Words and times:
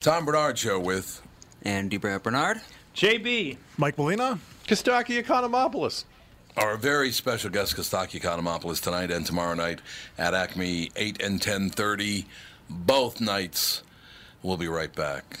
Tom 0.00 0.24
Barnard 0.24 0.56
Show 0.56 0.78
with 0.78 1.20
Andy 1.64 1.96
Brad 1.96 2.22
Barnard, 2.22 2.60
JB, 2.94 3.56
Mike 3.78 3.98
Molina, 3.98 4.38
Kostaki 4.64 5.20
Economopoulos. 5.20 6.04
Our 6.56 6.76
very 6.76 7.10
special 7.10 7.50
guest, 7.50 7.74
Kostaki 7.74 8.20
Economopoulos, 8.20 8.80
tonight 8.80 9.10
and 9.10 9.26
tomorrow 9.26 9.54
night 9.54 9.80
at 10.16 10.34
Acme, 10.34 10.92
8 10.94 11.20
and 11.20 11.40
10.30, 11.40 12.26
both 12.70 13.20
nights. 13.20 13.82
We'll 14.40 14.56
be 14.56 14.68
right 14.68 14.94
back. 14.94 15.40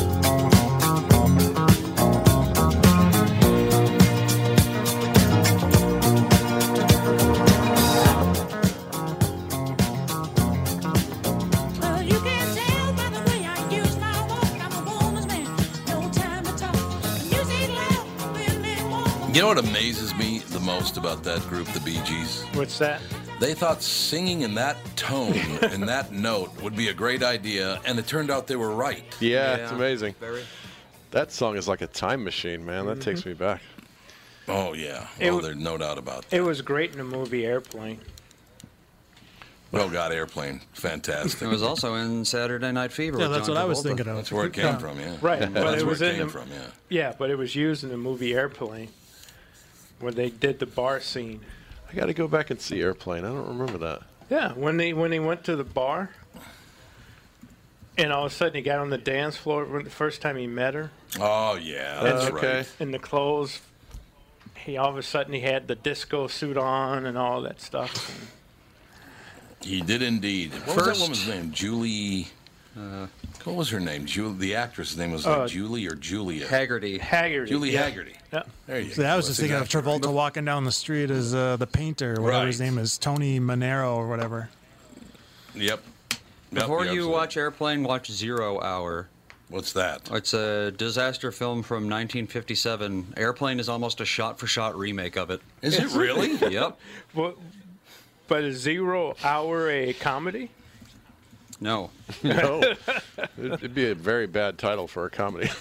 You 19.33 19.39
know 19.39 19.47
what 19.47 19.59
amazes 19.59 20.13
me 20.15 20.39
the 20.39 20.59
most 20.59 20.97
about 20.97 21.23
that 21.23 21.39
group, 21.47 21.65
the 21.67 21.79
Bee 21.79 22.01
Gees? 22.03 22.43
What's 22.53 22.77
that? 22.79 22.99
They 23.39 23.53
thought 23.53 23.81
singing 23.81 24.41
in 24.41 24.55
that 24.55 24.75
tone, 24.97 25.33
in 25.71 25.85
that 25.85 26.11
note, 26.11 26.51
would 26.61 26.75
be 26.75 26.89
a 26.89 26.93
great 26.93 27.23
idea, 27.23 27.79
and 27.85 27.97
it 27.97 28.07
turned 28.07 28.29
out 28.29 28.47
they 28.47 28.57
were 28.57 28.75
right. 28.75 29.05
Yeah, 29.21 29.55
Yeah. 29.55 29.63
it's 29.63 29.71
amazing. 29.71 30.15
Very. 30.19 30.43
That 31.11 31.31
song 31.31 31.55
is 31.55 31.65
like 31.69 31.79
a 31.79 31.87
time 31.87 32.25
machine, 32.25 32.65
man. 32.65 32.85
That 32.87 32.99
takes 32.99 33.21
mm-hmm. 33.21 33.29
me 33.29 33.35
back. 33.35 33.61
Oh, 34.49 34.73
yeah. 34.73 35.07
It 35.17 35.29
Well, 35.31 35.37
w- 35.37 35.41
there's 35.43 35.63
no 35.63 35.77
doubt 35.77 35.97
about 35.97 36.29
that. 36.29 36.35
It 36.35 36.41
was 36.41 36.61
great 36.61 36.91
in 36.91 36.97
the 36.97 37.05
movie 37.05 37.45
Airplane. 37.45 38.01
Well, 39.71 39.89
God, 39.89 40.11
Airplane. 40.11 40.59
Fantastic. 40.73 41.41
It 41.47 41.47
was 41.47 41.63
also 41.63 41.95
in 41.95 42.25
Saturday 42.25 42.73
Night 42.73 42.91
Fever. 42.91 43.17
Yeah, 43.17 43.29
with 43.29 43.37
that's 43.37 43.47
John 43.47 43.55
what 43.55 43.61
I 43.61 43.65
was 43.65 43.81
thinking 43.81 44.07
of. 44.09 44.17
That's 44.17 44.31
where 44.31 44.47
it 44.47 44.53
came 44.53 44.65
Yeah. 44.65 44.77
from, 44.77 44.99
yeah. 44.99 45.15
Right, 45.21 45.39
That's 45.39 45.53
but 45.53 45.77
it 45.77 45.83
where 45.83 45.85
was 45.85 46.01
it 46.01 46.09
in 46.09 46.15
came 46.17 46.27
the- 46.27 46.33
from, 46.33 46.49
yeah. 46.51 46.67
Yeah, 46.89 47.13
but 47.17 47.29
it 47.29 47.37
was 47.37 47.55
used 47.55 47.85
in 47.85 47.91
the 47.91 47.97
movie 47.97 48.33
Airplane 48.33 48.89
when 50.01 50.15
they 50.15 50.29
did 50.29 50.59
the 50.59 50.65
bar 50.65 50.99
scene. 50.99 51.41
I 51.89 51.93
got 51.93 52.05
to 52.07 52.13
go 52.13 52.27
back 52.27 52.49
and 52.49 52.59
see 52.61 52.81
Airplane. 52.81 53.25
I 53.25 53.29
don't 53.29 53.47
remember 53.57 53.77
that. 53.79 54.01
Yeah, 54.29 54.53
when 54.53 54.77
they 54.77 54.93
when 54.93 55.11
they 55.11 55.19
went 55.19 55.43
to 55.45 55.55
the 55.57 55.63
bar, 55.63 56.09
and 57.97 58.11
all 58.13 58.25
of 58.25 58.31
a 58.31 58.35
sudden 58.35 58.55
he 58.55 58.61
got 58.61 58.79
on 58.79 58.89
the 58.89 58.97
dance 58.97 59.35
floor 59.35 59.65
when 59.65 59.83
the 59.83 59.89
first 59.89 60.21
time 60.21 60.37
he 60.37 60.47
met 60.47 60.73
her 60.73 60.89
Oh, 61.19 61.55
yeah. 61.55 62.01
That's 62.01 62.25
okay. 62.31 62.57
right. 62.59 62.71
in 62.79 62.91
the 62.91 62.99
clothes. 62.99 63.59
He 64.55 64.77
all 64.77 64.89
of 64.89 64.97
a 64.97 65.03
sudden 65.03 65.33
he 65.33 65.41
had 65.41 65.67
the 65.67 65.75
disco 65.75 66.27
suit 66.27 66.55
on 66.55 67.05
and 67.05 67.17
all 67.17 67.41
that 67.41 67.59
stuff. 67.59 68.29
He 69.61 69.81
did 69.81 70.01
indeed. 70.01 70.53
What 70.65 70.77
was 70.77 70.85
that 70.85 70.97
woman's 70.97 71.27
name? 71.27 71.51
Julie. 71.51 72.27
Uh, 72.79 73.07
what 73.45 73.55
was 73.55 73.69
her 73.69 73.79
name? 73.79 74.05
Julie. 74.05 74.37
The 74.37 74.55
actress's 74.55 74.97
name 74.97 75.11
was 75.11 75.25
Uh, 75.25 75.39
like 75.39 75.49
Julie 75.49 75.85
or 75.87 75.95
Julia. 75.95 76.45
Hagerty. 76.47 76.99
Hagerty. 76.99 77.47
Julie 77.47 77.71
yeah. 77.71 77.89
Hagerty. 77.89 78.15
Yeah. 78.31 78.43
There 78.67 78.79
you 78.79 78.91
See, 78.93 79.01
go. 79.01 79.07
I 79.07 79.15
was 79.15 79.25
just 79.27 79.39
That's 79.39 79.39
thinking 79.39 79.55
of 79.57 79.63
exactly 79.65 79.91
right. 79.91 80.01
Travolta 80.01 80.13
walking 80.13 80.45
down 80.45 80.63
the 80.63 80.71
street 80.71 81.11
as 81.11 81.33
uh, 81.35 81.57
the 81.57 81.67
painter, 81.67 82.21
whatever 82.21 82.47
his 82.47 82.59
name 82.61 82.77
is, 82.77 82.97
Tony 82.97 83.39
Manero 83.39 83.95
or 83.95 84.07
whatever. 84.07 84.49
Yep. 85.55 85.81
Yep, 86.11 86.19
Before 86.63 86.79
you're 86.85 86.93
you 86.93 86.99
absolutely- 87.01 87.13
watch 87.13 87.37
Airplane, 87.37 87.83
watch 87.83 88.11
Zero 88.11 88.59
Hour 88.61 89.07
What's 89.49 89.73
that? 89.73 90.09
It's 90.13 90.33
a 90.33 90.71
disaster 90.71 91.29
film 91.33 91.61
from 91.61 91.89
1957. 91.89 93.15
Airplane 93.17 93.59
is 93.59 93.67
almost 93.67 93.99
a 93.99 94.05
shot-for-shot 94.05 94.77
remake 94.77 95.17
of 95.17 95.29
it. 95.29 95.41
Is 95.61 95.77
it 95.77 95.91
really? 95.93 96.37
Yep. 96.53 96.79
But, 97.13 97.35
but 98.29 98.43
is 98.45 98.59
Zero 98.61 99.13
Hour 99.25 99.69
a 99.69 99.91
comedy? 99.91 100.51
No. 101.61 101.89
No, 102.23 102.61
it'd 103.37 103.53
it'd 103.53 103.73
be 103.73 103.89
a 103.91 103.95
very 103.95 104.27
bad 104.27 104.57
title 104.57 104.87
for 104.87 105.05
a 105.05 105.09
comedy. 105.09 105.49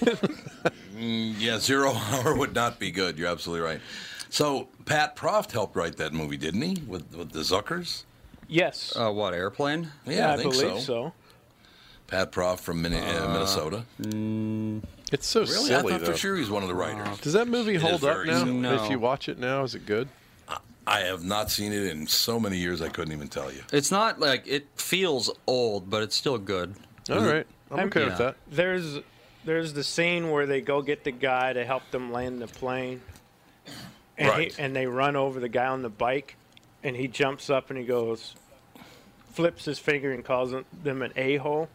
Yeah, 0.98 1.58
Zero 1.58 1.92
Hour 1.94 2.34
would 2.36 2.54
not 2.54 2.78
be 2.78 2.90
good. 2.90 3.16
You're 3.18 3.30
absolutely 3.30 3.64
right. 3.66 3.80
So 4.28 4.68
Pat 4.84 5.16
Proft 5.16 5.50
helped 5.52 5.74
write 5.74 5.96
that 5.96 6.12
movie, 6.12 6.36
didn't 6.36 6.60
he? 6.60 6.76
With 6.86 7.14
with 7.16 7.32
the 7.32 7.40
Zuckers? 7.40 8.02
Yes. 8.48 8.94
Uh, 8.94 9.10
what 9.10 9.32
airplane? 9.32 9.88
Yeah, 10.04 10.32
I, 10.32 10.36
think 10.36 10.52
believe 10.52 10.72
so. 10.72 10.78
so. 10.80 11.12
Pat 12.06 12.32
Proft 12.32 12.60
from 12.60 12.82
Min- 12.82 12.92
uh, 12.92 13.30
Minnesota. 13.32 13.84
It's 15.10 15.26
so 15.26 15.40
Really? 15.40 15.52
silly 15.54 15.94
I 15.94 15.96
thought 15.96 16.00
though. 16.06 16.12
for 16.12 16.18
sure 16.18 16.36
he's 16.36 16.50
one 16.50 16.62
of 16.62 16.68
the 16.68 16.74
writers. 16.74 17.18
Does 17.20 17.32
that 17.32 17.48
movie 17.48 17.72
It 17.72 17.76
is 17.76 17.82
hold 17.82 17.94
up 18.04 18.16
very 18.16 18.26
now? 18.26 18.44
No. 18.44 18.84
If 18.84 18.90
you 18.90 18.98
watch 18.98 19.28
it 19.30 19.38
now, 19.38 19.62
is 19.64 19.74
it 19.74 19.86
good? 19.86 20.08
I 20.90 21.00
have 21.00 21.22
not 21.24 21.52
seen 21.52 21.72
it 21.72 21.86
in 21.86 22.08
so 22.08 22.40
many 22.40 22.56
years 22.58 22.82
I 22.82 22.88
couldn't 22.88 23.12
even 23.14 23.28
tell 23.28 23.52
you. 23.52 23.62
It's 23.72 23.92
not 23.92 24.18
like 24.18 24.42
it 24.48 24.66
feels 24.74 25.30
old, 25.46 25.88
but 25.88 26.02
it's 26.02 26.16
still 26.16 26.36
good. 26.36 26.74
All 27.08 27.20
right, 27.20 27.46
I'm 27.70 27.78
I'm- 27.78 27.86
okay 27.88 28.04
with 28.04 28.18
that. 28.18 28.34
There's 28.50 28.98
there's 29.44 29.72
the 29.72 29.84
scene 29.84 30.30
where 30.32 30.46
they 30.46 30.60
go 30.60 30.82
get 30.82 31.04
the 31.04 31.12
guy 31.12 31.52
to 31.52 31.64
help 31.64 31.88
them 31.92 32.12
land 32.12 32.42
the 32.42 32.48
plane, 32.48 33.00
and 34.18 34.28
Right. 34.28 34.52
he, 34.52 34.62
and 34.62 34.74
they 34.74 34.86
run 34.86 35.14
over 35.14 35.38
the 35.38 35.48
guy 35.48 35.66
on 35.66 35.82
the 35.82 35.88
bike, 35.88 36.34
and 36.82 36.96
he 36.96 37.06
jumps 37.06 37.48
up 37.50 37.70
and 37.70 37.78
he 37.78 37.84
goes, 37.84 38.34
flips 39.32 39.64
his 39.64 39.78
finger 39.78 40.12
and 40.12 40.24
calls 40.24 40.50
them- 40.50 40.66
them 40.82 41.02
an 41.02 41.12
a 41.16 41.36
hole. 41.36 41.68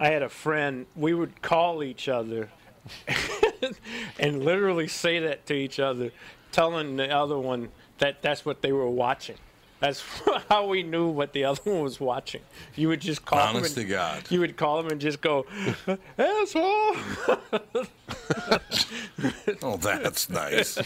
I 0.00 0.08
had 0.08 0.22
a 0.22 0.28
friend. 0.30 0.86
We 0.96 1.12
would 1.14 1.42
call 1.42 1.82
each 1.82 2.08
other, 2.08 2.48
and 4.18 4.42
literally 4.44 4.88
say 4.88 5.18
that 5.20 5.44
to 5.46 5.54
each 5.54 5.78
other, 5.78 6.10
telling 6.52 6.96
the 6.96 7.08
other 7.14 7.38
one 7.38 7.68
that 7.98 8.22
that's 8.22 8.44
what 8.44 8.62
they 8.62 8.72
were 8.72 8.88
watching. 8.88 9.36
That's 9.80 10.02
how 10.48 10.66
we 10.66 10.82
knew 10.82 11.08
what 11.08 11.32
the 11.32 11.44
other 11.44 11.60
one 11.64 11.82
was 11.82 12.00
watching. 12.00 12.40
You 12.74 12.88
would 12.88 13.00
just 13.00 13.24
call 13.24 13.38
Honest 13.38 13.76
him 13.76 13.84
to 13.84 13.90
God. 13.90 14.30
You 14.30 14.40
would 14.40 14.56
call 14.56 14.80
him 14.80 14.88
and 14.88 15.00
just 15.00 15.20
go, 15.20 15.46
asshole. 16.18 16.96
Oh, 19.62 19.76
that's 19.76 20.28
nice. 20.28 20.78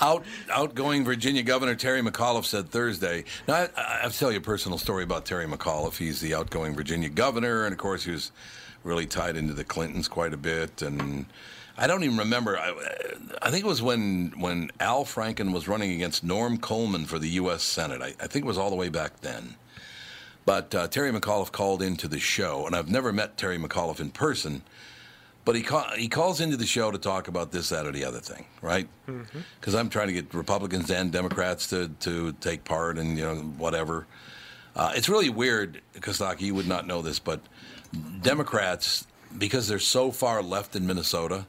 Out, 0.00 0.24
outgoing 0.50 1.04
Virginia 1.04 1.42
Governor 1.42 1.74
Terry 1.74 2.02
McAuliffe 2.02 2.44
said 2.44 2.68
Thursday. 2.68 3.24
Now, 3.46 3.68
I, 3.76 4.08
to 4.08 4.18
tell 4.18 4.32
you 4.32 4.38
a 4.38 4.42
personal 4.42 4.78
story 4.78 5.04
about 5.04 5.24
Terry 5.24 5.46
McAuliffe. 5.46 5.96
He's 5.96 6.20
the 6.20 6.34
outgoing 6.34 6.74
Virginia 6.74 7.08
governor, 7.08 7.64
and 7.64 7.72
of 7.72 7.78
course, 7.78 8.04
he 8.04 8.10
was 8.10 8.32
really 8.82 9.06
tied 9.06 9.36
into 9.36 9.54
the 9.54 9.64
Clintons 9.64 10.08
quite 10.08 10.34
a 10.34 10.36
bit. 10.36 10.82
And 10.82 11.26
I 11.76 11.86
don't 11.86 12.04
even 12.04 12.18
remember. 12.18 12.58
I, 12.58 12.72
I 13.42 13.50
think 13.50 13.64
it 13.64 13.68
was 13.68 13.82
when 13.82 14.32
when 14.38 14.70
Al 14.80 15.04
Franken 15.04 15.52
was 15.52 15.66
running 15.66 15.92
against 15.92 16.22
Norm 16.22 16.58
Coleman 16.58 17.06
for 17.06 17.18
the 17.18 17.28
U.S. 17.30 17.62
Senate. 17.62 18.00
I, 18.00 18.14
I 18.20 18.26
think 18.26 18.44
it 18.44 18.46
was 18.46 18.58
all 18.58 18.70
the 18.70 18.76
way 18.76 18.88
back 18.88 19.20
then. 19.20 19.56
But 20.46 20.74
uh, 20.74 20.88
Terry 20.88 21.10
McAuliffe 21.10 21.50
called 21.52 21.82
into 21.82 22.06
the 22.06 22.20
show, 22.20 22.66
and 22.66 22.76
I've 22.76 22.90
never 22.90 23.12
met 23.12 23.36
Terry 23.36 23.58
McAuliffe 23.58 24.00
in 24.00 24.10
person. 24.10 24.62
But 25.44 25.56
he 25.56 25.62
call, 25.62 25.84
he 25.96 26.08
calls 26.08 26.40
into 26.40 26.56
the 26.56 26.66
show 26.66 26.90
to 26.90 26.96
talk 26.98 27.28
about 27.28 27.52
this, 27.52 27.68
that, 27.68 27.86
or 27.86 27.92
the 27.92 28.04
other 28.04 28.20
thing, 28.20 28.46
right? 28.62 28.88
Because 29.60 29.74
I'm 29.74 29.90
trying 29.90 30.06
to 30.08 30.14
get 30.14 30.32
Republicans 30.32 30.90
and 30.90 31.12
Democrats 31.12 31.66
to, 31.68 31.88
to 32.00 32.32
take 32.40 32.64
part 32.64 32.96
and 32.98 33.18
you 33.18 33.24
know 33.24 33.34
whatever. 33.58 34.06
Uh, 34.74 34.92
it's 34.96 35.08
really 35.08 35.28
weird, 35.28 35.82
Kostaki, 35.96 36.42
you 36.42 36.54
would 36.54 36.66
not 36.66 36.86
know 36.86 37.02
this, 37.02 37.18
but 37.18 37.40
Democrats, 38.22 39.06
because 39.36 39.68
they're 39.68 39.78
so 39.78 40.10
far 40.10 40.42
left 40.42 40.74
in 40.74 40.86
Minnesota, 40.86 41.46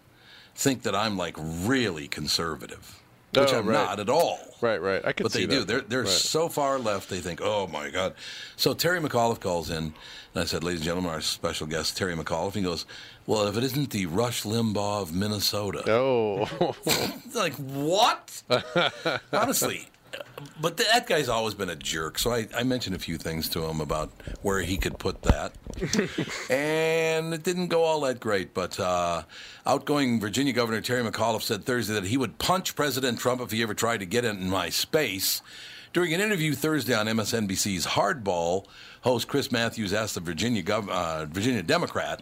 think 0.56 0.84
that 0.84 0.96
I'm 0.96 1.18
like 1.18 1.36
really 1.38 2.08
conservative, 2.08 3.02
which 3.34 3.52
Oh, 3.54 3.60
I'm 3.60 3.68
right. 3.68 3.74
not 3.74 4.00
at 4.00 4.10
all. 4.10 4.40
Right, 4.62 4.82
right. 4.82 5.06
I 5.06 5.12
can 5.12 5.24
But 5.26 5.34
they 5.34 5.46
do. 5.46 5.60
that. 5.60 5.68
They're 5.68 5.82
they're 5.82 6.02
Right. 6.04 6.10
so 6.10 6.48
far 6.50 6.80
left. 6.80 7.10
They 7.10 7.20
think, 7.20 7.42
oh 7.44 7.68
my 7.68 7.90
God. 7.90 8.14
So 8.56 8.74
Terry 8.74 9.00
McAuliffe 9.00 9.42
calls 9.42 9.70
in, 9.70 9.78
and 9.78 9.94
I 10.36 10.46
said, 10.46 10.64
ladies 10.64 10.80
and 10.80 10.86
gentlemen, 10.86 11.12
our 11.12 11.22
special 11.22 11.68
guest 11.68 11.98
Terry 11.98 12.16
McAuliffe. 12.16 12.54
He 12.56 12.62
goes, 12.62 12.86
well, 13.28 13.48
if 13.48 13.58
it 13.58 13.64
isn't 13.64 13.90
the 13.92 14.06
Rush 14.06 14.44
Limbaugh 14.44 15.02
of 15.02 15.14
Minnesota, 15.14 15.84
Oh, 15.92 16.48
like 17.36 17.54
what? 17.56 18.42
Honestly. 19.34 19.88
But 20.60 20.78
that 20.78 21.08
guy's 21.08 21.30
always 21.30 21.54
been 21.54 21.70
a 21.70 21.76
jerk. 21.76 22.20
So 22.20 22.32
I, 22.32 22.48
I 22.56 22.64
mentioned 22.64 22.96
a 22.96 23.00
few 23.00 23.18
things 23.18 23.50
to 23.50 23.66
him 23.66 23.82
about 23.82 24.12
where 24.42 24.62
he 24.62 24.78
could 24.78 24.98
put 25.00 25.22
that. 25.24 25.54
and 26.50 27.34
it 27.34 27.44
didn't 27.44 27.68
go 27.68 27.84
all 27.84 28.02
that 28.02 28.20
great. 28.20 28.54
But 28.54 28.80
uh, 28.80 29.24
outgoing 29.66 30.20
Virginia 30.20 30.54
Governor 30.54 30.82
Terry 30.82 31.04
McAuliffe 31.04 31.44
said 31.44 31.66
Thursday 31.66 31.94
that 31.94 32.06
he 32.06 32.18
would 32.18 32.38
punch 32.38 32.76
President 32.76 33.20
Trump 33.20 33.42
if 33.42 33.52
he 33.52 33.62
ever 33.62 33.74
tried 33.74 34.00
to 34.00 34.06
get 34.06 34.26
in 34.26 34.50
my 34.50 34.70
space. 34.70 35.42
During 35.96 36.14
an 36.14 36.20
interview 36.20 36.54
Thursday 36.54 36.94
on 36.94 37.06
MSNBC's 37.06 37.88
Hardball, 37.88 38.66
host 39.00 39.30
Chris 39.30 39.50
Matthews 39.50 39.94
asked 39.94 40.16
the 40.16 40.20
Virginia 40.20 40.62
gov- 40.62 40.90
uh, 40.90 41.26
Virginia 41.26 41.64
Democrat 41.64 42.22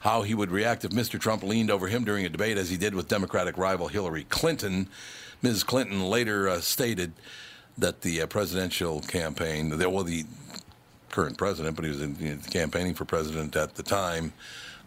how 0.00 0.22
he 0.22 0.32
would 0.32 0.50
react 0.50 0.86
if 0.86 0.92
Mr. 0.92 1.20
Trump 1.20 1.42
leaned 1.42 1.70
over 1.70 1.88
him 1.88 2.04
during 2.04 2.24
a 2.24 2.30
debate, 2.30 2.56
as 2.56 2.70
he 2.70 2.78
did 2.78 2.94
with 2.94 3.08
Democratic 3.08 3.58
rival 3.58 3.88
Hillary 3.88 4.24
Clinton. 4.24 4.88
Ms. 5.42 5.64
Clinton 5.64 6.02
later 6.02 6.48
uh, 6.48 6.60
stated 6.60 7.12
that 7.76 8.02
the 8.02 8.22
uh, 8.22 8.26
presidential 8.26 9.00
campaign, 9.00 9.70
the, 9.70 9.90
well, 9.90 10.04
the 10.04 10.24
current 11.10 11.36
president, 11.36 11.76
but 11.76 11.84
he 11.84 11.90
was 11.90 12.00
in, 12.00 12.16
you 12.20 12.30
know, 12.30 12.38
campaigning 12.50 12.94
for 12.94 13.04
president 13.04 13.56
at 13.56 13.74
the 13.74 13.82
time, 13.82 14.32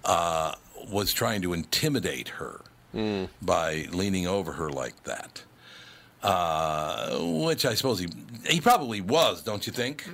uh, 0.05 0.53
was 0.89 1.11
trying 1.13 1.41
to 1.41 1.53
intimidate 1.53 2.29
her 2.29 2.61
by 3.41 3.85
leaning 3.91 4.25
over 4.25 4.53
her 4.53 4.69
like 4.69 5.03
that. 5.03 5.43
Uh, 6.25 7.19
which 7.45 7.65
I 7.65 7.75
suppose 7.75 7.99
he 7.99 8.07
he 8.49 8.59
probably 8.61 9.01
was, 9.01 9.43
don't 9.43 9.65
you 9.65 9.73
think? 9.73 10.09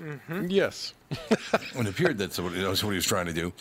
yes. 0.48 0.94
It 1.74 1.88
appeared 1.88 2.18
that's 2.18 2.40
what, 2.40 2.54
that's 2.54 2.84
what 2.84 2.92
he 2.92 2.96
was 2.96 3.06
trying 3.06 3.26
to 3.26 3.34
do. 3.34 3.52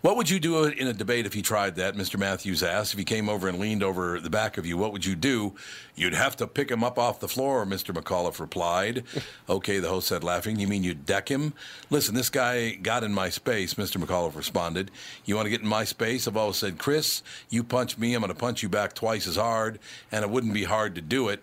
What 0.00 0.16
would 0.16 0.30
you 0.30 0.38
do 0.38 0.64
in 0.64 0.86
a 0.86 0.92
debate 0.92 1.26
if 1.26 1.32
he 1.32 1.42
tried 1.42 1.76
that? 1.76 1.96
Mr. 1.96 2.18
Matthews 2.18 2.62
asked. 2.62 2.92
If 2.92 2.98
he 2.98 3.04
came 3.04 3.28
over 3.28 3.48
and 3.48 3.58
leaned 3.58 3.82
over 3.82 4.20
the 4.20 4.30
back 4.30 4.56
of 4.56 4.64
you, 4.64 4.78
what 4.78 4.92
would 4.92 5.04
you 5.04 5.14
do? 5.14 5.54
You'd 5.94 6.14
have 6.14 6.36
to 6.36 6.46
pick 6.46 6.70
him 6.70 6.84
up 6.84 6.98
off 6.98 7.20
the 7.20 7.28
floor, 7.28 7.66
Mr. 7.66 7.94
McAuliffe 7.94 8.38
replied. 8.38 9.04
okay, 9.48 9.78
the 9.78 9.88
host 9.88 10.08
said, 10.08 10.24
laughing. 10.24 10.58
You 10.58 10.68
mean 10.68 10.82
you'd 10.82 11.04
deck 11.04 11.30
him? 11.30 11.52
Listen, 11.90 12.14
this 12.14 12.30
guy 12.30 12.72
got 12.74 13.02
in 13.04 13.12
my 13.12 13.28
space, 13.28 13.74
Mr. 13.74 14.02
McAuliffe 14.02 14.36
responded. 14.36 14.90
You 15.24 15.36
want 15.36 15.46
to 15.46 15.50
get 15.50 15.62
in 15.62 15.68
my 15.68 15.84
space? 15.84 16.28
I've 16.28 16.36
always 16.36 16.56
said, 16.56 16.78
Chris, 16.78 17.22
you 17.50 17.64
punch 17.64 17.98
me, 17.98 18.14
I'm 18.14 18.20
going 18.20 18.32
to 18.32 18.38
punch 18.38 18.62
you 18.62 18.68
back 18.68 18.94
twice 18.94 19.26
as 19.26 19.36
hard, 19.36 19.78
and 20.12 20.24
it 20.24 20.30
wouldn't 20.30 20.54
be 20.54 20.64
hard 20.64 20.94
to 20.94 21.00
do 21.00 21.28
it. 21.28 21.42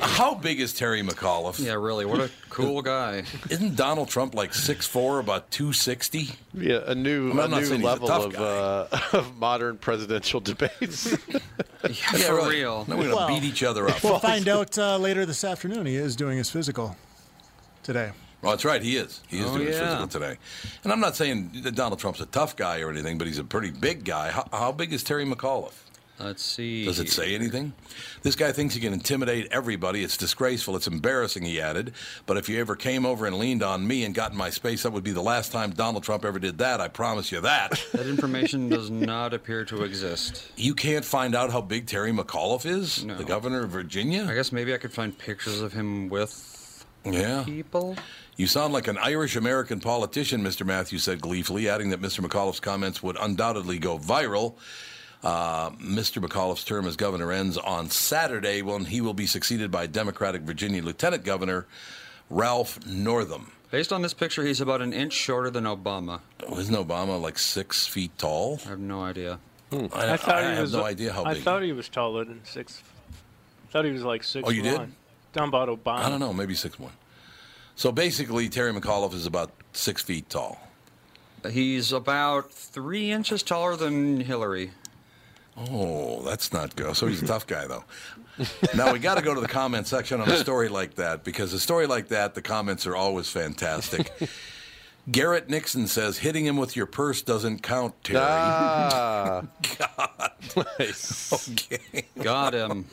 How 0.00 0.34
big 0.34 0.60
is 0.60 0.72
Terry 0.74 1.02
McAuliffe? 1.02 1.58
Yeah, 1.64 1.72
really. 1.74 2.04
What 2.04 2.20
a 2.20 2.30
cool 2.50 2.82
guy. 2.82 3.24
Isn't 3.48 3.76
Donald 3.76 4.08
Trump 4.08 4.34
like 4.34 4.52
6'4", 4.52 5.20
about 5.20 5.50
260? 5.50 6.28
Yeah, 6.54 6.80
a 6.86 6.94
new, 6.94 7.30
I'm 7.30 7.38
a 7.38 7.48
new 7.48 7.64
saying 7.64 7.80
he's 7.80 7.82
a 7.82 7.86
level 7.86 8.10
of, 8.10 8.34
uh, 8.34 8.86
of 9.16 9.36
modern 9.38 9.78
presidential 9.78 10.40
debates. 10.40 11.16
Yeah, 11.82 11.94
for 11.94 12.34
really. 12.34 12.56
real. 12.56 12.84
Now 12.86 12.96
we're 12.96 13.04
going 13.04 13.08
to 13.08 13.16
Well- 13.16 13.28
beat 13.28 13.42
each 13.42 13.62
other 13.62 13.88
up. 13.88 14.04
We'll 14.04 14.18
find 14.18 14.46
out 14.50 14.76
uh, 14.76 14.98
later 14.98 15.24
this 15.24 15.42
afternoon. 15.44 15.86
He 15.86 15.96
is 15.96 16.14
doing 16.14 16.36
his 16.36 16.50
physical 16.50 16.94
today. 17.82 18.10
Well, 18.42 18.52
that's 18.52 18.66
right. 18.66 18.82
He 18.82 18.96
is. 18.98 19.22
He 19.28 19.38
is 19.38 19.46
Oh, 19.46 19.54
doing 19.54 19.68
his 19.68 19.78
physical 19.78 20.06
today. 20.06 20.36
And 20.84 20.92
I'm 20.92 21.00
not 21.00 21.16
saying 21.16 21.52
that 21.62 21.74
Donald 21.74 21.98
Trump's 21.98 22.20
a 22.20 22.26
tough 22.26 22.54
guy 22.54 22.80
or 22.82 22.90
anything, 22.90 23.16
but 23.16 23.26
he's 23.28 23.38
a 23.38 23.44
pretty 23.44 23.70
big 23.70 24.04
guy. 24.04 24.30
How, 24.30 24.46
how 24.52 24.72
big 24.72 24.92
is 24.92 25.02
Terry 25.02 25.24
McAuliffe? 25.24 25.72
Let's 26.22 26.42
see. 26.44 26.84
Does 26.84 27.00
it 27.00 27.08
say 27.08 27.34
anything? 27.34 27.72
This 28.22 28.36
guy 28.36 28.52
thinks 28.52 28.74
he 28.74 28.80
can 28.80 28.92
intimidate 28.92 29.48
everybody. 29.50 30.04
It's 30.04 30.16
disgraceful. 30.16 30.76
It's 30.76 30.86
embarrassing, 30.86 31.44
he 31.44 31.60
added. 31.60 31.92
But 32.26 32.36
if 32.36 32.48
you 32.48 32.60
ever 32.60 32.76
came 32.76 33.06
over 33.06 33.26
and 33.26 33.38
leaned 33.38 33.62
on 33.62 33.86
me 33.86 34.04
and 34.04 34.14
got 34.14 34.32
in 34.32 34.36
my 34.36 34.50
space, 34.50 34.82
that 34.82 34.92
would 34.92 35.04
be 35.04 35.12
the 35.12 35.22
last 35.22 35.50
time 35.52 35.70
Donald 35.70 36.04
Trump 36.04 36.24
ever 36.24 36.38
did 36.38 36.58
that. 36.58 36.80
I 36.80 36.88
promise 36.88 37.32
you 37.32 37.40
that. 37.40 37.82
That 37.92 38.06
information 38.06 38.68
does 38.68 38.90
not 38.90 39.34
appear 39.34 39.64
to 39.66 39.82
exist. 39.82 40.52
you 40.56 40.74
can't 40.74 41.04
find 41.04 41.34
out 41.34 41.50
how 41.50 41.60
big 41.60 41.86
Terry 41.86 42.12
McAuliffe 42.12 42.64
is, 42.64 43.04
No. 43.04 43.14
the 43.16 43.24
governor 43.24 43.64
of 43.64 43.70
Virginia? 43.70 44.26
I 44.28 44.34
guess 44.34 44.52
maybe 44.52 44.72
I 44.72 44.78
could 44.78 44.92
find 44.92 45.16
pictures 45.16 45.60
of 45.60 45.72
him 45.72 46.08
with 46.08 46.84
yeah. 47.04 47.42
people. 47.44 47.96
You 48.36 48.46
sound 48.46 48.72
like 48.72 48.88
an 48.88 48.96
Irish 48.98 49.36
American 49.36 49.80
politician, 49.80 50.42
Mr. 50.42 50.64
Matthews 50.64 51.02
said 51.02 51.20
gleefully, 51.20 51.68
adding 51.68 51.90
that 51.90 52.00
Mr. 52.00 52.24
McAuliffe's 52.24 52.60
comments 52.60 53.02
would 53.02 53.16
undoubtedly 53.20 53.78
go 53.78 53.98
viral. 53.98 54.54
Uh, 55.22 55.70
Mr. 55.72 56.24
McAuliffe's 56.24 56.64
term 56.64 56.86
as 56.86 56.96
governor 56.96 57.30
ends 57.30 57.58
on 57.58 57.90
Saturday 57.90 58.62
when 58.62 58.86
he 58.86 59.00
will 59.00 59.12
be 59.14 59.26
succeeded 59.26 59.70
by 59.70 59.86
Democratic 59.86 60.42
Virginia 60.42 60.82
Lieutenant 60.82 61.24
Governor 61.24 61.66
Ralph 62.30 62.84
Northam. 62.86 63.52
Based 63.70 63.92
on 63.92 64.02
this 64.02 64.14
picture, 64.14 64.42
he's 64.44 64.60
about 64.60 64.80
an 64.80 64.92
inch 64.92 65.12
shorter 65.12 65.50
than 65.50 65.64
Obama. 65.64 66.20
Isn't 66.56 66.74
Obama 66.74 67.20
like 67.20 67.38
six 67.38 67.86
feet 67.86 68.16
tall? 68.18 68.60
I 68.64 68.70
have 68.70 68.78
no 68.80 69.02
idea. 69.02 69.38
I, 69.72 69.76
I 70.14 70.16
thought 70.16 70.34
I 70.36 70.48
he 70.48 70.54
have 70.54 70.60
was. 70.62 70.72
no 70.72 70.84
idea 70.84 71.12
how 71.12 71.24
I 71.24 71.34
big. 71.34 71.42
I 71.42 71.44
thought 71.44 71.62
he 71.62 71.72
was 71.72 71.88
taller 71.88 72.24
than 72.24 72.44
six. 72.44 72.82
I 73.68 73.72
thought 73.72 73.84
he 73.84 73.92
was 73.92 74.02
like 74.02 74.24
six. 74.24 74.48
Oh, 74.48 74.50
you 74.50 74.62
did? 74.62 74.78
one. 74.78 74.94
Down 75.32 75.48
about 75.48 75.68
Obama. 75.68 75.98
I 75.98 76.08
don't 76.08 76.18
know, 76.18 76.32
maybe 76.32 76.54
six 76.54 76.78
one. 76.78 76.92
So 77.76 77.92
basically, 77.92 78.48
Terry 78.48 78.72
McAuliffe 78.72 79.14
is 79.14 79.26
about 79.26 79.52
six 79.72 80.02
feet 80.02 80.28
tall. 80.28 80.58
He's 81.48 81.92
about 81.92 82.50
three 82.50 83.12
inches 83.12 83.42
taller 83.42 83.76
than 83.76 84.20
Hillary. 84.20 84.72
Oh, 85.56 86.22
that's 86.22 86.52
not 86.52 86.74
good. 86.76 86.96
So 86.96 87.06
he's 87.06 87.22
a 87.22 87.26
tough 87.26 87.46
guy, 87.46 87.66
though. 87.66 87.84
now 88.74 88.92
we 88.92 88.98
got 88.98 89.16
to 89.16 89.22
go 89.22 89.34
to 89.34 89.40
the 89.40 89.48
comment 89.48 89.86
section 89.86 90.20
on 90.20 90.28
a 90.28 90.36
story 90.36 90.68
like 90.68 90.94
that 90.94 91.24
because 91.24 91.52
a 91.52 91.60
story 91.60 91.86
like 91.86 92.08
that, 92.08 92.34
the 92.34 92.42
comments 92.42 92.86
are 92.86 92.96
always 92.96 93.28
fantastic. 93.28 94.10
Garrett 95.10 95.48
Nixon 95.48 95.86
says 95.86 96.18
hitting 96.18 96.44
him 96.46 96.56
with 96.56 96.76
your 96.76 96.86
purse 96.86 97.22
doesn't 97.22 97.62
count, 97.62 97.94
Terry. 98.04 98.20
Ah, 98.22 99.42
God. 99.78 100.30
Okay. 101.32 102.04
Got 102.22 102.54
him. 102.54 102.86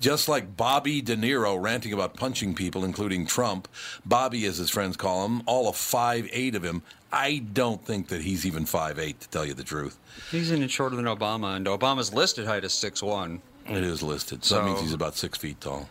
Just 0.00 0.28
like 0.28 0.56
Bobby 0.56 1.00
De 1.00 1.16
Niro 1.16 1.60
ranting 1.60 1.92
about 1.92 2.14
punching 2.14 2.54
people, 2.54 2.84
including 2.84 3.26
Trump, 3.26 3.68
Bobby, 4.04 4.44
as 4.46 4.58
his 4.58 4.70
friends 4.70 4.96
call 4.96 5.24
him, 5.26 5.42
all 5.46 5.68
of 5.68 5.76
five 5.76 6.28
eight 6.32 6.54
of 6.54 6.62
him. 6.62 6.82
I 7.12 7.38
don't 7.52 7.84
think 7.84 8.08
that 8.08 8.22
he's 8.22 8.44
even 8.44 8.66
five 8.66 8.98
eight, 8.98 9.20
to 9.20 9.28
tell 9.28 9.44
you 9.46 9.54
the 9.54 9.62
truth. 9.64 9.98
He's 10.30 10.50
an 10.50 10.62
inch 10.62 10.72
shorter 10.72 10.96
than 10.96 11.04
Obama, 11.04 11.56
and 11.56 11.66
Obama's 11.66 12.12
listed 12.12 12.46
height 12.46 12.64
is 12.64 12.72
six 12.74 13.02
one. 13.02 13.40
It 13.66 13.82
is 13.84 14.02
listed, 14.02 14.44
so, 14.44 14.56
that 14.56 14.64
means 14.64 14.78
So- 14.78 14.84
he's 14.84 14.92
about 14.92 15.16
six 15.16 15.38
feet 15.38 15.60
tall. 15.60 15.88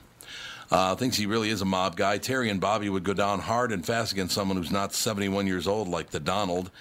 Uh, 0.73 0.95
thinks 0.95 1.15
he 1.15 1.27
really 1.27 1.49
is 1.49 1.61
a 1.61 1.65
mob 1.65 1.95
guy. 1.95 2.17
Terry 2.17 2.49
and 2.49 2.59
Bobby 2.59 2.89
would 2.89 3.03
go 3.03 3.13
down 3.13 3.39
hard 3.39 3.71
and 3.71 3.85
fast 3.85 4.11
against 4.11 4.33
someone 4.33 4.57
who's 4.57 4.71
not 4.71 4.93
71 4.93 5.45
years 5.45 5.67
old, 5.67 5.87
like 5.87 6.09
the 6.09 6.19
Donald. 6.19 6.71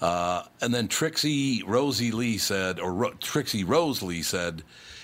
Uh, 0.00 0.44
and 0.60 0.72
then 0.72 0.86
Trixie 0.86 1.62
Rosie 1.66 2.12
Lee 2.12 2.38
said, 2.38 2.78
or 2.78 2.92
Ro- 2.92 3.14
Trixie 3.20 3.64
Rose 3.64 4.02
Lee 4.02 4.22
said, 4.22 4.62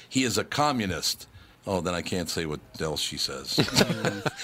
he 0.08 0.22
is 0.22 0.38
a 0.38 0.44
communist. 0.44 1.26
Oh, 1.66 1.80
then 1.80 1.94
I 1.94 2.02
can't 2.02 2.28
say 2.28 2.46
what 2.46 2.60
else 2.80 3.00
she 3.00 3.16
says. 3.18 3.58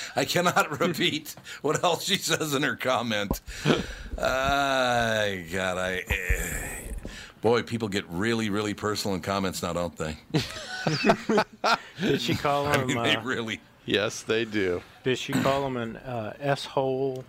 I 0.17 0.25
cannot 0.25 0.81
repeat 0.81 1.35
what 1.63 1.83
else 1.85 2.05
she 2.05 2.17
says 2.17 2.55
in 2.55 2.63
her 2.63 2.77
comment. 2.77 3.41
Uh, 4.19 5.27
God, 5.53 5.79
I. 5.79 6.03
eh. 6.09 6.93
boy, 7.41 7.63
people 7.63 7.89
get 7.89 8.05
really, 8.09 8.51
really 8.51 8.75
personal 8.75 9.15
in 9.15 9.21
comments 9.23 9.63
now, 9.63 9.73
don't 9.73 9.97
they? 9.97 10.17
Did 12.01 12.21
she 12.21 12.35
call 12.35 12.67
him? 12.67 12.81
I 12.81 12.85
mean, 12.85 13.03
they 13.03 13.17
uh, 13.17 13.23
really. 13.23 13.61
Yes, 13.87 14.23
they 14.23 14.45
do. 14.45 14.83
did 15.05 15.19
she 15.19 15.33
call 15.33 15.67
him 15.67 15.77
an 15.77 15.97
uh, 15.97 16.35
s-hole 16.41 17.25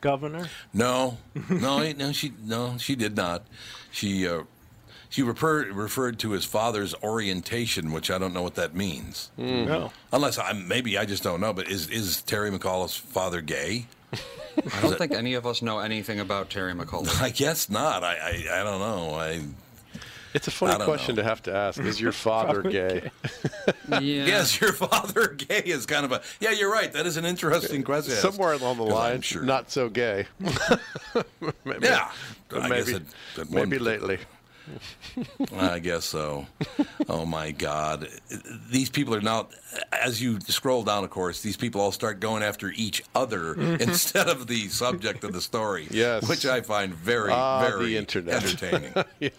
governor? 0.00 0.48
No, 0.72 1.18
no, 1.48 1.90
no. 1.92 2.12
She 2.12 2.32
no, 2.44 2.76
she 2.78 2.94
did 2.94 3.16
not. 3.16 3.46
She 3.90 4.28
uh, 4.28 4.42
she 5.08 5.22
referred 5.22 5.68
referred 5.68 6.18
to 6.20 6.32
his 6.32 6.44
father's 6.44 6.94
orientation, 7.02 7.92
which 7.92 8.10
I 8.10 8.18
don't 8.18 8.34
know 8.34 8.42
what 8.42 8.56
that 8.56 8.74
means. 8.74 9.30
No. 9.38 9.92
Unless 10.12 10.38
I 10.38 10.52
maybe 10.52 10.98
I 10.98 11.04
just 11.04 11.22
don't 11.22 11.40
know. 11.40 11.52
But 11.52 11.68
is 11.68 11.88
is 11.88 12.20
Terry 12.22 12.50
McAuliffe's 12.50 12.96
father 12.96 13.40
gay? 13.40 13.86
I 14.12 14.80
don't 14.82 14.98
think 14.98 15.12
any 15.12 15.34
of 15.34 15.46
us 15.46 15.62
know 15.62 15.78
anything 15.80 16.20
about 16.20 16.50
Terry 16.50 16.74
McAuliffe. 16.74 17.20
I 17.22 17.30
guess 17.30 17.70
not. 17.70 18.04
I 18.04 18.14
I, 18.16 18.60
I 18.60 18.62
don't 18.64 18.80
know. 18.80 19.14
I 19.14 19.40
It's 20.34 20.48
a 20.48 20.50
funny 20.50 20.84
question 20.84 21.14
know. 21.14 21.22
to 21.22 21.28
have 21.28 21.42
to 21.44 21.54
ask. 21.54 21.80
Is 21.80 22.00
your 22.00 22.12
father 22.26 22.62
gay? 22.62 23.10
Yeah. 23.88 23.98
yes, 24.26 24.60
your 24.60 24.72
father 24.72 25.28
gay 25.28 25.60
is 25.60 25.86
kind 25.86 26.04
of 26.04 26.12
a 26.12 26.22
yeah. 26.40 26.50
You're 26.50 26.72
right. 26.72 26.92
That 26.92 27.06
is 27.06 27.16
an 27.16 27.24
interesting 27.24 27.82
uh, 27.82 27.84
question. 27.84 28.14
Somewhere 28.14 28.54
along 28.54 28.78
the 28.78 28.82
line, 28.84 29.20
sure. 29.20 29.42
not 29.42 29.70
so 29.70 29.88
gay. 29.88 30.26
maybe, 31.64 31.78
Yeah, 31.86 32.10
but 32.48 32.62
I 32.62 32.68
maybe, 32.68 32.92
guess 32.92 33.00
it- 33.36 33.40
at 33.40 33.50
one- 33.50 33.68
maybe 33.68 33.78
lately. 33.78 34.18
I 35.56 35.78
guess 35.78 36.04
so. 36.04 36.46
Oh 37.08 37.24
my 37.26 37.50
God. 37.50 38.08
These 38.70 38.90
people 38.90 39.14
are 39.14 39.20
now, 39.20 39.48
as 39.92 40.22
you 40.22 40.40
scroll 40.40 40.82
down, 40.82 41.04
of 41.04 41.10
course, 41.10 41.40
these 41.42 41.56
people 41.56 41.80
all 41.80 41.92
start 41.92 42.20
going 42.20 42.42
after 42.42 42.70
each 42.74 43.02
other 43.14 43.54
instead 43.54 44.28
of 44.28 44.46
the 44.46 44.68
subject 44.68 45.24
of 45.24 45.32
the 45.32 45.40
story. 45.40 45.86
Yes. 45.90 46.28
Which 46.28 46.46
I 46.46 46.60
find 46.62 46.94
very, 46.94 47.30
Ah, 47.32 47.60
very 47.68 47.96
entertaining. 47.98 48.92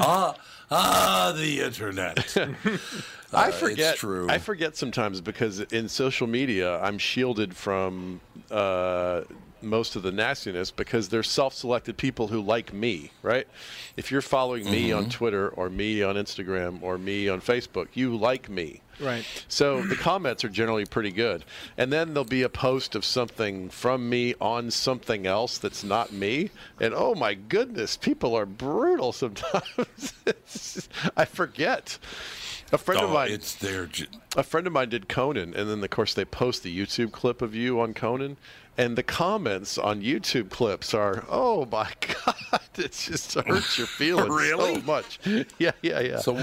Ah, 0.00 0.34
ah, 0.70 1.32
the 1.36 1.60
internet. 1.62 2.36
I 3.32 3.48
Uh, 3.48 3.52
forget. 3.52 3.92
It's 3.92 4.00
true. 4.00 4.28
I 4.30 4.38
forget 4.38 4.76
sometimes 4.76 5.20
because 5.20 5.60
in 5.60 5.88
social 5.88 6.26
media, 6.26 6.78
I'm 6.80 6.98
shielded 6.98 7.54
from 7.56 8.20
uh, 8.50 9.22
most 9.66 9.96
of 9.96 10.02
the 10.02 10.12
nastiness 10.12 10.70
because 10.70 11.08
they're 11.08 11.22
self-selected 11.22 11.96
people 11.96 12.28
who 12.28 12.40
like 12.40 12.72
me, 12.72 13.10
right? 13.22 13.46
If 13.96 14.10
you're 14.10 14.22
following 14.22 14.64
me 14.70 14.88
Mm-hmm. 14.90 14.98
on 14.98 15.10
Twitter 15.10 15.48
or 15.48 15.68
me 15.68 16.02
on 16.02 16.14
Instagram 16.16 16.82
or 16.82 16.98
me 16.98 17.28
on 17.28 17.40
Facebook, 17.40 17.88
you 17.94 18.16
like 18.16 18.48
me. 18.48 18.82
Right. 18.98 19.24
So 19.48 19.82
the 19.82 19.94
comments 19.94 20.42
are 20.44 20.48
generally 20.48 20.86
pretty 20.86 21.10
good. 21.12 21.44
And 21.76 21.92
then 21.92 22.14
there'll 22.14 22.24
be 22.24 22.42
a 22.42 22.48
post 22.48 22.94
of 22.94 23.04
something 23.04 23.68
from 23.68 24.08
me 24.08 24.34
on 24.40 24.70
something 24.70 25.26
else 25.26 25.58
that's 25.58 25.84
not 25.84 26.12
me. 26.12 26.48
And 26.80 26.94
oh 26.94 27.14
my 27.14 27.34
goodness, 27.34 27.96
people 27.98 28.34
are 28.34 28.46
brutal 28.46 29.12
sometimes. 29.12 30.14
I 31.16 31.24
forget. 31.26 31.98
A 32.72 32.78
friend 32.78 33.00
of 33.02 33.10
Oh, 33.10 33.14
mine 33.14 33.30
it's 33.30 33.54
their. 33.54 33.86
j- 33.86 34.06
a 34.36 34.42
friend 34.42 34.66
of 34.66 34.72
mine 34.72 34.88
did 34.88 35.08
Conan, 35.08 35.54
and 35.54 35.70
then 35.70 35.84
of 35.84 35.90
course 35.90 36.14
they 36.14 36.24
post 36.24 36.62
the 36.64 36.76
YouTube 36.76 37.12
clip 37.12 37.40
of 37.40 37.54
you 37.54 37.78
on 37.80 37.94
Conan, 37.94 38.36
and 38.78 38.96
the 38.96 39.02
comments 39.02 39.78
on 39.78 40.02
YouTube 40.02 40.50
clips 40.50 40.92
are, 40.94 41.24
"Oh 41.28 41.66
my 41.66 41.90
God, 42.24 42.60
it 42.76 42.92
just 42.92 43.34
hurts 43.34 43.78
your 43.78 43.86
feelings 43.98 44.28
Really? 44.28 44.76
so 44.76 44.80
much." 44.82 45.18
Yeah, 45.58 45.72
yeah, 45.82 46.00
yeah. 46.00 46.18
So, 46.18 46.34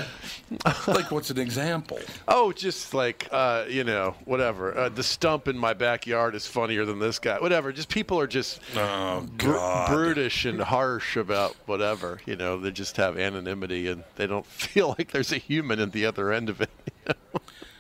like, 0.87 1.11
what's 1.11 1.29
an 1.29 1.39
example? 1.39 1.99
oh, 2.27 2.51
just 2.51 2.93
like 2.93 3.27
uh, 3.31 3.65
you 3.69 3.83
know, 3.83 4.15
whatever. 4.25 4.77
Uh, 4.77 4.89
the 4.89 5.03
stump 5.03 5.47
in 5.47 5.57
my 5.57 5.73
backyard 5.73 6.35
is 6.35 6.47
funnier 6.47 6.85
than 6.85 6.99
this 6.99 7.19
guy. 7.19 7.39
Whatever. 7.39 7.71
Just 7.71 7.89
people 7.89 8.19
are 8.19 8.27
just 8.27 8.59
Oh, 8.75 9.27
br- 9.37 9.57
brutish 9.87 10.45
and 10.45 10.59
harsh 10.61 11.15
about 11.17 11.55
whatever. 11.65 12.19
You 12.25 12.35
know, 12.35 12.57
they 12.57 12.71
just 12.71 12.97
have 12.97 13.17
anonymity 13.17 13.87
and 13.87 14.03
they 14.15 14.27
don't 14.27 14.45
feel 14.63 14.95
like 14.97 15.11
there's 15.11 15.31
a 15.31 15.37
human 15.37 15.79
at 15.79 15.91
the 15.91 16.05
other 16.05 16.31
end 16.31 16.49
of 16.49 16.61
it. 16.61 16.69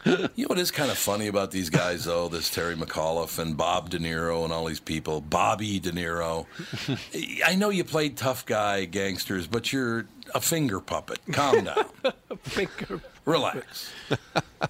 You 0.35 0.43
know 0.43 0.47
what 0.47 0.59
is 0.59 0.71
kind 0.71 0.91
of 0.91 0.97
funny 0.97 1.27
about 1.27 1.51
these 1.51 1.69
guys, 1.69 2.05
though? 2.05 2.27
This 2.27 2.49
Terry 2.49 2.75
McAuliffe 2.75 3.39
and 3.39 3.55
Bob 3.55 3.89
De 3.89 3.99
Niro 3.99 4.43
and 4.43 4.51
all 4.51 4.65
these 4.65 4.79
people. 4.79 5.21
Bobby 5.21 5.79
De 5.79 5.91
Niro. 5.91 6.45
I 7.45 7.55
know 7.55 7.69
you 7.69 7.83
played 7.83 8.17
tough 8.17 8.45
guy 8.45 8.85
gangsters, 8.85 9.47
but 9.47 9.71
you're 9.71 10.07
a 10.35 10.41
finger 10.41 10.79
puppet. 10.79 11.19
Calm 11.31 11.65
down. 11.65 11.85
Finger. 12.43 13.01
Relax. 13.25 13.91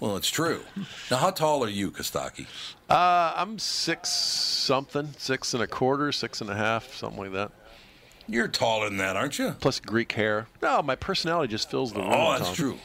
Well, 0.00 0.16
it's 0.16 0.30
true. 0.30 0.62
Now, 1.10 1.16
how 1.16 1.30
tall 1.30 1.64
are 1.64 1.68
you, 1.68 1.90
Kostaki? 1.90 2.46
Uh, 2.88 3.32
I'm 3.34 3.58
six 3.58 4.10
something, 4.10 5.08
six 5.18 5.54
and 5.54 5.62
a 5.62 5.66
quarter, 5.66 6.12
six 6.12 6.40
and 6.40 6.50
a 6.50 6.54
half, 6.54 6.94
something 6.94 7.18
like 7.18 7.32
that. 7.32 7.50
You're 8.26 8.48
taller 8.48 8.88
than 8.88 8.98
that, 8.98 9.16
aren't 9.16 9.38
you? 9.38 9.54
Plus 9.60 9.80
Greek 9.80 10.12
hair. 10.12 10.46
No, 10.62 10.82
my 10.82 10.94
personality 10.96 11.50
just 11.50 11.70
fills 11.70 11.92
the 11.92 12.00
oh, 12.00 12.04
room. 12.04 12.12
Oh, 12.14 12.32
that's 12.32 12.46
Tom. 12.46 12.54
true. 12.54 12.78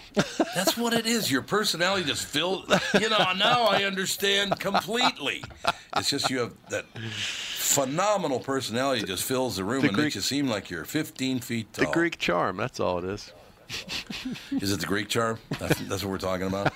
That's 0.53 0.77
what 0.77 0.93
it 0.93 1.05
is. 1.05 1.31
Your 1.31 1.41
personality 1.41 2.05
just 2.05 2.25
fills. 2.25 2.67
You 2.99 3.09
know, 3.09 3.17
now 3.37 3.65
I 3.67 3.83
understand 3.83 4.59
completely. 4.59 5.43
It's 5.95 6.09
just 6.09 6.29
you 6.29 6.39
have 6.39 6.53
that 6.69 6.85
phenomenal 6.97 8.39
personality 8.39 9.05
just 9.05 9.23
fills 9.23 9.55
the 9.55 9.63
room 9.63 9.81
The 9.81 9.87
and 9.87 9.95
Greek- 9.95 10.05
makes 10.05 10.15
you 10.15 10.21
seem 10.21 10.47
like 10.47 10.69
you're 10.69 10.85
15 10.85 11.39
feet 11.39 11.71
tall. 11.73 11.85
The. 11.85 11.91
Greek 11.91 12.17
charm. 12.17 12.57
That's 12.57 12.79
all 12.79 12.99
it 12.99 13.05
is. 13.05 13.31
Is 14.51 14.71
it 14.71 14.79
the 14.79 14.85
Greek 14.87 15.07
charm? 15.09 15.37
That's, 15.59 15.79
that's 15.81 16.03
what 16.03 16.09
we're 16.11 16.17
talking 16.17 16.47
about. 16.47 16.73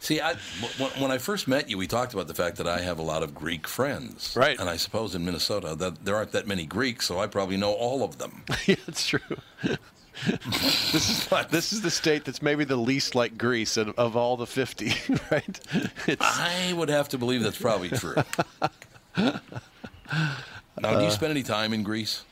See, 0.00 0.20
I, 0.20 0.34
when, 0.78 0.90
when 0.90 1.10
I 1.10 1.18
first 1.18 1.48
met 1.48 1.68
you, 1.68 1.78
we 1.78 1.86
talked 1.86 2.14
about 2.14 2.26
the 2.28 2.34
fact 2.34 2.56
that 2.56 2.66
I 2.66 2.80
have 2.80 2.98
a 2.98 3.02
lot 3.02 3.22
of 3.22 3.34
Greek 3.34 3.66
friends. 3.66 4.34
Right. 4.36 4.58
And 4.58 4.68
I 4.68 4.76
suppose 4.76 5.14
in 5.14 5.24
Minnesota 5.24 5.74
that 5.76 6.04
there 6.04 6.16
aren't 6.16 6.32
that 6.32 6.46
many 6.46 6.66
Greeks, 6.66 7.06
so 7.06 7.18
I 7.18 7.26
probably 7.26 7.56
know 7.56 7.72
all 7.72 8.02
of 8.02 8.18
them. 8.18 8.42
yeah, 8.66 8.76
it's 8.86 9.06
true. 9.06 9.20
this 10.52 11.10
is 11.10 11.28
this 11.50 11.72
is 11.72 11.82
the 11.82 11.90
state 11.90 12.24
that's 12.24 12.40
maybe 12.40 12.64
the 12.64 12.76
least 12.76 13.14
like 13.14 13.36
Greece 13.36 13.76
of, 13.76 13.90
of 13.98 14.16
all 14.16 14.36
the 14.36 14.46
fifty, 14.46 14.92
right? 15.30 15.60
It's, 16.06 16.20
I 16.20 16.72
would 16.72 16.88
have 16.88 17.08
to 17.10 17.18
believe 17.18 17.42
that's 17.42 17.60
probably 17.60 17.88
true. 17.88 18.14
now, 19.16 19.40
do 20.78 20.88
you 20.88 21.06
uh. 21.06 21.10
spend 21.10 21.30
any 21.30 21.42
time 21.42 21.72
in 21.72 21.82
Greece? 21.82 22.22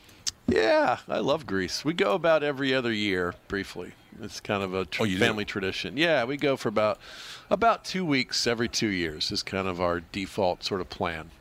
Yeah, 0.47 0.97
I 1.07 1.19
love 1.19 1.45
Greece. 1.47 1.85
We 1.85 1.93
go 1.93 2.13
about 2.13 2.43
every 2.43 2.73
other 2.73 2.91
year, 2.91 3.33
briefly. 3.47 3.93
It's 4.21 4.39
kind 4.39 4.61
of 4.63 4.73
a 4.73 4.85
tr- 4.85 5.01
Oh, 5.03 5.05
you 5.05 5.17
do? 5.17 5.23
family 5.25 5.45
tradition. 5.45 5.97
Yeah, 5.97 6.23
we 6.25 6.37
go 6.37 6.55
for 6.57 6.69
about 6.69 6.99
about 7.49 7.83
two 7.85 8.05
weeks 8.05 8.45
every 8.45 8.67
two 8.69 8.87
years. 8.89 9.31
Is 9.31 9.41
kind 9.43 9.67
of 9.67 9.81
our 9.81 10.01
default 10.01 10.63
sort 10.63 10.81
of 10.81 10.89
plan. 10.89 11.31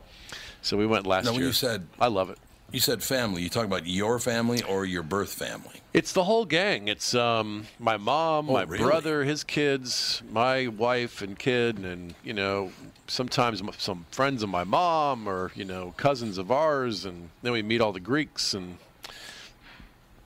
So 0.63 0.77
we 0.77 0.87
went 0.87 1.07
last 1.07 1.25
Now, 1.27 1.33
year. 1.33 1.43
you 1.47 1.53
said 1.53 1.87
I 2.01 2.07
love 2.07 2.31
it. 2.31 2.39
you 2.71 2.81
said 2.81 3.03
family, 3.03 3.43
you 3.43 3.49
talking 3.51 3.71
about 3.71 3.87
your 3.87 4.19
family 4.19 4.63
or 4.63 4.87
your 4.87 5.03
birth 5.03 5.35
family? 5.35 5.81
It's 5.93 6.13
the 6.13 6.25
whole 6.25 6.47
gang. 6.47 6.89
It's 6.89 7.15
um, 7.15 7.67
my 7.79 7.99
mom, 7.99 8.49
Oh, 8.49 8.55
my 8.55 8.63
really? 8.63 8.83
brother, 8.83 9.25
his 9.25 9.45
kids, 9.45 10.23
my 10.31 10.69
wife 10.69 11.21
and 11.21 11.39
kid, 11.39 11.79
and 11.81 12.15
you 12.25 12.33
know, 12.33 12.73
sometimes 13.09 13.61
some 13.77 14.07
friends 14.11 14.43
of 14.43 14.49
my 14.49 14.65
mom 14.65 15.29
or 15.29 15.51
you 15.55 15.67
know 15.67 15.93
cousins 15.99 16.39
of 16.39 16.51
ours, 16.51 17.05
and 17.05 17.29
then 17.43 17.53
we 17.53 17.61
meet 17.63 17.83
all 17.83 17.93
the 17.93 18.01
Greeks, 18.01 18.55
and 18.55 18.79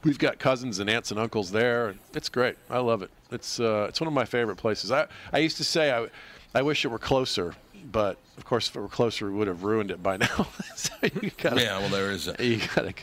we've 0.06 0.18
got 0.18 0.38
cousins 0.38 0.78
and 0.78 0.88
aunts 0.88 1.10
and 1.10 1.20
uncles 1.20 1.50
there. 1.50 1.94
It's 2.14 2.28
great. 2.30 2.56
I 2.70 2.78
love 2.78 3.02
it. 3.02 3.10
It's 3.30 3.60
uh, 3.60 3.86
it's 3.88 4.00
one 4.00 4.08
of 4.08 4.14
my 4.14 4.24
favorite 4.24 4.56
places. 4.56 4.90
I 4.90 5.06
I 5.32 5.38
used 5.38 5.56
to 5.58 5.64
say 5.64 5.92
I. 5.92 6.06
I 6.54 6.62
wish 6.62 6.86
it 6.86 6.88
were 6.88 6.98
closer, 6.98 7.54
but 7.92 8.16
of 8.38 8.46
course, 8.46 8.68
if 8.70 8.76
it 8.76 8.80
were 8.80 8.88
closer, 8.88 9.26
we 9.30 9.36
would 9.36 9.48
have 9.48 9.62
ruined 9.62 9.90
it 9.90 10.02
by 10.02 10.16
now. 10.28 10.46
so 10.74 10.90
you 11.02 11.30
gotta, 11.36 11.60
Yeah, 11.60 11.78
well, 11.80 11.90
there 11.90 12.10
is. 12.10 12.28
A, 12.28 12.36
you 12.42 12.60
gotta 12.74 12.94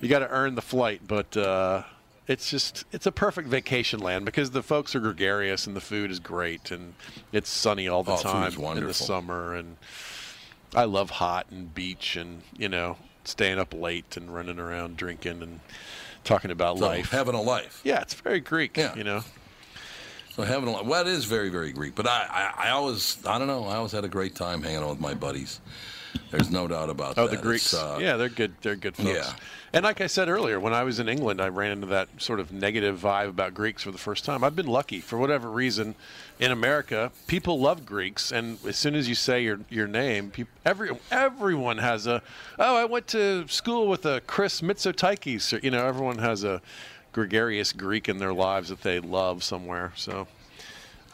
you 0.00 0.08
gotta 0.08 0.28
earn 0.30 0.54
the 0.54 0.62
flight, 0.62 1.02
but 1.06 1.36
uh, 1.36 1.82
it's 2.26 2.48
just 2.48 2.86
it's 2.92 3.04
a 3.04 3.12
perfect 3.12 3.48
vacation 3.48 4.00
land 4.00 4.24
because 4.24 4.52
the 4.52 4.62
folks 4.62 4.94
are 4.94 5.00
gregarious 5.00 5.66
and 5.66 5.76
the 5.76 5.82
food 5.82 6.10
is 6.10 6.18
great 6.18 6.70
and 6.70 6.94
it's 7.30 7.50
sunny 7.50 7.88
all 7.88 8.02
the 8.02 8.12
Oh, 8.12 8.16
time 8.16 8.52
in 8.78 8.84
the 8.86 8.94
summer 8.94 9.54
and 9.54 9.76
I 10.74 10.84
love 10.84 11.10
hot 11.10 11.46
and 11.50 11.74
beach 11.74 12.16
and 12.16 12.40
you 12.56 12.70
know 12.70 12.96
staying 13.24 13.58
up 13.58 13.74
late 13.74 14.16
and 14.16 14.34
running 14.34 14.58
around 14.58 14.96
drinking 14.96 15.42
and 15.42 15.60
talking 16.24 16.50
about 16.50 16.78
so 16.78 16.86
life. 16.86 17.10
having 17.10 17.34
a 17.34 17.40
life. 17.42 17.80
yeah, 17.84 18.00
it's 18.00 18.14
very 18.14 18.40
Greek. 18.40 18.76
Yeah. 18.76 18.94
you 18.94 19.04
know. 19.04 19.22
So 20.34 20.42
having 20.42 20.68
a 20.68 20.72
life. 20.72 20.86
Well, 20.86 21.02
it 21.02 21.08
is 21.08 21.26
very, 21.26 21.48
very 21.48 21.72
Greek. 21.72 21.94
But 21.94 22.08
I, 22.08 22.26
I, 22.58 22.66
I 22.66 22.70
always, 22.70 23.24
I 23.24 23.38
don't 23.38 23.46
know. 23.46 23.66
I 23.66 23.76
always 23.76 23.92
had 23.92 24.04
a 24.04 24.08
great 24.08 24.34
time 24.34 24.62
hanging 24.62 24.78
out 24.82 24.90
with 24.90 25.00
my 25.00 25.14
buddies. 25.14 25.60
There's 26.30 26.50
no 26.50 26.66
doubt 26.68 26.90
about 26.90 27.10
Oh, 27.18 27.26
that. 27.26 27.32
Oh, 27.32 27.36
the 27.36 27.42
Greeks. 27.42 27.72
Uh, 27.74 27.98
yeah, 28.00 28.16
they're 28.16 28.28
good. 28.28 28.54
They're 28.62 28.76
good 28.76 28.96
folks. 28.96 29.08
Yeah. 29.10 29.32
And 29.72 29.84
like 29.84 30.00
I 30.00 30.06
said 30.06 30.28
earlier, 30.28 30.60
when 30.60 30.72
I 30.72 30.84
was 30.84 31.00
in 31.00 31.08
England, 31.08 31.40
I 31.40 31.48
ran 31.48 31.72
into 31.72 31.86
that 31.88 32.08
sort 32.18 32.38
of 32.40 32.52
negative 32.52 32.98
vibe 33.00 33.28
about 33.28 33.54
Greeks 33.54 33.82
for 33.82 33.90
the 33.90 33.98
first 33.98 34.24
time. 34.24 34.44
I've 34.44 34.54
been 34.54 34.66
lucky 34.68 35.00
for 35.00 35.18
whatever 35.18 35.50
reason. 35.50 35.94
In 36.38 36.50
America, 36.50 37.12
people 37.26 37.60
love 37.60 37.86
Greeks, 37.86 38.32
and 38.32 38.58
as 38.66 38.76
soon 38.76 38.94
as 38.96 39.08
you 39.08 39.14
say 39.14 39.42
your 39.42 39.60
your 39.70 39.86
name, 39.86 40.30
peop 40.30 40.48
every 40.64 40.90
everyone 41.10 41.78
has 41.78 42.06
a. 42.06 42.22
Oh, 42.58 42.76
I 42.76 42.84
went 42.84 43.06
to 43.08 43.46
school 43.48 43.86
with 43.88 44.04
a 44.06 44.20
Chris 44.22 44.60
Mitsotakis. 44.60 45.52
Or, 45.52 45.58
you 45.58 45.70
know, 45.70 45.86
everyone 45.86 46.18
has 46.18 46.42
a 46.44 46.60
gregarious 47.12 47.72
Greek 47.72 48.08
in 48.08 48.18
their 48.18 48.32
lives 48.34 48.68
that 48.70 48.82
they 48.82 48.98
love 49.00 49.42
somewhere. 49.44 49.92
So. 49.96 50.26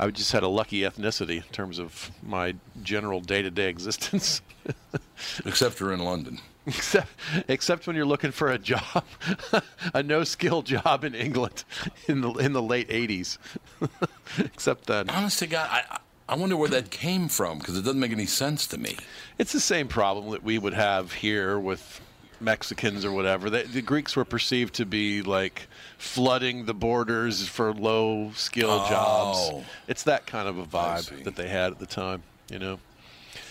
I 0.00 0.10
just 0.10 0.32
had 0.32 0.42
a 0.42 0.48
lucky 0.48 0.80
ethnicity 0.80 1.36
in 1.36 1.52
terms 1.52 1.78
of 1.78 2.10
my 2.22 2.54
general 2.82 3.20
day-to-day 3.20 3.68
existence. 3.68 4.40
Except 5.44 5.74
for 5.74 5.92
in 5.92 6.00
London. 6.00 6.40
except 6.66 7.08
except 7.48 7.86
when 7.86 7.96
you're 7.96 8.06
looking 8.06 8.30
for 8.32 8.50
a 8.50 8.58
job, 8.58 9.04
a 9.94 10.02
no-skill 10.02 10.62
job 10.62 11.04
in 11.04 11.14
England 11.14 11.64
in 12.08 12.20
the 12.22 12.30
in 12.34 12.52
the 12.52 12.62
late 12.62 12.88
'80s. 12.88 13.38
except 14.38 14.86
then, 14.86 15.08
Honest 15.10 15.38
to 15.40 15.46
God, 15.46 15.68
I, 15.70 15.82
I- 15.90 15.98
I 16.28 16.36
wonder 16.36 16.56
where 16.56 16.68
that 16.68 16.90
came 16.92 17.28
from 17.28 17.58
because 17.58 17.76
it 17.76 17.82
doesn't 17.82 17.98
make 17.98 18.12
any 18.12 18.26
sense 18.26 18.64
to 18.68 18.78
me. 18.78 18.96
it's 19.36 19.52
the 19.52 19.58
same 19.58 19.88
problem 19.88 20.30
that 20.30 20.44
we 20.44 20.58
would 20.58 20.74
have 20.74 21.12
here 21.12 21.58
with 21.58 22.00
Mexicans 22.38 23.04
or 23.04 23.10
whatever. 23.10 23.50
They, 23.50 23.64
the 23.64 23.82
Greeks 23.82 24.14
were 24.14 24.24
perceived 24.24 24.74
to 24.74 24.86
be 24.86 25.22
like 25.22 25.66
flooding 26.00 26.64
the 26.64 26.72
borders 26.72 27.46
for 27.46 27.74
low-skill 27.74 28.70
Oh. 28.70 28.88
jobs. 28.88 29.66
It's 29.86 30.02
that 30.04 30.26
kind 30.26 30.48
of 30.48 30.58
a 30.58 30.64
vibe 30.64 31.24
that 31.24 31.36
they 31.36 31.46
had 31.48 31.72
at 31.72 31.78
the 31.78 31.86
time. 31.86 32.22
You 32.50 32.58
know. 32.58 32.80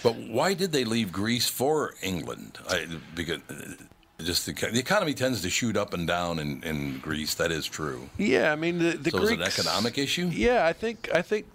But 0.04 0.16
why 0.16 0.56
did 0.56 0.72
they 0.72 0.84
leave 0.84 1.12
Greece 1.12 1.48
for 1.48 1.94
England? 2.02 2.58
I, 2.68 2.88
because 3.16 3.40
uh, 3.50 3.76
just 4.24 4.46
the, 4.46 4.54
the 4.54 4.80
economy 4.80 5.14
tends 5.14 5.42
to 5.44 5.50
shoot 5.50 5.78
up 5.78 5.94
and 5.94 6.08
down 6.08 6.40
in, 6.40 6.64
in 6.64 7.00
Greece. 7.00 7.36
That 7.36 7.52
is 7.52 7.66
true. 7.68 8.10
Yeah, 8.18 8.52
I 8.52 8.56
mean 8.56 8.80
the, 8.80 8.98
the 8.98 9.12
So 9.12 9.24
it 9.24 9.34
an 9.34 9.44
economic 9.44 9.98
issue? 9.98 10.28
Yeah, 10.34 10.66
I 10.66 10.74
think 10.74 11.10
I 11.14 11.22
think 11.22 11.46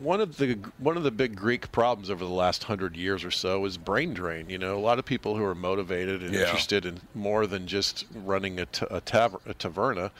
one 0.00 0.20
of 0.20 0.36
the 0.38 0.54
one 0.78 0.96
of 0.96 1.02
the 1.04 1.10
big 1.10 1.36
Greek 1.36 1.70
problems 1.72 2.10
over 2.10 2.24
the 2.24 2.30
last 2.30 2.64
hundred 2.64 2.96
years 2.96 3.24
or 3.24 3.30
so 3.30 3.64
is 3.64 3.76
brain 3.76 4.12
drain. 4.12 4.48
You 4.50 4.58
know, 4.58 4.76
a 4.76 4.80
lot 4.80 4.98
of 4.98 5.04
people 5.04 5.36
who 5.36 5.44
are 5.44 5.54
motivated 5.54 6.22
and 6.22 6.34
Yeah. 6.34 6.40
interested 6.42 6.84
in 6.84 7.00
more 7.14 7.46
than 7.46 7.66
just 7.66 8.04
running 8.14 8.58
a, 8.60 8.66
t- 8.66 8.86
a, 8.90 9.00
taver- 9.00 9.44
a 9.46 9.54
taverna, 9.54 10.10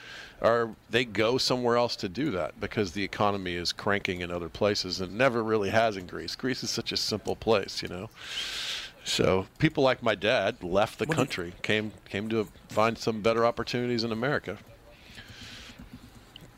are 0.40 0.70
they 0.90 1.04
go 1.04 1.38
somewhere 1.38 1.76
else 1.76 1.96
to 1.96 2.08
do 2.08 2.30
that 2.30 2.60
because 2.60 2.92
the 2.92 3.02
economy 3.02 3.54
is 3.54 3.72
cranking 3.72 4.20
in 4.20 4.30
other 4.30 4.48
places 4.48 5.00
and 5.00 5.16
never 5.18 5.42
really 5.42 5.70
has 5.70 5.96
in 5.96 6.06
Greece. 6.06 6.36
Greece 6.36 6.62
is 6.62 6.70
such 6.70 6.92
a 6.92 6.96
simple 6.96 7.34
place, 7.36 7.82
you 7.82 7.88
know. 7.88 8.10
So 9.04 9.46
people 9.58 9.82
like 9.84 10.02
my 10.02 10.14
dad 10.14 10.62
left 10.62 10.98
the 10.98 11.04
What 11.04 11.16
do 11.16 11.20
you- 11.22 11.26
country, 11.26 11.52
came 11.62 11.92
came 12.08 12.28
to 12.30 12.48
find 12.68 12.96
some 12.96 13.20
better 13.22 13.44
opportunities 13.44 14.04
in 14.04 14.12
America. 14.12 14.58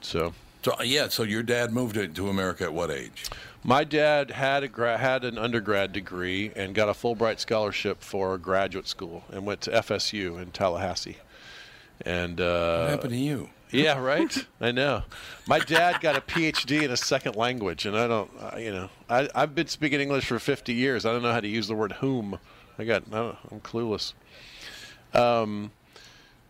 So. 0.00 0.35
So 0.66 0.75
yeah, 0.82 1.06
so 1.06 1.23
your 1.23 1.44
dad 1.44 1.70
moved 1.70 1.94
to, 2.16 2.28
America 2.28 2.64
at 2.64 2.75
what 2.75 2.90
age? 2.90 3.26
My 3.62 3.85
dad 3.85 4.32
had 4.32 4.64
a 4.64 4.69
gra- 4.69 4.99
had 4.99 5.23
an 5.23 5.38
undergrad 5.38 5.93
degree 5.93 6.50
and 6.56 6.75
got 6.75 6.88
a 6.88 6.93
Fulbright 6.93 7.38
scholarship 7.38 8.02
for 8.02 8.36
graduate 8.36 8.88
school 8.88 9.23
and 9.30 9.47
went 9.47 9.60
to 9.60 9.71
FSU 9.71 10.43
in 10.43 10.50
Tallahassee. 10.50 11.19
And 12.04 12.40
uh, 12.40 12.80
What 12.80 12.90
happened 12.90 13.12
to 13.12 13.17
you? 13.17 13.50
yeah, 13.71 14.00
right. 14.00 14.45
I 14.60 14.73
know. 14.73 15.04
My 15.47 15.60
dad 15.60 16.00
got 16.00 16.17
a 16.17 16.21
PhD 16.21 16.82
in 16.82 16.90
a 16.90 16.97
second 16.97 17.36
language, 17.36 17.86
and 17.86 17.97
I 17.97 18.08
don't. 18.08 18.30
Uh, 18.36 18.56
you 18.56 18.73
know, 18.73 18.88
I, 19.08 19.28
I've 19.36 19.54
been 19.54 19.69
speaking 19.69 20.00
English 20.00 20.25
for 20.25 20.40
50 20.40 20.75
years. 20.75 21.06
I 21.06 21.12
don't 21.12 21.23
know 21.23 21.30
how 21.32 21.38
to 21.38 21.47
use 21.47 21.69
the 21.69 21.76
word 21.76 21.93
whom. 21.93 22.40
I 22.76 22.82
got. 22.82 23.04
I 23.12 23.36
I'm 23.52 23.60
clueless. 23.60 24.14
Um, 25.14 25.71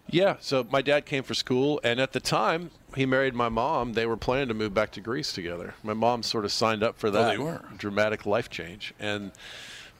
yeah. 0.08 0.36
So 0.40 0.66
my 0.70 0.80
dad 0.80 1.04
came 1.04 1.22
for 1.22 1.34
school, 1.34 1.82
and 1.84 2.00
at 2.00 2.14
the 2.14 2.20
time 2.20 2.70
he 2.96 3.06
married 3.06 3.34
my 3.34 3.48
mom, 3.48 3.92
they 3.92 4.06
were 4.06 4.16
planning 4.16 4.48
to 4.48 4.54
move 4.54 4.74
back 4.74 4.90
to 4.92 5.00
Greece 5.00 5.32
together. 5.32 5.74
My 5.84 5.94
mom 5.94 6.22
sort 6.22 6.44
of 6.44 6.52
signed 6.52 6.82
up 6.82 6.98
for 6.98 7.10
that 7.10 7.28
they 7.28 7.38
were. 7.38 7.60
dramatic 7.76 8.26
life 8.26 8.50
change, 8.50 8.92
and 8.98 9.30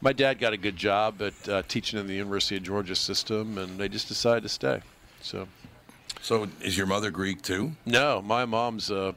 my 0.01 0.13
dad 0.13 0.39
got 0.39 0.53
a 0.53 0.57
good 0.57 0.77
job 0.77 1.23
at 1.23 1.49
uh, 1.49 1.63
teaching 1.69 1.99
in 1.99 2.07
the 2.07 2.15
University 2.15 2.57
of 2.57 2.63
Georgia 2.63 2.97
system, 2.97 3.59
and 3.59 3.79
they 3.79 3.89
just 3.89 4.09
decided 4.09 4.43
to 4.43 4.49
stay. 4.49 4.81
So. 5.21 5.47
So 6.23 6.49
is 6.61 6.77
your 6.77 6.87
mother 6.87 7.11
Greek 7.11 7.43
too? 7.43 7.73
No, 7.85 8.21
my 8.23 8.45
mom's 8.47 8.91
a 8.91 9.15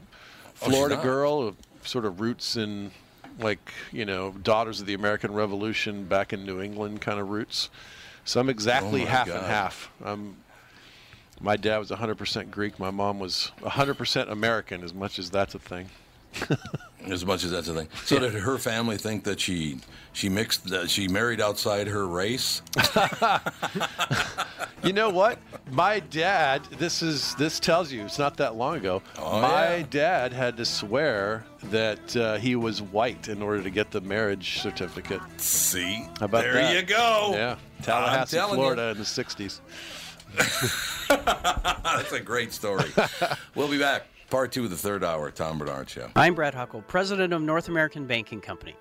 Oh, 0.62 0.66
Florida 0.66 0.96
not? 0.96 1.04
girl, 1.04 1.56
sort 1.84 2.04
of 2.06 2.20
roots 2.20 2.58
in, 2.58 2.92
like, 3.40 3.72
you 3.94 4.04
know, 4.06 4.32
Daughters 4.44 4.82
of 4.82 4.86
the 4.88 4.94
American 4.94 5.34
Revolution 5.34 6.04
back 6.04 6.34
in 6.34 6.46
New 6.46 6.62
England 6.62 7.00
kind 7.00 7.18
of 7.20 7.30
roots. 7.30 7.70
So 8.26 8.42
I'm 8.42 8.50
exactly 8.50 9.04
Oh, 9.04 9.06
half 9.06 9.28
God. 9.28 9.38
and 9.38 9.46
half. 9.46 9.90
I'm, 10.04 10.36
my 11.42 11.56
dad 11.56 11.78
was 11.78 11.90
100% 11.90 12.52
Greek. 12.52 12.80
My 12.80 12.92
mom 12.92 13.20
was 13.20 13.52
100% 13.62 14.30
American, 14.32 14.84
as 14.84 14.94
much 14.94 15.20
as 15.20 15.30
that's 15.30 15.56
a 15.56 15.60
thing. 15.60 15.90
As 17.08 17.26
much 17.26 17.44
as 17.44 17.50
that's 17.50 17.68
a 17.70 17.74
thing. 17.74 17.88
So 18.04 18.20
did 18.20 18.34
her 18.34 18.58
family 18.60 18.98
think 18.98 19.24
that 19.24 19.40
she 19.40 19.80
she 20.14 20.30
mixed 20.30 20.66
that 20.66 20.90
she 20.92 21.08
married 21.08 21.42
outside 21.42 21.88
her 21.88 22.06
race? 22.06 22.62
You 24.84 24.94
know 24.94 25.10
what? 25.10 25.40
My 25.72 26.00
dad, 26.00 26.64
this 26.78 27.02
is 27.02 27.36
this 27.36 27.60
tells 27.60 27.92
you 27.92 28.06
it's 28.06 28.18
not 28.18 28.38
that 28.38 28.56
long 28.56 28.78
ago. 28.78 29.02
Oh, 29.18 29.42
my 29.42 29.78
yeah. 29.78 29.86
dad 29.90 30.34
had 30.34 30.58
to 30.58 30.66
swear 30.66 31.44
that 31.66 32.16
uh, 32.16 32.38
he 32.38 32.56
was 32.56 32.82
white 32.82 33.28
in 33.28 33.42
order 33.42 33.62
to 33.62 33.70
get 33.70 33.92
the 33.92 34.02
marriage 34.02 34.62
certificate. 34.62 35.22
See, 35.38 36.08
How 36.20 36.26
about 36.26 36.44
there 36.44 36.54
that? 36.54 36.76
you 36.76 36.82
go. 36.84 37.32
Yeah, 37.34 37.58
Tallahassee, 37.82 38.38
telling 38.38 38.58
you. 38.58 38.64
Florida 38.64 38.90
in 38.92 38.98
the 38.98 39.04
'60s. 39.04 39.60
That's 41.10 42.12
a 42.12 42.20
great 42.20 42.54
story. 42.54 42.92
we'll 43.56 43.70
be 43.70 43.80
back. 43.80 44.06
Part 44.30 44.52
two 44.52 44.66
of 44.66 44.70
the 44.70 44.78
third 44.78 45.04
hour, 45.04 45.32
Tom 45.32 45.58
Barnard 45.58 45.90
Show. 45.90 46.10
I'm 46.16 46.36
Brad 46.36 46.54
Huckle, 46.54 46.84
president 46.84 47.34
of 47.34 47.42
North 47.42 47.68
American 47.68 48.06
Banking 48.06 48.40
Company. 48.40 48.76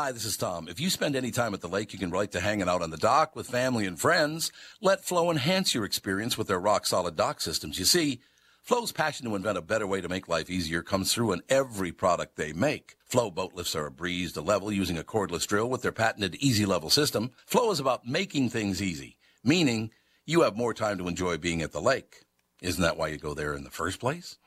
Hi, 0.00 0.12
this 0.12 0.24
is 0.24 0.36
Tom. 0.36 0.68
If 0.68 0.78
you 0.78 0.90
spend 0.90 1.16
any 1.16 1.32
time 1.32 1.54
at 1.54 1.60
the 1.60 1.66
lake, 1.66 1.92
you 1.92 1.98
can 1.98 2.12
relate 2.12 2.30
to 2.30 2.40
hanging 2.40 2.68
out 2.68 2.82
on 2.82 2.90
the 2.90 2.96
dock 2.96 3.34
with 3.34 3.48
family 3.48 3.84
and 3.84 3.98
friends. 3.98 4.52
Let 4.80 5.04
Floe 5.04 5.28
enhance 5.28 5.74
your 5.74 5.84
experience 5.84 6.38
with 6.38 6.46
their 6.46 6.60
rock 6.60 6.86
solid 6.86 7.16
dock 7.16 7.40
systems. 7.40 7.80
You 7.80 7.84
see, 7.84 8.20
Floe's 8.62 8.92
passion 8.92 9.26
to 9.26 9.34
invent 9.34 9.58
a 9.58 9.60
better 9.60 9.88
way 9.88 10.00
to 10.00 10.08
make 10.08 10.28
life 10.28 10.50
easier 10.50 10.84
comes 10.84 11.12
through 11.12 11.32
in 11.32 11.42
every 11.48 11.90
product 11.90 12.36
they 12.36 12.52
make. 12.52 12.94
Floe 13.06 13.32
boat 13.32 13.54
lifts 13.54 13.74
are 13.74 13.86
a 13.86 13.90
breeze 13.90 14.34
to 14.34 14.40
level 14.40 14.70
using 14.70 14.96
a 14.96 15.02
cordless 15.02 15.48
drill 15.48 15.68
with 15.68 15.82
their 15.82 15.90
patented 15.90 16.36
Easy 16.36 16.64
Level 16.64 16.90
system. 16.90 17.32
Floe 17.44 17.72
is 17.72 17.80
about 17.80 18.06
making 18.06 18.50
things 18.50 18.80
easy, 18.80 19.16
meaning 19.42 19.90
you 20.24 20.42
have 20.42 20.54
more 20.54 20.74
time 20.74 20.98
to 20.98 21.08
enjoy 21.08 21.38
being 21.38 21.60
at 21.60 21.72
the 21.72 21.80
lake. 21.80 22.22
Isn't 22.62 22.82
that 22.82 22.98
why 22.98 23.08
you 23.08 23.18
go 23.18 23.34
there 23.34 23.52
in 23.52 23.64
the 23.64 23.70
first 23.70 23.98
place? 23.98 24.38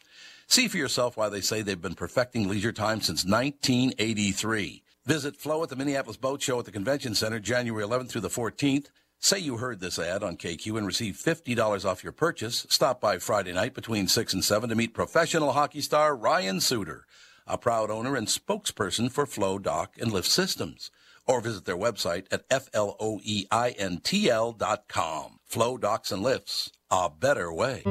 See 0.48 0.70
for 0.70 0.78
yourself 0.78 1.18
why 1.18 1.28
they 1.28 1.42
say 1.42 1.62
they've 1.62 1.82
been 1.82 1.94
perfecting 1.94 2.48
leisure 2.48 2.72
time 2.72 3.02
since 3.02 3.26
1983. 3.26 4.84
Visit 5.06 5.36
Floe 5.36 5.64
at 5.64 5.70
the 5.70 5.76
Minneapolis 5.76 6.18
Boat 6.18 6.42
Show 6.42 6.60
at 6.60 6.66
the 6.66 6.72
Convention 6.72 7.16
Center 7.16 7.40
January 7.40 7.84
11th 7.84 8.10
through 8.10 8.22
the 8.22 8.30
14th. 8.30 8.88
Say 9.20 9.40
you 9.40 9.58
heard 9.58 9.80
this 9.80 10.00
ad 10.00 10.24
on 10.24 10.38
KQ 10.38 10.78
and 10.78 10.88
receive 10.88 11.16
$50 11.16 11.86
off 11.86 12.04
your 12.04 12.14
purchase. 12.14 12.66
Stop 12.70 13.02
by 13.02 13.18
Friday 13.18 13.54
night 13.54 13.74
between 13.74 14.08
6 14.08 14.34
and 14.34 14.44
7 14.44 14.70
to 14.70 14.76
meet 14.76 14.94
professional 14.94 15.54
hockey 15.54 15.82
star 15.82 16.16
Ryan 16.16 16.60
Suter. 16.60 17.06
a 17.48 17.58
proud 17.58 17.90
owner 17.90 18.16
and 18.16 18.28
spokesperson 18.28 19.12
for 19.12 19.26
Floe 19.26 19.60
Dock 19.60 19.96
and 20.00 20.12
Lift 20.12 20.30
Systems. 20.30 20.92
Or 21.26 21.42
visit 21.42 21.66
their 21.66 21.78
website 21.78 22.26
at 22.32 22.42
E 22.42 22.44
F-L-O-E-I-N-T-L 22.52 24.54
dot 24.54 24.88
com. 24.88 25.40
Floe 25.46 25.78
Docks 25.78 26.12
and 26.12 26.24
Lifts, 26.24 26.72
a 26.90 27.10
better 27.10 27.52
way. 27.52 27.84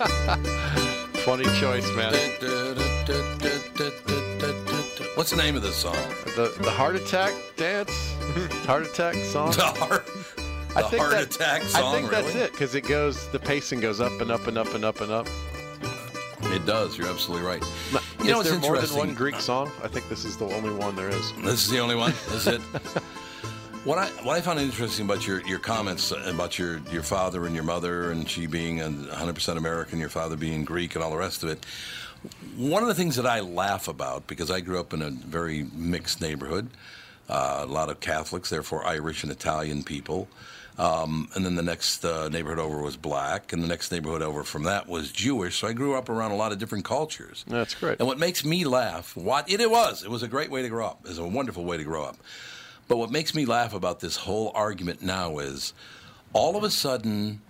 Funny 1.24 1.44
choice, 1.60 1.86
man. 1.94 2.14
What's 5.14 5.30
the 5.30 5.36
name 5.36 5.56
of 5.56 5.62
this 5.62 5.76
song? 5.76 5.94
The 6.36 6.54
the 6.62 6.70
heart 6.70 6.96
attack 6.96 7.34
dance, 7.56 8.14
heart 8.66 8.86
attack 8.86 9.14
song. 9.16 9.50
The 9.52 9.64
heart, 9.64 10.08
I 10.74 10.82
think 10.88 11.02
heart 11.02 11.12
that- 11.12 11.34
attack 11.34 11.62
song. 11.64 11.84
I 11.84 11.98
think 11.98 12.10
that's 12.10 12.34
it 12.34 12.52
because 12.52 12.74
it 12.74 12.82
goes. 12.82 13.28
The 13.28 13.38
pacing 13.38 13.80
goes 13.80 14.00
up 14.00 14.18
and 14.22 14.30
up 14.30 14.46
and 14.46 14.56
up 14.56 14.72
and 14.74 14.86
up 14.86 15.02
and 15.02 15.12
up. 15.12 15.26
It 16.44 16.64
does. 16.64 16.96
You're 16.96 17.08
absolutely 17.08 17.46
right. 17.46 17.62
Is 18.20 18.24
know 18.24 18.42
there 18.42 18.58
more 18.58 18.78
than 18.78 18.96
one 18.96 19.12
Greek 19.12 19.38
song? 19.38 19.70
I 19.84 19.88
think 19.88 20.08
this 20.08 20.24
is 20.24 20.38
the 20.38 20.46
only 20.46 20.72
one 20.72 20.96
there 20.96 21.10
is. 21.10 21.32
This 21.42 21.64
is 21.66 21.68
the 21.68 21.78
only 21.80 21.94
one. 21.94 22.12
Is 22.32 22.46
it? 22.46 22.62
What 23.90 23.98
I 23.98 24.06
what 24.22 24.36
I 24.36 24.40
found 24.40 24.60
interesting 24.60 25.04
about 25.04 25.26
your, 25.26 25.44
your 25.48 25.58
comments 25.58 26.12
about 26.12 26.60
your, 26.60 26.78
your 26.92 27.02
father 27.02 27.44
and 27.44 27.56
your 27.56 27.64
mother 27.64 28.12
and 28.12 28.28
she 28.30 28.46
being 28.46 28.80
a 28.80 28.84
100% 28.84 29.56
American, 29.56 29.98
your 29.98 30.08
father 30.08 30.36
being 30.36 30.64
Greek, 30.64 30.94
and 30.94 31.02
all 31.02 31.10
the 31.10 31.16
rest 31.16 31.42
of 31.42 31.48
it. 31.48 31.66
One 32.56 32.82
of 32.82 32.88
the 32.88 32.94
things 32.94 33.16
that 33.16 33.26
I 33.26 33.40
laugh 33.40 33.88
about 33.88 34.28
because 34.28 34.48
I 34.48 34.60
grew 34.60 34.78
up 34.78 34.94
in 34.94 35.02
a 35.02 35.10
very 35.10 35.64
mixed 35.74 36.20
neighborhood, 36.20 36.70
uh, 37.28 37.64
a 37.64 37.66
lot 37.66 37.90
of 37.90 37.98
Catholics, 37.98 38.48
therefore 38.48 38.86
Irish 38.86 39.24
and 39.24 39.32
Italian 39.32 39.82
people. 39.82 40.28
Um, 40.78 41.28
and 41.34 41.44
then 41.44 41.56
the 41.56 41.62
next 41.62 42.04
uh, 42.04 42.28
neighborhood 42.28 42.60
over 42.60 42.80
was 42.80 42.96
black, 42.96 43.52
and 43.52 43.60
the 43.60 43.66
next 43.66 43.90
neighborhood 43.90 44.22
over 44.22 44.44
from 44.44 44.62
that 44.62 44.86
was 44.86 45.10
Jewish. 45.10 45.58
So 45.58 45.66
I 45.66 45.72
grew 45.72 45.96
up 45.96 46.08
around 46.08 46.30
a 46.30 46.36
lot 46.36 46.52
of 46.52 46.58
different 46.58 46.84
cultures. 46.84 47.44
That's 47.48 47.74
great. 47.74 47.98
And 47.98 48.06
what 48.06 48.20
makes 48.20 48.44
me 48.44 48.64
laugh, 48.64 49.16
what 49.16 49.50
it, 49.50 49.60
it 49.60 49.68
was, 49.68 50.04
it 50.04 50.10
was 50.10 50.22
a 50.22 50.28
great 50.28 50.48
way 50.48 50.62
to 50.62 50.68
grow 50.68 50.86
up. 50.86 51.00
It 51.02 51.08
was 51.08 51.18
a 51.18 51.26
wonderful 51.26 51.64
way 51.64 51.76
to 51.76 51.84
grow 51.84 52.04
up. 52.04 52.16
But 52.90 52.96
what 52.96 53.12
makes 53.12 53.36
me 53.36 53.44
laugh 53.44 53.72
about 53.72 54.00
this 54.00 54.16
whole 54.16 54.50
argument 54.52 55.00
now 55.00 55.38
is 55.38 55.74
all 56.32 56.56
of 56.56 56.64
a 56.64 56.70
sudden 56.70 57.40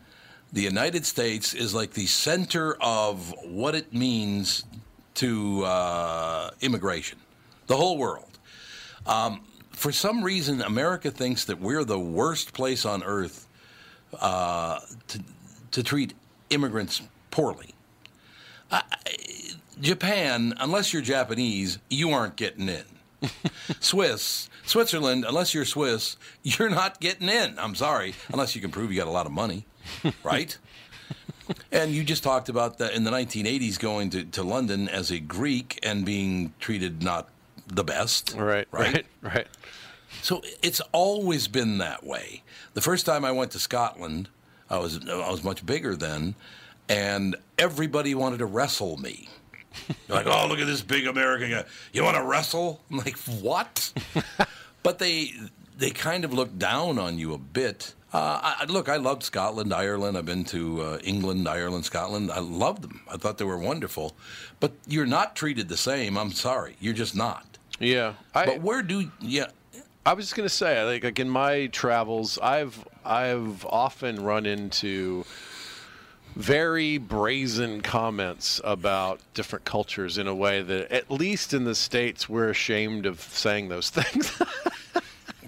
the 0.52 0.60
United 0.60 1.06
States 1.06 1.54
is 1.54 1.74
like 1.74 1.92
the 1.94 2.04
center 2.04 2.76
of 2.78 3.34
what 3.42 3.74
it 3.74 3.94
means 3.94 4.64
to 5.14 5.64
uh, 5.64 6.50
immigration, 6.60 7.18
the 7.68 7.76
whole 7.78 7.96
world. 7.96 8.38
Um, 9.06 9.40
for 9.70 9.92
some 9.92 10.22
reason, 10.22 10.60
America 10.60 11.10
thinks 11.10 11.46
that 11.46 11.58
we're 11.58 11.84
the 11.84 11.98
worst 11.98 12.52
place 12.52 12.84
on 12.84 13.02
earth 13.02 13.48
uh, 14.20 14.80
to, 15.08 15.22
to 15.70 15.82
treat 15.82 16.12
immigrants 16.50 17.00
poorly. 17.30 17.70
I, 18.70 18.82
Japan, 19.80 20.52
unless 20.60 20.92
you're 20.92 21.00
Japanese, 21.00 21.78
you 21.88 22.10
aren't 22.10 22.36
getting 22.36 22.68
in. 22.68 22.84
Swiss, 23.80 24.48
Switzerland, 24.64 25.24
unless 25.26 25.54
you're 25.54 25.64
Swiss, 25.64 26.16
you're 26.42 26.70
not 26.70 27.00
getting 27.00 27.28
in. 27.28 27.58
I'm 27.58 27.74
sorry, 27.74 28.14
unless 28.32 28.54
you 28.54 28.60
can 28.60 28.70
prove 28.70 28.90
you 28.90 28.98
got 28.98 29.08
a 29.08 29.10
lot 29.10 29.26
of 29.26 29.32
money, 29.32 29.66
right? 30.22 30.56
and 31.72 31.92
you 31.92 32.04
just 32.04 32.22
talked 32.22 32.48
about 32.48 32.78
that 32.78 32.94
in 32.94 33.04
the 33.04 33.10
1980s 33.10 33.78
going 33.78 34.10
to, 34.10 34.24
to 34.24 34.42
London 34.42 34.88
as 34.88 35.10
a 35.10 35.18
Greek 35.18 35.78
and 35.82 36.04
being 36.04 36.52
treated 36.60 37.02
not 37.02 37.28
the 37.66 37.84
best. 37.84 38.34
Right, 38.36 38.66
right, 38.70 38.94
right, 38.94 39.06
right. 39.22 39.48
So 40.22 40.42
it's 40.62 40.80
always 40.92 41.48
been 41.48 41.78
that 41.78 42.04
way. 42.04 42.42
The 42.74 42.80
first 42.80 43.06
time 43.06 43.24
I 43.24 43.32
went 43.32 43.52
to 43.52 43.58
Scotland, 43.58 44.28
I 44.68 44.78
was 44.78 45.06
I 45.08 45.30
was 45.30 45.42
much 45.42 45.64
bigger 45.64 45.96
then, 45.96 46.34
and 46.88 47.36
everybody 47.58 48.14
wanted 48.14 48.38
to 48.38 48.46
wrestle 48.46 48.96
me. 48.96 49.28
They're 50.06 50.16
like, 50.16 50.26
oh, 50.26 50.46
look 50.48 50.58
at 50.58 50.66
this 50.66 50.82
big 50.82 51.06
American 51.06 51.50
guy. 51.50 51.64
You 51.92 52.02
want 52.04 52.16
to 52.16 52.22
wrestle? 52.24 52.80
I'm 52.90 52.98
like, 52.98 53.16
what? 53.18 53.92
but 54.82 54.98
they 54.98 55.32
they 55.78 55.90
kind 55.90 56.24
of 56.24 56.32
look 56.32 56.58
down 56.58 56.98
on 56.98 57.18
you 57.18 57.32
a 57.34 57.38
bit. 57.38 57.94
Uh, 58.12 58.40
I, 58.42 58.56
I- 58.62 58.64
look, 58.64 58.88
I 58.88 58.96
loved 58.96 59.22
Scotland, 59.22 59.72
Ireland. 59.72 60.18
I've 60.18 60.26
been 60.26 60.44
to 60.46 60.82
uh, 60.82 60.98
England, 61.04 61.48
Ireland, 61.48 61.84
Scotland. 61.84 62.30
I 62.32 62.40
loved 62.40 62.82
them. 62.82 63.00
I 63.10 63.16
thought 63.16 63.38
they 63.38 63.44
were 63.44 63.58
wonderful. 63.58 64.14
But 64.58 64.72
you're 64.86 65.06
not 65.06 65.36
treated 65.36 65.68
the 65.68 65.76
same. 65.76 66.18
I'm 66.18 66.32
sorry. 66.32 66.76
You're 66.80 66.92
just 66.94 67.14
not. 67.14 67.46
Yeah. 67.78 68.14
I, 68.34 68.46
but 68.46 68.60
where 68.60 68.82
do 68.82 69.10
yeah? 69.20 69.46
I 70.04 70.14
was 70.14 70.24
just 70.26 70.34
gonna 70.36 70.48
say, 70.48 70.82
like, 70.82 71.04
like 71.04 71.18
in 71.20 71.28
my 71.30 71.66
travels, 71.68 72.38
I've 72.42 72.84
I've 73.04 73.64
often 73.66 74.22
run 74.24 74.44
into 74.46 75.24
very 76.36 76.98
brazen 76.98 77.80
comments 77.80 78.60
about 78.64 79.20
different 79.34 79.64
cultures 79.64 80.18
in 80.18 80.26
a 80.26 80.34
way 80.34 80.62
that, 80.62 80.90
at 80.92 81.10
least 81.10 81.52
in 81.52 81.64
the 81.64 81.74
states, 81.74 82.28
we're 82.28 82.50
ashamed 82.50 83.06
of 83.06 83.20
saying 83.20 83.68
those 83.68 83.90
things. 83.90 84.32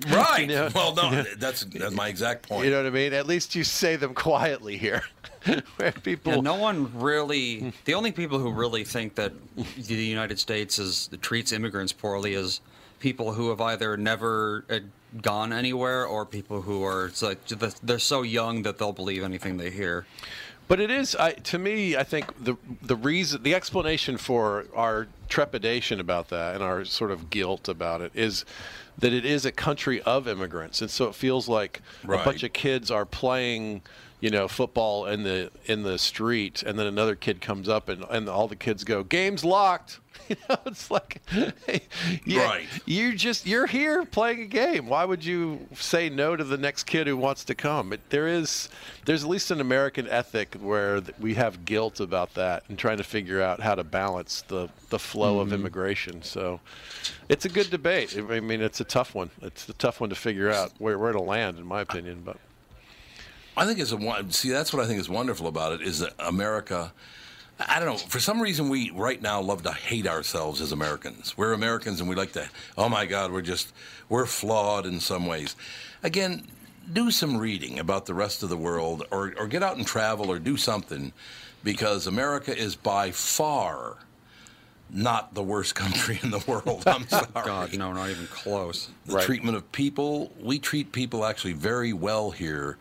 Right. 0.09 0.43
You 0.43 0.47
know? 0.57 0.69
Well, 0.75 0.95
no, 0.95 1.25
that's 1.39 1.65
that's 1.65 1.95
my 1.95 2.09
exact 2.09 2.49
point. 2.49 2.65
you 2.65 2.71
know 2.71 2.79
what 2.79 2.87
I 2.87 2.91
mean? 2.91 3.13
At 3.13 3.27
least 3.27 3.55
you 3.55 3.65
say 3.65 3.97
them 3.97 4.15
quietly 4.15 4.77
here, 4.77 5.03
where 5.77 5.93
people. 5.93 6.35
Yeah, 6.35 6.41
no 6.41 6.55
one 6.55 6.91
really. 6.99 7.73
The 7.85 7.95
only 7.95 8.13
people 8.13 8.39
who 8.39 8.51
really 8.51 8.85
think 8.85 9.15
that 9.17 9.33
the 9.77 9.95
United 9.95 10.39
States 10.39 10.79
is 10.79 11.09
treats 11.21 11.53
immigrants 11.53 11.93
poorly 11.93 12.35
is 12.35 12.61
people 12.99 13.33
who 13.33 13.51
have 13.51 13.61
either 13.61 13.97
never 13.97 14.65
uh, 14.71 14.79
gone 15.21 15.53
anywhere 15.53 16.07
or 16.07 16.25
people 16.25 16.63
who 16.63 16.85
are 16.85 17.07
it's 17.07 17.23
like 17.23 17.45
they're 17.83 17.99
so 17.99 18.23
young 18.23 18.63
that 18.63 18.79
they'll 18.79 18.93
believe 18.93 19.23
anything 19.23 19.57
they 19.57 19.71
hear. 19.71 20.07
But 20.73 20.81
it 20.81 20.91
is, 20.91 21.15
I, 21.15 21.33
to 21.33 21.59
me, 21.59 21.97
I 21.97 22.03
think 22.03 22.33
the 22.43 22.57
the 22.81 22.97
reason, 22.97 23.43
the 23.43 23.55
explanation 23.55 24.17
for 24.17 24.65
our 24.75 25.07
trepidation 25.29 26.01
about 26.01 26.31
that 26.31 26.55
and 26.55 26.65
our 26.65 26.87
sort 26.87 27.11
of 27.11 27.29
guilt 27.29 27.69
about 27.69 28.01
it 28.01 28.11
is 28.15 28.47
that 28.97 29.13
it 29.13 29.27
is 29.27 29.45
a 29.45 29.53
country 29.53 30.01
of 30.01 30.27
immigrants, 30.27 30.81
and 30.81 30.91
so 30.91 31.09
it 31.11 31.15
feels 31.15 31.47
like 31.47 31.83
a 32.05 32.25
bunch 32.25 32.43
of 32.43 32.55
kids 32.55 32.91
are 32.91 33.05
playing, 33.05 33.83
you 34.21 34.31
know, 34.31 34.49
football 34.49 35.05
in 35.05 35.25
the 35.25 35.51
in 35.67 35.83
the 35.83 35.99
street, 35.99 36.63
and 36.63 36.79
then 36.79 36.87
another 36.87 37.17
kid 37.17 37.43
comes 37.43 37.69
up, 37.69 37.91
and 37.91 38.07
and 38.09 38.27
all 38.27 38.49
the 38.49 38.57
kids 38.57 38.83
go, 38.83 39.05
"Game's 39.05 39.45
locked." 39.45 40.01
You 40.29 40.37
know, 40.49 40.59
it's 40.67 40.91
like, 40.91 41.21
yeah, 42.25 42.45
Right. 42.45 42.67
You 42.87 43.15
just 43.15 43.47
you're 43.47 43.67
here 43.67 44.05
playing 44.05 44.43
a 44.43 44.47
game. 44.47 44.87
Why 44.87 45.05
would 45.05 45.25
you 45.25 45.67
say 45.75 46.09
no 46.09 46.37
to 46.37 46.45
the 46.45 46.57
next 46.57 46.85
kid 46.85 47.07
who 47.07 47.17
wants 47.17 47.45
to 47.45 47.55
come? 47.55 47.93
It, 47.93 48.01
there 48.09 48.27
is, 48.27 48.69
there's 49.05 49.25
at 49.25 49.29
least 49.29 49.51
an 49.51 49.61
American 49.61 50.09
ethic 50.09 50.55
where 50.55 51.03
we 51.21 51.35
have 51.35 51.65
guilt 51.65 52.01
about 52.01 52.35
that 52.35 52.65
and 52.69 52.79
trying 52.79 52.97
to 52.97 53.05
figure 53.05 53.43
out 53.43 53.61
how 53.61 53.75
to 53.75 53.85
balance 53.85 54.43
the 54.49 54.69
the 54.89 54.99
flow 54.99 55.41
of 55.41 55.49
mm-hmm. 55.49 55.57
immigration. 55.57 56.23
So, 56.23 56.61
it's 57.29 57.45
a 57.45 57.49
good 57.49 57.71
debate. 57.71 58.17
I 58.17 58.41
mean, 58.41 58.61
it's 58.61 58.81
a 58.81 58.85
tough 58.85 59.15
one. 59.15 59.31
It's 59.43 59.69
a 59.69 59.75
tough 59.75 60.01
one 60.01 60.11
to 60.11 60.17
figure 60.17 60.51
out 60.51 60.73
where 60.79 60.99
where 60.99 61.13
to 61.13 61.21
land, 61.21 61.59
in 61.59 61.67
my 61.67 61.81
opinion. 61.81 62.23
But 62.25 62.37
I 63.57 63.67
think 63.67 63.79
it's 63.79 63.93
a 63.93 64.27
see. 64.31 64.51
That's 64.51 64.73
what 64.73 64.83
I 64.83 64.87
think 64.87 65.01
is 65.01 65.09
wonderful 65.09 65.47
about 65.47 65.73
it 65.73 65.83
is 65.83 65.99
that 66.01 66.15
America. 66.19 66.93
I 67.59 67.79
don't 67.79 67.89
know. 67.89 67.97
For 67.97 68.19
some 68.19 68.41
reason, 68.41 68.69
we 68.69 68.91
right 68.91 69.21
now 69.21 69.41
love 69.41 69.63
to 69.65 69.73
hate 69.73 70.07
ourselves 70.07 70.61
as 70.61 70.73
Americans. 70.73 71.37
We're 71.37 71.53
Americans, 71.53 72.01
and 72.01 72.09
we 72.09 72.17
like 72.17 72.33
to. 72.33 72.49
Oh 72.77 72.89
my 72.89 73.07
God, 73.07 73.33
we're 73.33 73.43
just 73.43 73.73
we're 74.09 74.27
flawed 74.27 74.87
in 74.87 75.01
some 75.01 75.27
ways. 75.27 75.55
Again, 76.03 76.47
do 76.93 77.11
some 77.11 77.37
reading 77.37 77.79
about 77.79 78.07
the 78.07 78.15
rest 78.15 78.43
of 78.43 78.49
the 78.49 78.57
world, 78.57 79.05
or 79.11 79.35
or 79.39 79.47
get 79.47 79.63
out 79.63 79.77
and 79.77 79.87
travel, 79.87 80.31
or 80.31 80.39
do 80.39 80.57
something, 80.57 81.13
because 81.63 82.07
America 82.07 82.57
is 82.57 82.75
by 82.75 83.11
far 83.11 83.99
not 84.93 85.35
the 85.35 85.43
worst 85.43 85.75
country 85.85 86.21
in 86.23 86.31
the 86.31 86.43
world. 86.47 86.85
I'm 86.87 87.07
sorry. 87.09 87.27
God, 87.35 87.77
no, 87.77 87.93
not 87.93 88.11
even 88.11 88.27
close. 88.27 88.89
The 89.07 89.21
treatment 89.23 89.57
of 89.57 89.71
people, 89.73 90.33
we 90.41 90.59
treat 90.59 90.93
people 90.93 91.25
actually 91.25 91.55
very 91.55 91.93
well 91.93 92.31
here. 92.31 92.79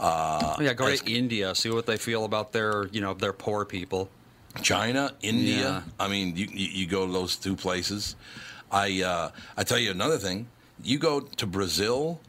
Uh, 0.00 0.56
yeah, 0.60 0.72
go 0.72 0.86
as- 0.86 1.02
to 1.02 1.12
India, 1.12 1.54
see 1.54 1.70
what 1.70 1.84
they 1.86 1.96
feel 1.98 2.24
about 2.24 2.52
their, 2.52 2.86
you 2.90 3.00
know, 3.00 3.14
their 3.14 3.32
poor 3.34 3.64
people. 3.64 4.08
China, 4.62 5.12
India. 5.22 5.56
Yeah. 5.56 5.82
I 6.00 6.08
mean, 6.08 6.34
you, 6.36 6.46
you 6.50 6.66
you 6.80 6.86
go 6.86 7.06
to 7.06 7.12
those 7.12 7.36
two 7.36 7.54
places. 7.54 8.16
I 8.72 9.02
uh, 9.02 9.30
I 9.56 9.62
tell 9.64 9.78
you 9.78 9.90
another 9.92 10.18
thing. 10.18 10.48
You 10.82 10.98
go 10.98 11.20
to 11.20 11.46
Brazil, 11.46 12.20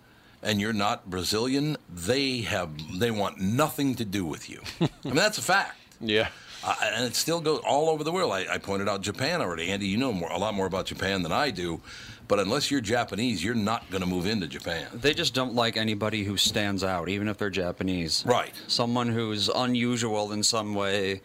and 0.44 0.60
you're 0.62 0.74
not 0.74 1.10
Brazilian. 1.10 1.78
They 1.90 2.42
have 2.42 2.70
they 3.00 3.10
want 3.10 3.40
nothing 3.40 3.96
to 3.96 4.06
do 4.06 4.24
with 4.26 4.50
you. 4.50 4.62
I 4.82 4.90
mean, 5.06 5.16
that's 5.16 5.38
a 5.40 5.42
fact. 5.42 5.78
yeah, 6.00 6.28
Uh, 6.64 6.76
and 6.94 7.06
it 7.06 7.16
still 7.16 7.42
goes 7.42 7.62
all 7.66 7.90
over 7.90 8.04
the 8.04 8.12
world. 8.12 8.32
I, 8.34 8.46
I 8.54 8.58
pointed 8.60 8.88
out 8.90 9.02
Japan 9.02 9.42
already. 9.42 9.72
Andy, 9.72 9.88
you 9.88 9.98
know 9.98 10.14
more, 10.14 10.30
a 10.32 10.38
lot 10.38 10.54
more 10.54 10.68
about 10.68 10.86
Japan 10.86 11.24
than 11.24 11.32
I 11.32 11.50
do. 11.52 11.82
But 12.32 12.40
unless 12.40 12.72
you're 12.72 12.80
Japanese, 12.80 13.44
you're 13.44 13.54
not 13.54 13.92
going 13.92 14.00
to 14.00 14.08
move 14.08 14.26
into 14.26 14.48
Japan. 14.48 14.88
They 14.94 15.14
just 15.14 15.34
don't 15.34 15.54
like 15.54 15.76
anybody 15.76 16.24
who 16.24 16.38
stands 16.38 16.82
out, 16.82 17.10
even 17.10 17.28
if 17.28 17.38
they're 17.38 17.50
Japanese. 17.50 18.24
Right. 18.26 18.54
Someone 18.70 19.10
who's 19.10 19.50
unusual 19.50 20.32
in 20.32 20.42
some 20.42 20.74
way. 20.74 21.24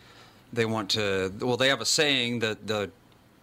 They 0.52 0.66
want 0.66 0.90
to. 0.90 1.32
Well, 1.40 1.56
they 1.56 1.68
have 1.68 1.80
a 1.80 1.86
saying 1.86 2.40
that 2.40 2.66
the 2.66 2.90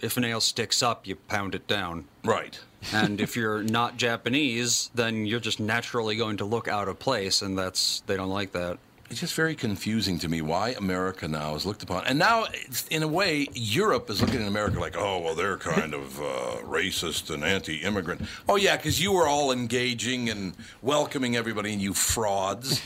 if 0.02 0.18
a 0.18 0.20
nail 0.20 0.42
sticks 0.42 0.84
up, 0.84 1.08
you 1.08 1.16
pound 1.16 1.56
it 1.56 1.66
down. 1.66 2.04
Right. 2.26 2.60
And 2.92 3.22
if 3.22 3.38
you're 3.38 3.64
not 3.64 3.96
Japanese, 3.96 4.90
then 4.94 5.26
you're 5.26 5.40
just 5.40 5.62
naturally 5.62 6.18
going 6.18 6.36
to 6.38 6.46
look 6.46 6.68
out 6.68 6.90
of 6.90 7.00
place, 7.00 7.42
and 7.42 7.58
that's 7.58 8.02
they 8.08 8.18
don't 8.18 8.30
like 8.30 8.52
that. 8.52 8.78
It's 9.10 9.20
just 9.20 9.36
very 9.36 9.54
confusing 9.56 10.18
to 10.20 10.28
me 10.30 10.42
why 10.42 10.70
America 10.72 11.28
now 11.28 11.56
is 11.56 11.66
looked 11.66 11.84
upon, 11.84 12.06
and 12.06 12.18
now 12.18 12.46
it's, 12.52 12.88
in 12.88 13.04
a 13.04 13.08
way 13.08 13.48
Europe 13.54 14.10
is 14.10 14.22
looking 14.22 14.42
at 14.42 14.48
America 14.48 14.80
like, 14.80 14.96
oh 14.98 15.20
well, 15.20 15.36
they're 15.36 15.58
kind 15.58 15.94
of 15.94 16.20
uh, 16.20 16.58
racist 16.64 17.30
and 17.34 17.44
anti-immigrant. 17.44 18.22
Oh 18.50 18.56
yeah, 18.56 18.76
because 18.78 19.02
you 19.02 19.12
were 19.12 19.28
all 19.28 19.52
engaging 19.52 20.30
and 20.30 20.54
welcoming 20.82 21.36
everybody, 21.36 21.74
and 21.74 21.82
you 21.82 21.94
frauds. 21.94 22.82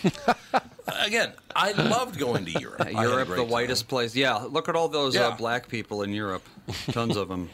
Again, 1.06 1.34
I 1.56 1.72
loved 1.74 2.18
going 2.18 2.46
to 2.46 2.60
Europe. 2.60 2.82
I 2.82 2.92
had 2.92 2.96
a 2.96 3.10
Europe, 3.10 3.28
the 3.30 3.36
time. 3.38 3.50
whitest 3.50 3.88
place. 3.88 4.16
Yeah, 4.16 4.36
look 4.38 4.70
at 4.70 4.76
all 4.76 4.88
those 4.88 5.16
Yeah. 5.16 5.28
uh, 5.28 5.36
black 5.38 5.68
people 5.68 6.02
in 6.02 6.14
Europe. 6.14 6.44
Tons 6.92 7.16
of 7.16 7.28
them. 7.28 7.50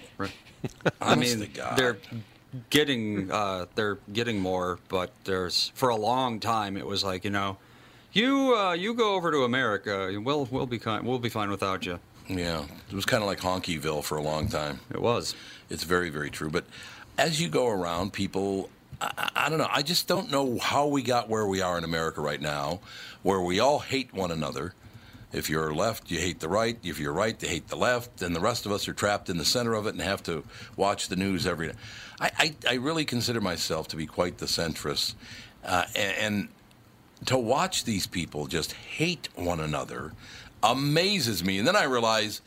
I 1.02 1.16
mean, 1.16 1.50
they're 1.76 1.98
getting 2.70 3.32
uh, 3.32 3.66
they're 3.76 3.98
getting 4.14 4.40
more, 4.40 4.80
but 4.88 5.12
there's 5.26 5.72
for 5.76 5.90
a 5.90 5.96
long 5.96 6.40
time 6.40 6.78
it 6.78 6.86
was 6.86 7.04
like 7.04 7.24
you 7.24 7.32
know, 7.32 7.58
you 8.14 8.56
uh, 8.56 8.74
you 8.74 8.94
go 8.94 9.16
over 9.16 9.32
to 9.32 9.44
America, 9.44 10.18
we'll 10.24 10.48
we'll 10.52 10.66
be 10.66 10.80
kind, 10.80 11.06
we'll 11.06 11.20
be 11.20 11.30
fine 11.30 11.50
without 11.50 11.86
you. 11.86 12.00
Yeah, 12.28 12.64
it 12.90 12.96
was 12.96 13.06
kind 13.06 13.22
of 13.22 13.28
like 13.28 13.40
Honkyville 13.40 14.04
for 14.04 14.18
a 14.18 14.22
long 14.22 14.48
time. 14.48 14.80
It 14.92 15.02
was. 15.02 15.36
It's 15.70 15.84
very, 15.84 16.10
very 16.10 16.30
true. 16.30 16.50
But 16.50 16.66
as 17.18 17.42
you 17.42 17.50
go 17.50 17.68
around, 17.68 18.14
people, 18.14 18.70
I, 19.02 19.30
I 19.36 19.50
don't 19.50 19.58
know. 19.58 19.68
I 19.70 19.82
just 19.82 20.08
don't 20.08 20.32
know 20.32 20.58
how 20.58 20.88
we 20.88 21.02
got 21.02 21.28
where 21.30 21.46
we 21.46 21.62
are 21.62 21.78
in 21.78 21.84
America 21.84 22.22
right 22.22 22.40
now, 22.40 22.80
where 23.24 23.42
we 23.42 23.60
all 23.60 23.80
hate 23.80 24.14
one 24.14 24.32
another. 24.32 24.74
If 25.34 25.50
you're 25.50 25.74
left, 25.74 26.12
you 26.12 26.20
hate 26.20 26.40
the 26.40 26.48
right. 26.48 26.78
If 26.84 27.00
you're 27.00 27.12
right, 27.12 27.42
you 27.42 27.50
hate 27.50 27.68
the 27.68 27.76
left. 27.76 28.22
And 28.22 28.36
the 28.36 28.40
rest 28.40 28.66
of 28.68 28.72
us 28.72 28.88
are 28.88 28.94
trapped 28.94 29.30
in 29.30 29.38
the 29.38 29.46
center 29.46 29.74
of 29.74 29.88
it 29.88 29.96
and 29.96 30.02
have 30.02 30.22
to 30.24 30.44
watch 30.78 31.08
the 31.08 31.16
news 31.16 31.48
every 31.48 31.70
day. 31.70 31.74
I, 32.22 32.32
I, 32.38 32.56
I 32.70 32.74
really 32.76 33.04
consider 33.04 33.42
myself 33.42 33.88
to 33.90 33.96
be 33.96 34.06
quite 34.06 34.38
the 34.38 34.46
centrist. 34.46 35.16
Uh, 35.66 35.86
and, 35.96 36.18
and 36.18 36.48
to 37.26 37.38
watch 37.38 37.84
these 37.84 38.08
people 38.08 38.48
just 38.48 38.74
hate 38.74 39.30
one 39.36 39.60
another 39.60 40.14
amazes 40.64 41.44
me. 41.44 41.60
And 41.60 41.68
then 41.68 41.76
I 41.76 41.84
realize, 41.84 42.42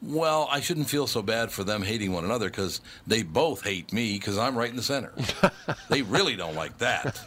well, 0.00 0.48
I 0.50 0.60
shouldn't 0.60 0.88
feel 0.88 1.06
so 1.06 1.22
bad 1.22 1.50
for 1.50 1.64
them 1.64 1.82
hating 1.82 2.12
one 2.12 2.24
another 2.24 2.48
because 2.48 2.80
they 3.06 3.22
both 3.22 3.64
hate 3.64 3.92
me 3.92 4.14
because 4.14 4.38
I'm 4.38 4.56
right 4.56 4.70
in 4.70 4.76
the 4.76 4.82
center. 4.82 5.12
they 5.90 6.02
really 6.02 6.36
don't 6.36 6.54
like 6.54 6.78
that. 6.78 7.20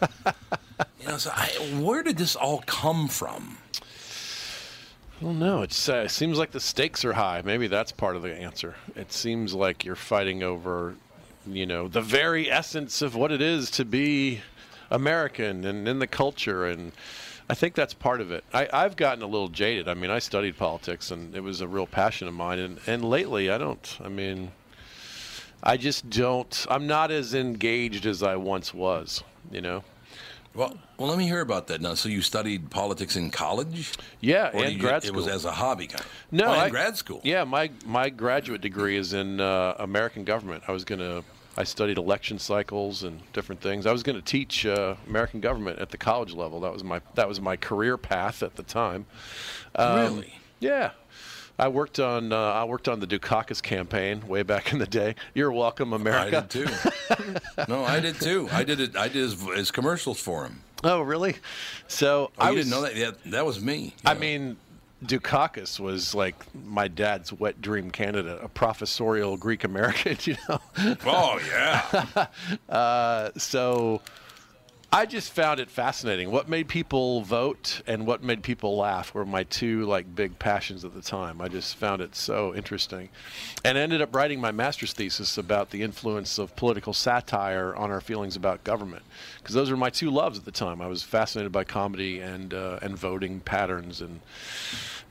You 1.00 1.08
know, 1.08 1.18
so 1.18 1.30
I, 1.34 1.48
where 1.80 2.02
did 2.02 2.16
this 2.16 2.34
all 2.34 2.62
come 2.66 3.08
from? 3.08 3.58
I 5.20 5.24
don't 5.24 5.38
know. 5.38 5.62
It's, 5.62 5.88
uh, 5.88 6.04
it 6.06 6.10
seems 6.10 6.38
like 6.38 6.50
the 6.50 6.60
stakes 6.60 7.04
are 7.04 7.12
high. 7.12 7.42
Maybe 7.44 7.66
that's 7.66 7.92
part 7.92 8.16
of 8.16 8.22
the 8.22 8.34
answer. 8.34 8.74
It 8.96 9.12
seems 9.12 9.54
like 9.54 9.84
you're 9.84 9.94
fighting 9.94 10.42
over, 10.42 10.96
you 11.46 11.66
know, 11.66 11.88
the 11.88 12.00
very 12.00 12.50
essence 12.50 13.02
of 13.02 13.14
what 13.14 13.30
it 13.30 13.42
is 13.42 13.70
to 13.72 13.84
be 13.84 14.40
American 14.92 15.64
and 15.64 15.88
in 15.88 15.98
the 15.98 16.06
culture. 16.06 16.66
And 16.66 16.92
I 17.50 17.54
think 17.54 17.74
that's 17.74 17.94
part 17.94 18.20
of 18.20 18.30
it. 18.30 18.44
I, 18.54 18.68
I've 18.72 18.96
gotten 18.96 19.22
a 19.22 19.26
little 19.26 19.48
jaded. 19.48 19.88
I 19.88 19.94
mean, 19.94 20.10
I 20.10 20.20
studied 20.20 20.56
politics, 20.56 21.10
and 21.10 21.34
it 21.34 21.40
was 21.42 21.60
a 21.60 21.66
real 21.68 21.86
passion 21.86 22.28
of 22.28 22.34
mine. 22.34 22.58
And, 22.58 22.78
and 22.86 23.04
lately, 23.04 23.50
I 23.50 23.58
don't. 23.58 23.98
I 24.02 24.08
mean, 24.08 24.52
I 25.62 25.76
just 25.76 26.08
don't. 26.08 26.66
I'm 26.70 26.86
not 26.86 27.10
as 27.10 27.34
engaged 27.34 28.06
as 28.06 28.22
I 28.22 28.36
once 28.36 28.72
was, 28.72 29.22
you 29.50 29.60
know? 29.60 29.82
Well, 30.54 30.76
well, 30.98 31.08
let 31.08 31.16
me 31.16 31.24
hear 31.26 31.40
about 31.40 31.68
that 31.68 31.80
now. 31.80 31.94
So 31.94 32.10
you 32.10 32.20
studied 32.20 32.70
politics 32.70 33.16
in 33.16 33.30
college? 33.30 33.92
Yeah, 34.20 34.50
Or 34.52 34.64
and 34.64 34.74
you- 34.74 34.78
grad 34.80 35.02
It 35.04 35.14
was 35.14 35.26
as 35.26 35.46
a 35.46 35.52
hobby 35.52 35.86
kind 35.86 36.00
of. 36.04 36.10
No, 36.30 36.46
oh, 36.46 36.52
in 36.52 36.58
I- 36.60 36.68
grad 36.68 36.96
school. 36.96 37.20
Yeah, 37.24 37.44
my 37.44 37.70
my 37.86 38.10
graduate 38.10 38.60
degree 38.60 38.98
is 38.98 39.14
in 39.14 39.40
uh, 39.40 39.74
American 39.78 40.24
government. 40.24 40.64
I 40.68 40.72
was 40.72 40.84
gonna. 40.84 41.22
I 41.56 41.64
studied 41.64 41.98
election 41.98 42.38
cycles 42.38 43.02
and 43.02 43.20
different 43.32 43.60
things. 43.60 43.84
I 43.86 43.92
was 43.92 44.02
going 44.02 44.16
to 44.16 44.22
teach 44.24 44.64
uh, 44.64 44.94
American 45.06 45.40
government 45.40 45.78
at 45.80 45.90
the 45.90 45.98
college 45.98 46.32
level. 46.32 46.60
That 46.60 46.72
was 46.72 46.82
my 46.82 47.00
that 47.14 47.28
was 47.28 47.40
my 47.40 47.56
career 47.56 47.96
path 47.98 48.42
at 48.42 48.56
the 48.56 48.62
time. 48.62 49.04
Um, 49.74 49.96
Really? 50.14 50.34
Yeah. 50.60 50.92
I 51.58 51.68
worked 51.68 52.00
on 52.00 52.32
uh, 52.32 52.36
I 52.38 52.64
worked 52.64 52.88
on 52.88 53.00
the 53.00 53.06
Dukakis 53.06 53.62
campaign 53.62 54.26
way 54.26 54.42
back 54.42 54.72
in 54.72 54.78
the 54.78 54.86
day. 54.86 55.14
You're 55.34 55.52
welcome, 55.52 55.92
America. 55.92 56.38
I 56.38 56.40
did 56.40 56.50
too. 56.50 57.64
no, 57.68 57.84
I 57.84 58.00
did 58.00 58.14
too. 58.20 58.48
I 58.50 58.64
did 58.64 58.80
it. 58.80 58.96
I 58.96 59.08
did 59.08 59.16
his, 59.22 59.40
his 59.54 59.70
commercials 59.70 60.18
for 60.18 60.44
him. 60.44 60.62
Oh, 60.82 61.02
really? 61.02 61.36
So 61.86 62.32
Oh, 62.38 62.42
I 62.42 62.50
was, 62.50 62.64
didn't 62.64 62.70
know 62.70 62.80
that? 62.82 62.96
Yeah, 62.96 63.10
that 63.26 63.44
was 63.46 63.60
me. 63.60 63.94
I 64.04 64.14
mean, 64.14 64.56
Dukakis 65.02 65.80
was 65.80 66.14
like 66.14 66.34
my 66.54 66.88
dad's 66.88 67.32
wet 67.32 67.60
dream 67.60 67.90
candidate, 67.90 68.38
a 68.42 68.48
professorial 68.48 69.36
Greek 69.36 69.64
American, 69.64 70.16
you 70.24 70.36
know. 70.48 70.60
Oh 71.06 71.40
yeah. 71.48 72.26
Uh, 72.68 73.30
so 73.36 74.00
I 74.94 75.06
just 75.06 75.32
found 75.32 75.58
it 75.58 75.70
fascinating. 75.70 76.30
What 76.30 76.50
made 76.50 76.68
people 76.68 77.22
vote 77.22 77.80
and 77.86 78.06
what 78.06 78.22
made 78.22 78.42
people 78.42 78.76
laugh 78.76 79.14
were 79.14 79.24
my 79.24 79.44
two 79.44 79.86
like 79.86 80.14
big 80.14 80.38
passions 80.38 80.84
at 80.84 80.92
the 80.92 81.00
time. 81.00 81.40
I 81.40 81.48
just 81.48 81.76
found 81.76 82.02
it 82.02 82.14
so 82.14 82.54
interesting, 82.54 83.08
and 83.64 83.78
I 83.78 83.80
ended 83.80 84.02
up 84.02 84.14
writing 84.14 84.38
my 84.38 84.52
master's 84.52 84.92
thesis 84.92 85.38
about 85.38 85.70
the 85.70 85.80
influence 85.80 86.36
of 86.36 86.54
political 86.56 86.92
satire 86.92 87.74
on 87.74 87.90
our 87.90 88.02
feelings 88.02 88.36
about 88.36 88.64
government, 88.64 89.02
because 89.38 89.54
those 89.54 89.70
were 89.70 89.78
my 89.78 89.88
two 89.88 90.10
loves 90.10 90.38
at 90.38 90.44
the 90.44 90.52
time. 90.52 90.82
I 90.82 90.88
was 90.88 91.02
fascinated 91.02 91.52
by 91.52 91.64
comedy 91.64 92.20
and 92.20 92.52
uh, 92.52 92.78
and 92.82 92.94
voting 92.94 93.40
patterns 93.40 94.02
and. 94.02 94.20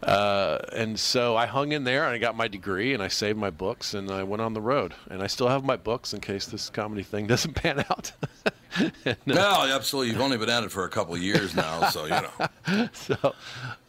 Uh, 0.04 0.58
and 0.74 1.00
so 1.00 1.36
I 1.36 1.46
hung 1.46 1.72
in 1.72 1.84
there 1.84 2.06
and 2.06 2.14
I 2.14 2.18
got 2.18 2.36
my 2.36 2.48
degree 2.48 2.94
and 2.94 3.04
I 3.04 3.08
saved 3.08 3.38
my 3.38 3.52
books 3.52 3.94
and 3.94 4.10
I 4.10 4.24
went 4.24 4.42
on 4.42 4.54
the 4.54 4.62
road. 4.62 4.94
And 5.10 5.22
I 5.22 5.28
still 5.28 5.48
have 5.48 5.64
my 5.64 5.78
books 5.78 6.14
in 6.14 6.22
case 6.22 6.48
this 6.48 6.70
comedy 6.70 7.04
thing 7.04 7.28
doesn't 7.34 7.54
pan 7.54 7.80
out. 7.90 8.12
And, 8.74 8.94
uh, 9.06 9.14
no, 9.26 9.76
absolutely. 9.76 10.14
You've 10.14 10.22
only 10.22 10.38
been 10.38 10.50
at 10.50 10.64
it 10.64 10.72
for 10.72 10.86
a 10.86 10.90
couple 10.90 11.14
of 11.14 11.22
years 11.22 11.54
now, 11.54 11.90
so 11.90 12.06
you 12.06 12.12
know. 12.12 12.88
so 12.94 13.36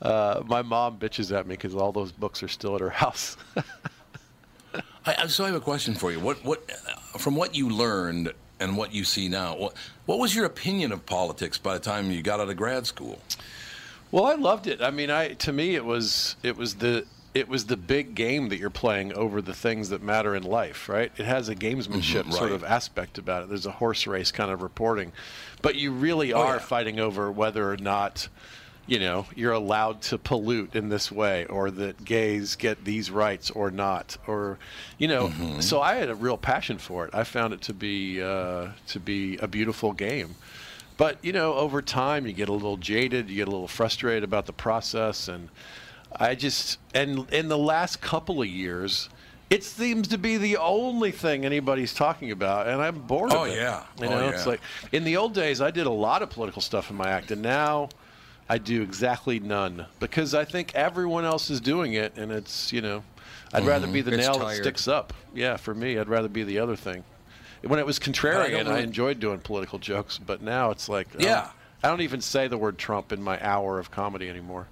uh, 0.03 0.42
my 0.44 0.61
mom 0.62 0.98
bitches 0.98 1.31
at 1.31 1.46
me 1.46 1.55
because 1.55 1.77
all 1.77 1.92
those 1.92 2.11
books 2.11 2.42
are 2.42 2.48
still 2.48 2.75
at 2.75 2.81
her 2.81 2.90
house. 2.90 3.37
I, 5.07 5.29
so 5.29 5.44
I 5.44 5.46
have 5.46 5.57
a 5.57 5.61
question 5.61 5.94
for 5.94 6.11
you. 6.11 6.18
What, 6.18 6.44
what, 6.44 6.68
from 7.16 7.37
what 7.37 7.55
you 7.55 7.68
learned 7.68 8.33
and 8.59 8.77
what 8.77 8.92
you 8.92 9.05
see 9.05 9.29
now, 9.29 9.57
what, 9.57 9.75
what 10.07 10.18
was 10.18 10.35
your 10.35 10.46
opinion 10.46 10.90
of 10.90 11.07
politics 11.07 11.59
by 11.59 11.75
the 11.75 11.81
time 11.81 12.11
you 12.11 12.20
got 12.20 12.40
out 12.40 12.48
of 12.48 12.57
grad 12.57 12.85
school? 12.85 13.20
Well, 14.12 14.27
I 14.27 14.35
loved 14.35 14.66
it. 14.68 14.81
I 14.81 14.90
mean, 14.92 15.11
I 15.11 15.29
to 15.35 15.53
me 15.53 15.75
it 15.75 15.85
was 15.85 16.37
it 16.42 16.57
was 16.57 16.77
the 16.77 17.07
it 17.35 17.48
was 17.48 17.64
the 17.64 17.79
big 17.79 18.14
game 18.14 18.51
that 18.51 18.59
you're 18.59 18.68
playing 18.68 19.14
over 19.14 19.40
the 19.40 19.55
things 19.55 19.88
that 19.88 20.03
matter 20.03 20.37
in 20.37 20.42
life, 20.42 20.87
right? 20.88 21.11
It 21.16 21.25
has 21.25 21.48
a 21.48 21.57
gamesmanship 21.57 22.25
Mhm, 22.25 22.33
sort 22.35 22.53
of 22.53 22.62
aspect 22.62 23.16
about 23.16 23.42
it. 23.44 23.48
There's 23.48 23.64
a 23.64 23.70
horse 23.72 24.07
race 24.07 24.31
kind 24.31 24.51
of 24.51 24.61
reporting, 24.62 25.12
but 25.62 25.77
you 25.77 25.92
really 25.92 26.35
Oh, 26.35 26.40
are 26.42 26.57
yeah. 26.57 26.59
fighting 26.59 27.01
over 27.01 27.33
whether 27.33 27.70
or 27.72 27.79
not 27.79 28.29
you 28.87 28.98
know 28.98 29.27
you're 29.35 29.53
allowed 29.53 30.03
to 30.03 30.18
pollute 30.18 30.75
in 30.75 30.90
this 30.90 31.11
way 31.11 31.46
or 31.46 31.70
that 31.70 32.05
gays 32.05 32.57
get 32.57 32.85
these 32.85 33.11
rights 33.12 33.48
or 33.53 33.70
not 33.70 34.16
or 34.27 34.59
you 34.98 35.07
know 35.07 35.29
Mm-hmm. 35.29 35.61
so 35.61 35.81
i 35.81 35.94
had 35.94 36.11
a 36.11 36.16
real 36.16 36.37
passion 36.37 36.79
for 36.79 37.07
it 37.07 37.14
i 37.14 37.22
found 37.22 37.55
it 37.55 37.61
to 37.62 37.72
be 37.72 38.20
uh, 38.20 38.66
to 38.88 38.98
be 38.98 39.37
a 39.37 39.46
beautiful 39.46 39.92
game 39.92 40.35
but 40.96 41.18
you 41.22 41.33
know 41.33 41.55
over 41.55 41.81
time 41.83 42.26
you 42.26 42.33
get 42.33 42.48
a 42.48 42.52
little 42.52 42.76
jaded 42.76 43.28
you 43.28 43.37
get 43.37 43.48
a 43.48 43.50
little 43.50 43.68
frustrated 43.68 44.24
about 44.24 44.46
the 44.46 44.52
process 44.52 45.28
and 45.28 45.48
i 46.16 46.35
just 46.35 46.78
and 46.94 47.28
in 47.33 47.48
the 47.48 47.59
last 47.59 48.00
couple 48.00 48.40
of 48.42 48.48
years 48.48 49.09
it 49.50 49.62
seems 49.62 50.09
to 50.09 50.16
be 50.16 50.38
the 50.38 50.57
only 50.57 51.11
thing 51.11 51.44
anybody's 51.44 51.92
talking 51.94 52.31
about 52.31 52.66
and 52.66 52.81
i'm 52.83 52.98
bored 53.00 53.33
Oh, 53.33 53.44
of 53.44 53.48
it. 53.48 53.52
Oh, 53.52 53.55
yeah. 53.55 53.85
you 54.00 54.07
Oh, 54.07 54.11
know 54.20 54.28
it's 54.28 54.46
like 54.46 54.61
in 54.92 55.05
the 55.05 55.16
old 55.16 55.35
days 55.35 55.61
i 55.61 55.70
did 55.70 55.87
a 55.87 55.90
lot 55.90 56.22
of 56.22 56.31
political 56.31 56.62
stuff 56.62 56.90
in 56.90 56.96
my 56.96 57.09
act 57.11 57.31
and 57.31 57.42
now 57.42 57.88
i 58.48 58.59
do 58.59 58.83
exactly 58.83 59.38
none 59.40 59.87
because 60.00 60.35
i 60.35 60.44
think 60.44 60.74
everyone 60.74 61.24
else 61.24 61.50
is 61.50 61.61
doing 61.61 61.94
it 61.94 62.16
and 62.16 62.31
it's 62.33 62.72
you 62.72 62.81
know 62.81 63.02
i'd 63.52 63.61
mm-hmm. 63.61 63.68
rather 63.68 63.87
be 63.87 64.00
the 64.02 64.12
It's 64.12 64.26
nail 64.26 64.38
that 64.40 64.57
sticks 64.57 64.88
up. 64.88 65.12
Yeah 65.35 65.57
for 65.57 65.74
me 65.74 65.98
i'd 65.98 66.09
rather 66.09 66.28
be 66.28 66.42
the 66.44 66.59
other 66.59 66.76
thing 66.76 67.05
when 67.64 67.79
it 67.79 67.87
was 67.87 67.98
contrarian 67.98 68.66
i, 68.66 68.70
really- 68.70 68.83
enjoyed 68.83 69.20
doing 69.20 69.38
political 69.38 69.79
jokes 69.79 70.18
but 70.18 70.42
now 70.42 70.70
it's 70.70 70.88
like 70.88 71.09
I 71.14 71.18
don't- 71.18 71.22
Yeah. 71.22 71.48
I 71.85 71.88
don't 71.88 72.03
even 72.03 72.20
say 72.20 72.46
the 72.46 72.57
word 72.59 72.79
Trump 72.79 73.11
in 73.12 73.20
my 73.20 73.44
hour 73.44 73.81
of 73.81 73.90
comedy 73.90 74.29
anymore. 74.29 74.68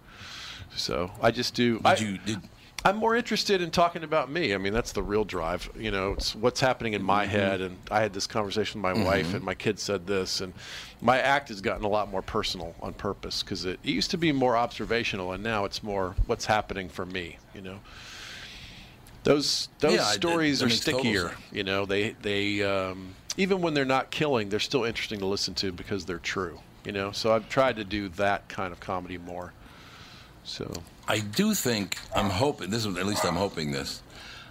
So 0.76 1.11
I 1.20 1.33
just 1.33 1.55
do. 1.55 1.79
Did 1.79 1.87
I, 1.87 1.96
you 1.96 2.18
did? 2.18 2.38
I'm 2.85 2.96
more 2.98 3.16
interested 3.16 3.61
in 3.61 3.72
talking 3.72 4.05
about 4.05 4.31
me. 4.31 4.55
I 4.55 4.59
mean, 4.59 4.72
that's 4.72 4.92
the 4.92 5.03
real 5.03 5.24
drive. 5.24 5.68
You 5.76 5.90
know, 5.90 6.12
it's 6.12 6.37
what's 6.37 6.61
happening 6.61 6.92
in 6.92 7.00
Mm-hmm. 7.00 7.07
my 7.09 7.26
head. 7.26 7.61
And 7.62 7.76
I 7.90 8.00
had 8.00 8.12
this 8.12 8.29
conversation 8.29 8.81
with 8.81 8.96
my 8.96 9.05
wife, 9.05 9.35
and 9.35 9.42
my 9.44 9.55
kid 9.57 9.81
said 9.81 10.07
this. 10.07 10.40
And 10.40 10.55
my 11.00 11.18
act 11.18 11.48
has 11.48 11.61
gotten 11.61 11.85
a 11.85 11.88
lot 11.88 12.09
more 12.12 12.22
personal 12.22 12.76
on 12.81 12.92
purpose 12.94 13.42
because 13.42 13.64
it, 13.64 13.81
it 13.83 13.90
used 13.90 14.12
to 14.12 14.16
be 14.16 14.31
more 14.31 14.57
observational, 14.57 15.33
and 15.33 15.42
now 15.42 15.64
it's 15.64 15.83
more 15.83 16.14
what's 16.26 16.46
happening 16.46 16.88
for 16.88 17.05
me. 17.05 17.38
You 17.57 17.62
know, 17.62 17.81
those 19.24 19.68
those 19.80 19.94
Yeah, 19.94 20.06
I- 20.06 20.12
stories 20.14 20.61
that 20.61 20.66
are 20.66 20.70
stickier. 20.70 21.33
You 21.52 21.64
know, 21.64 21.87
they 21.87 22.11
they 22.22 22.62
um, 22.62 23.14
even 23.37 23.61
when 23.61 23.74
they're 23.74 23.85
not 23.85 24.11
killing, 24.11 24.48
they're 24.48 24.59
still 24.61 24.85
interesting 24.85 25.18
to 25.20 25.26
listen 25.26 25.54
to 25.54 25.72
because 25.72 26.04
they're 26.06 26.18
true. 26.18 26.61
You 26.85 26.92
know, 26.92 27.12
so 27.12 27.33
I've 27.35 27.48
tried 27.48 27.76
to 27.76 27.85
do 27.85 28.09
that 28.11 28.48
kind 28.48 28.72
of 28.72 28.80
comedy 28.80 29.18
more. 29.18 29.52
So 30.44 30.72
I 31.06 31.18
do 31.20 31.54
think 31.54 31.96
I'm 32.16 32.30
hoping 32.30 32.70
this 32.70 32.87
is 32.87 32.96
at 32.96 33.06
least 33.06 33.24
I'm 33.24 33.37
hoping 33.37 33.70
this 33.70 34.02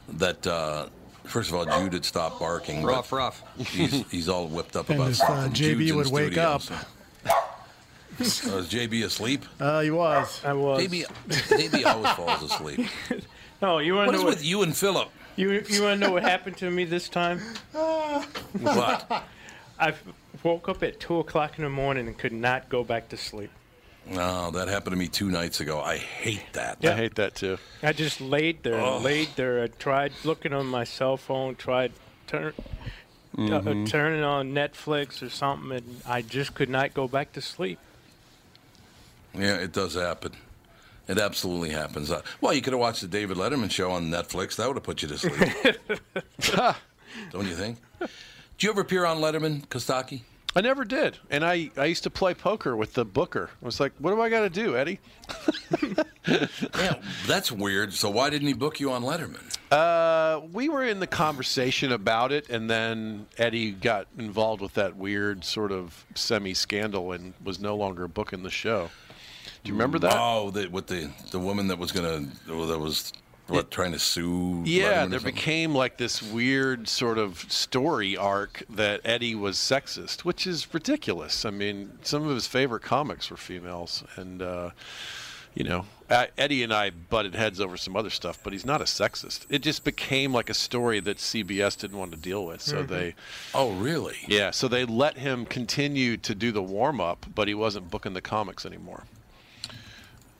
that 0.10 0.45
uh, 0.45 0.88
first 1.23 1.49
of 1.49 1.55
all 1.55 1.65
Jude 1.65 1.93
would 1.93 2.05
stop 2.05 2.39
barking. 2.39 2.84
but 2.84 2.89
Rough, 2.89 3.12
rough. 3.12 3.43
He's 3.58 4.10
he's 4.12 4.29
all 4.29 4.47
whipped 4.47 4.75
up 4.75 4.89
about 4.89 5.10
if, 5.12 5.21
uh, 5.21 5.27
something. 5.27 5.51
JB 5.53 5.77
Jude's 5.88 5.93
would 5.93 6.08
wake 6.12 6.34
studio, 6.34 6.43
up. 6.43 6.62
so- 6.62 6.75
was 8.55 8.69
JB 8.69 9.03
asleep? 9.05 9.45
Uh, 9.60 9.82
he 9.82 9.91
was. 9.91 10.41
I 10.45 10.53
was. 10.53 10.84
JB, 10.86 11.05
JB 11.29 11.86
always 11.86 12.12
falls 12.13 12.43
asleep. 12.51 12.88
No, 13.62 13.80
you 13.80 13.95
want 13.95 14.08
What 14.08 14.12
to 14.13 14.17
is 14.17 14.22
know 14.24 14.26
what, 14.30 14.36
with 14.38 14.45
you 14.45 14.62
and 14.63 14.76
Philip? 14.76 15.10
you 15.36 15.52
you 15.69 15.84
want 15.84 16.00
to 16.02 16.08
know 16.08 16.12
what 16.13 16.24
happened 16.24 16.58
to 16.58 16.69
me 16.72 16.86
this 16.86 17.10
time? 17.10 17.39
What? 18.62 19.24
I 19.80 19.93
woke 20.43 20.67
up 20.69 20.82
at 20.84 21.00
two 21.00 21.19
o'clock 21.19 21.58
in 21.58 21.63
the 21.63 21.69
morning 21.69 22.08
and 22.08 22.17
could 22.17 22.34
not 22.34 22.67
go 22.69 22.84
back 22.84 23.10
to 23.10 23.17
sleep. 23.17 23.52
No, 24.08 24.50
that 24.52 24.67
happened 24.67 24.93
to 24.93 24.98
me 24.98 25.08
two 25.08 25.30
nights 25.30 25.60
ago. 25.60 25.80
I 25.80 25.98
hate 25.98 26.54
that. 26.54 26.84
I 26.84 26.95
hate 26.95 27.15
that 27.15 27.36
too. 27.36 27.58
I 27.84 27.93
just 27.93 28.19
laid 28.19 28.63
there, 28.63 28.80
Oh. 28.80 28.98
laid 28.98 29.30
there. 29.36 29.62
I 29.63 29.67
tried 29.67 30.13
looking 30.24 30.52
on 30.52 30.65
my 30.65 30.84
cell 30.84 31.15
phone, 31.17 31.56
tried 31.56 31.91
turn, 32.28 32.54
Mm-hmm. 33.38 33.84
uh, 33.84 33.88
turning 33.88 34.24
on 34.24 34.54
Netflix 34.54 35.22
or 35.22 35.30
something, 35.30 35.72
and 35.72 36.02
I 36.06 36.24
just 36.24 36.56
could 36.56 36.69
not 36.69 36.93
go 36.95 37.08
back 37.08 37.32
to 37.34 37.41
sleep. 37.41 37.78
Yeah, 39.38 39.58
it 39.58 39.72
does 39.72 39.93
happen. 39.93 40.34
It 41.10 41.17
absolutely 41.17 41.72
happens. 41.72 42.12
Uh, 42.12 42.22
well, 42.39 42.54
you 42.54 42.62
could 42.62 42.72
have 42.72 42.80
watched 42.80 43.02
the 43.02 43.08
David 43.08 43.36
Letterman 43.38 43.72
show 43.72 43.89
on 43.89 44.12
Netflix. 44.12 44.56
That 44.58 44.67
would 44.67 44.76
have 44.76 44.84
put 44.84 45.02
you 45.02 45.08
to 45.08 45.17
sleep. 45.17 45.76
Don't 47.32 47.48
you 47.48 47.56
think? 47.56 47.80
Did 48.00 48.10
you 48.60 48.69
ever 48.69 48.82
appear 48.82 49.06
on 49.06 49.17
Letterman, 49.17 49.65
Kostaki? 49.69 50.22
I 50.56 50.62
never 50.62 50.86
did, 50.86 51.17
and 51.32 51.43
I, 51.43 51.72
I 51.78 51.86
used 51.86 52.04
to 52.04 52.10
play 52.10 52.34
poker 52.36 52.76
with 52.76 52.93
the 52.93 53.06
booker. 53.06 53.50
I 53.62 53.65
was 53.65 53.80
like, 53.80 53.93
"What 54.00 54.12
do 54.12 54.22
I 54.22 54.30
got 54.30 54.41
to 54.41 54.50
do, 54.50 54.78
Eddie?" 54.78 55.00
Yeah, 56.28 56.95
that's 57.26 57.52
weird. 57.52 57.93
So 57.93 58.10
why 58.12 58.30
didn't 58.30 58.48
he 58.48 58.54
book 58.54 58.80
you 58.80 58.91
on 58.91 59.02
Letterman? 59.04 59.41
Uh, 59.72 60.41
we 60.52 60.69
were 60.69 60.84
in 60.84 61.00
the 61.00 61.08
conversation 61.08 61.91
about 61.91 62.32
it, 62.32 62.50
and 62.50 62.69
then 62.69 63.26
Eddie 63.38 63.72
got 63.72 64.08
involved 64.17 64.62
with 64.62 64.76
that 64.76 64.95
weird 64.95 65.43
sort 65.43 65.72
of 65.72 66.06
semi-scandal 66.13 67.13
and 67.13 67.34
was 67.43 67.60
no 67.60 67.76
longer 67.76 68.08
booking 68.08 68.43
the 68.43 68.52
show. 68.52 68.91
Do 69.63 69.69
you 69.69 69.74
remember 69.74 70.00
that? 70.00 70.15
Oh, 70.17 70.52
the, 70.52 70.67
with 70.67 70.88
the 70.88 71.10
the 71.32 71.39
woman 71.39 71.67
that 71.67 71.78
was 71.78 71.91
gonna 71.91 72.26
that 72.48 72.80
was 72.80 73.13
what 73.48 73.72
trying 73.72 73.91
to 73.93 74.00
sue. 74.00 74.62
Yeah, 74.65 75.06
Letterman 75.06 75.10
there 75.10 75.19
something? 75.19 75.36
became 75.36 75.76
like 75.76 75.98
this 75.98 76.22
weird 76.22 76.88
sort 76.88 77.17
of 77.17 77.39
story 77.52 78.15
arc 78.15 78.63
that 78.69 79.02
Eddie 79.04 79.36
was 79.36 79.58
sexist, 79.58 80.22
which 80.22 80.45
is 80.45 80.72
ridiculous. 80.74 81.45
I 81.45 81.50
mean, 81.50 81.98
some 82.04 82.28
of 82.28 82.34
his 82.36 82.48
favorite 82.48 82.84
comics 82.84 83.30
were 83.32 83.38
females, 83.38 84.04
and 84.15 84.41
uh, 84.41 84.69
you 85.56 85.63
know, 85.63 85.86
Eddie 86.38 86.62
and 86.63 86.72
I 86.72 86.91
butted 86.91 87.34
heads 87.34 87.60
over 87.60 87.76
some 87.76 87.95
other 87.98 88.12
stuff, 88.12 88.39
but 88.43 88.54
he's 88.54 88.67
not 88.67 88.82
a 88.82 88.86
sexist. 88.86 89.48
It 89.50 89.63
just 89.63 89.84
became 89.84 90.32
like 90.32 90.50
a 90.50 90.54
story 90.54 91.00
that 91.02 91.17
CBS 91.17 91.76
didn't 91.76 91.98
want 91.98 92.12
to 92.12 92.17
deal 92.17 92.45
with, 92.45 92.62
so 92.62 92.84
they, 92.84 93.15
Oh, 93.56 93.72
really? 93.72 94.17
yeah, 94.28 94.52
so 94.52 94.67
they 94.67 94.86
let 94.86 95.17
him 95.17 95.45
continue 95.48 96.17
to 96.17 96.36
do 96.36 96.52
the 96.52 96.62
warm 96.62 97.02
up, 97.02 97.26
but 97.34 97.48
he 97.48 97.56
wasn't 97.56 97.89
booking 97.89 98.13
the 98.13 98.22
comics 98.22 98.63
anymore. 98.63 99.06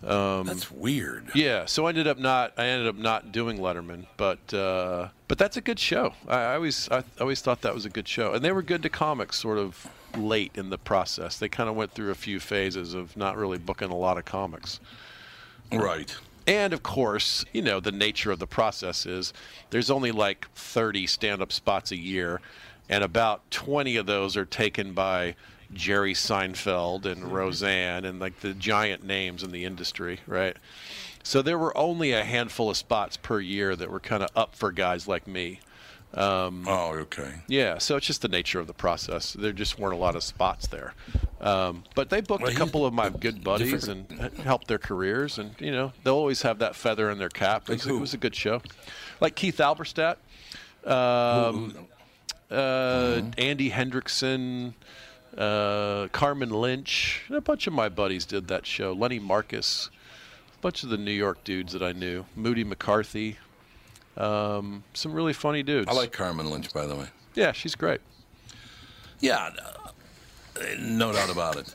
That's 0.01 0.71
weird. 0.71 1.31
Yeah, 1.35 1.65
so 1.65 1.85
I 1.85 1.89
ended 1.89 2.07
up 2.07 2.17
not. 2.17 2.53
I 2.57 2.65
ended 2.65 2.88
up 2.88 2.95
not 2.95 3.31
doing 3.31 3.57
Letterman, 3.57 4.05
but 4.17 4.53
uh, 4.53 5.09
but 5.27 5.38
that's 5.38 5.57
a 5.57 5.62
good 5.62 5.79
show. 5.79 6.13
I, 6.27 6.38
I 6.38 6.55
always 6.55 6.89
I 6.89 7.03
always 7.19 7.41
thought 7.41 7.62
that 7.62 7.73
was 7.73 7.85
a 7.85 7.89
good 7.89 8.07
show, 8.07 8.33
and 8.33 8.43
they 8.43 8.51
were 8.51 8.62
good 8.62 8.83
to 8.83 8.89
comics, 8.89 9.38
sort 9.38 9.57
of 9.57 9.88
late 10.17 10.51
in 10.55 10.69
the 10.69 10.77
process. 10.77 11.38
They 11.38 11.49
kind 11.49 11.69
of 11.69 11.75
went 11.75 11.91
through 11.91 12.12
a 12.12 12.15
few 12.15 12.39
phases 12.39 12.93
of 12.93 13.15
not 13.17 13.38
really 13.38 13.57
booking 13.57 13.89
a 13.89 13.97
lot 13.97 14.17
of 14.17 14.25
comics. 14.25 14.79
Right. 15.71 16.15
And 16.47 16.73
of 16.73 16.81
course, 16.81 17.45
you 17.53 17.62
know, 17.62 17.79
the 17.79 17.91
nature 17.91 18.31
of 18.31 18.39
the 18.39 18.47
process 18.47 19.05
is 19.05 19.33
there's 19.69 19.91
only 19.91 20.12
like 20.12 20.49
30 20.55 21.05
stand 21.05 21.41
up 21.41 21.51
spots 21.51 21.91
a 21.91 21.97
year, 21.97 22.41
and 22.89 23.03
about 23.03 23.49
20 23.51 23.97
of 23.97 24.05
those 24.07 24.35
are 24.35 24.45
taken 24.45 24.93
by 24.93 25.35
Jerry 25.73 26.13
Seinfeld 26.13 27.05
and 27.05 27.32
Roseanne 27.32 28.05
and 28.05 28.19
like 28.19 28.39
the 28.39 28.53
giant 28.53 29.03
names 29.03 29.43
in 29.43 29.51
the 29.51 29.65
industry, 29.65 30.19
right? 30.27 30.58
So 31.23 31.41
there 31.41 31.58
were 31.60 31.75
only 31.77 32.12
a 32.12 32.23
handful 32.23 32.69
of 32.69 32.77
spots 32.77 33.17
per 33.17 33.39
year 33.39 33.75
that 33.75 33.91
were 33.91 33.99
kind 33.99 34.23
of 34.23 34.29
up 34.36 34.55
for 34.55 34.71
guys 34.71 35.08
like 35.08 35.27
me. 35.27 35.60
Oh, 36.12 36.93
okay. 37.01 37.34
Yeah, 37.47 37.77
so 37.77 37.95
it's 37.95 38.08
just 38.08 38.23
the 38.23 38.27
nature 38.27 38.60
of 38.60 38.65
the 38.65 38.73
process. 38.73 39.34
There 39.34 39.51
just 39.53 39.77
weren't 39.77 39.93
a 39.93 39.97
lot 39.97 40.15
of 40.15 40.23
spots 40.23 40.65
there. 40.65 40.95
Um, 41.39 41.84
but 41.93 42.10
they 42.10 42.21
booked 42.21 42.41
Well, 42.43 42.51
a 42.51 42.55
couple 42.55 42.84
of 42.84 42.93
my 42.95 43.10
good 43.10 43.43
buddies 43.43 43.88
and 43.88 44.08
different- 44.08 44.34
h- 44.39 44.43
helped 44.43 44.67
their 44.67 44.79
careers, 44.79 45.38
and 45.38 45.53
you 45.60 45.71
know 45.71 45.93
they'll 46.03 46.15
always 46.15 46.41
have 46.41 46.58
that 46.60 46.75
feather 46.75 47.12
in 47.12 47.19
their 47.19 47.29
cap. 47.29 47.69
It 47.69 47.73
was, 47.73 47.86
Like 47.86 47.95
it 47.95 47.99
was 47.99 48.13
a 48.15 48.17
good 48.17 48.34
show, 48.36 48.62
like 49.21 49.36
Keith 49.36 49.58
Alberstadt, 49.58 50.15
um, 50.84 51.75
uh, 52.49 53.21
Andy 53.38 53.69
Hendrickson, 53.69 54.73
uh, 55.37 56.07
Carmen 56.11 56.49
Lynch, 56.49 57.23
a 57.29 57.41
bunch 57.41 57.67
of 57.67 57.73
my 57.73 57.89
buddies 57.89 58.25
did 58.25 58.47
that 58.47 58.65
show. 58.65 58.93
Lenny 58.93 59.19
Marcus, 59.19 59.89
a 60.57 60.61
bunch 60.61 60.83
of 60.83 60.89
the 60.89 60.97
New 60.97 61.11
York 61.11 61.43
dudes 61.43 61.73
that 61.73 61.83
I 61.83 61.91
knew. 61.91 62.25
Moody 62.35 62.63
McCarthy, 62.63 63.37
um, 64.17 64.83
some 64.93 65.13
really 65.13 65.33
funny 65.33 65.63
dudes. 65.63 65.87
I 65.89 65.93
like 65.93 66.11
Carmen 66.11 66.49
Lynch, 66.49 66.73
by 66.73 66.85
the 66.85 66.95
way. 66.95 67.07
Yeah, 67.35 67.51
she's 67.51 67.75
great. 67.75 68.01
Yeah, 69.19 69.49
uh, 69.63 69.89
no 70.79 71.11
doubt 71.13 71.29
about 71.29 71.57
it. 71.57 71.73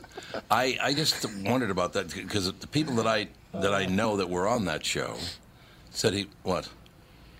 I, 0.51 0.77
I 0.81 0.93
just 0.93 1.25
wondered 1.43 1.69
about 1.71 1.93
that 1.93 2.13
because 2.13 2.51
the 2.51 2.67
people 2.67 2.95
that 2.95 3.07
I 3.07 3.27
that 3.53 3.73
I 3.73 3.85
know 3.85 4.17
that 4.17 4.29
were 4.29 4.47
on 4.47 4.65
that 4.65 4.85
show 4.85 5.15
said 5.91 6.13
he 6.13 6.27
what? 6.43 6.67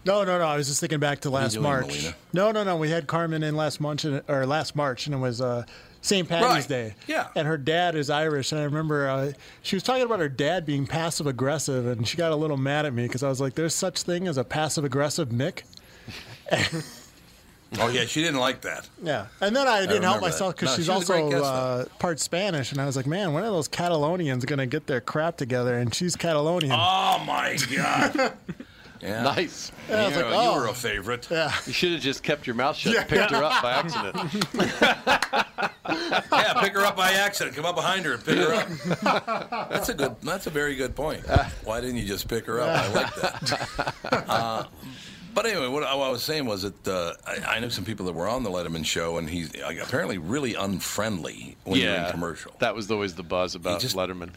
No, 0.05 0.23
no, 0.23 0.37
no. 0.37 0.45
I 0.45 0.55
was 0.55 0.67
just 0.67 0.79
thinking 0.79 0.99
back 0.99 1.21
to 1.21 1.29
last 1.31 1.53
doing, 1.53 1.63
March. 1.63 1.87
Melina? 1.87 2.15
No, 2.31 2.51
no, 2.51 2.63
no. 2.63 2.77
We 2.77 2.89
had 2.91 3.07
Carmen 3.07 3.41
in 3.43 3.55
last 3.55 3.81
March, 3.81 4.05
and- 4.05 4.21
or 4.27 4.45
last 4.45 4.75
March, 4.75 5.07
and 5.07 5.15
it 5.15 5.17
was 5.17 5.41
uh, 5.41 5.65
St. 6.05 6.29
Patty's 6.29 6.45
Right. 6.47 6.67
Day. 6.67 6.93
Yeah. 7.07 7.29
And 7.35 7.47
her 7.47 7.57
dad 7.57 7.95
is 7.95 8.11
Irish, 8.11 8.51
and 8.51 8.61
I 8.61 8.63
remember 8.65 9.07
uh, 9.09 9.31
she 9.63 9.75
was 9.75 9.81
talking 9.81 10.03
about 10.03 10.19
her 10.19 10.29
dad 10.29 10.63
being 10.65 10.85
passive 10.85 11.25
aggressive, 11.25 11.87
and 11.87 12.07
she 12.07 12.15
got 12.15 12.31
a 12.31 12.35
little 12.35 12.57
mad 12.57 12.85
at 12.85 12.93
me 12.93 13.03
because 13.07 13.23
I 13.23 13.29
was 13.29 13.41
like, 13.41 13.55
"There's 13.55 13.73
such 13.73 14.03
thing 14.03 14.27
as 14.27 14.37
a 14.37 14.43
passive 14.43 14.83
aggressive 14.85 15.29
Mick." 15.29 15.63
Oh 17.77 17.89
yeah, 17.89 18.05
she 18.05 18.21
didn't 18.21 18.39
like 18.39 18.61
that. 18.61 18.87
Yeah. 19.03 19.25
And 19.41 19.53
then 19.53 19.67
I 19.67 19.81
didn't 19.85 20.03
help 20.03 20.21
myself 20.21 20.55
because 20.55 20.69
No, 20.69 20.75
she's 20.77 20.85
she 20.85 20.91
also 20.91 21.29
guest, 21.29 21.43
uh, 21.43 21.85
part 21.99 22.21
Spanish, 22.21 22.71
and 22.71 22.79
I 22.79 22.85
was 22.85 22.95
like, 22.95 23.07
"Man, 23.07 23.33
when 23.33 23.43
are 23.43 23.49
those 23.49 23.67
Catalonians 23.67 24.45
gonna 24.45 24.67
get 24.67 24.87
their 24.87 25.01
crap 25.01 25.35
together?" 25.35 25.77
And 25.77 25.93
she's 25.93 26.15
Catalonian. 26.15 26.71
Oh 26.71 27.21
my 27.25 27.57
god. 27.75 28.33
Yeah. 29.05 29.21
Nice. 29.23 29.71
I 29.89 30.07
was 30.07 30.15
You 30.17 30.23
like, 30.23 30.33
oh. 30.33 30.53
You 30.55 30.61
were 30.61 30.67
a 30.67 30.73
favorite. 30.73 31.27
Yeah. 31.29 31.53
You 31.67 31.73
should 31.73 31.91
have 31.93 32.01
just 32.01 32.23
kept 32.23 32.47
your 32.47 32.55
mouth 32.55 32.75
shut 32.75 32.95
and 32.95 33.07
picked 33.07 33.31
her 33.31 33.43
up 33.43 33.61
by 33.61 33.71
accident. 33.83 34.17
Yeah, 35.87 36.53
pick 36.59 36.73
her 36.73 36.85
up 36.85 36.97
by 36.97 37.11
accident. 37.11 37.55
Come 37.55 37.65
up 37.65 37.75
behind 37.75 38.05
her 38.05 38.13
and 38.13 38.25
pick 38.25 38.37
her 38.37 38.53
up. 38.53 39.69
That's 39.69 39.89
a 39.89 39.93
good. 39.93 40.15
That's 40.23 40.47
a 40.47 40.49
very 40.49 40.75
good 40.75 40.95
point. 40.95 41.23
Why 41.63 41.79
didn't 41.81 41.97
you 41.97 42.05
just 42.05 42.27
pick 42.27 42.45
her 42.47 42.59
up? 42.59 42.69
I 42.69 42.91
like 42.93 43.15
that. 43.15 44.25
Uh, 44.27 44.63
but 45.35 45.45
anyway, 45.45 45.67
what 45.67 45.83
I, 45.83 45.93
what 45.93 46.07
I 46.07 46.09
was 46.11 46.23
saying 46.23 46.45
was 46.45 46.63
that 46.63 46.87
uh, 46.87 47.13
I, 47.27 47.57
I 47.57 47.59
knew 47.59 47.69
some 47.69 47.85
people 47.85 48.07
that 48.07 48.13
were 48.13 48.27
on 48.27 48.41
the 48.43 48.49
Letterman 48.49 48.83
show, 48.85 49.17
and 49.19 49.29
he's 49.29 49.55
like, 49.61 49.77
apparently 49.79 50.17
really 50.17 50.55
unfriendly 50.55 51.57
when 51.65 51.79
you're 51.79 51.93
in 51.93 52.09
commercial. 52.09 52.53
That 52.59 52.73
was 52.73 52.89
always 52.89 53.13
the 53.15 53.23
buzz 53.23 53.53
about 53.53 53.81
just- 53.81 53.95
Letterman. 53.95 54.31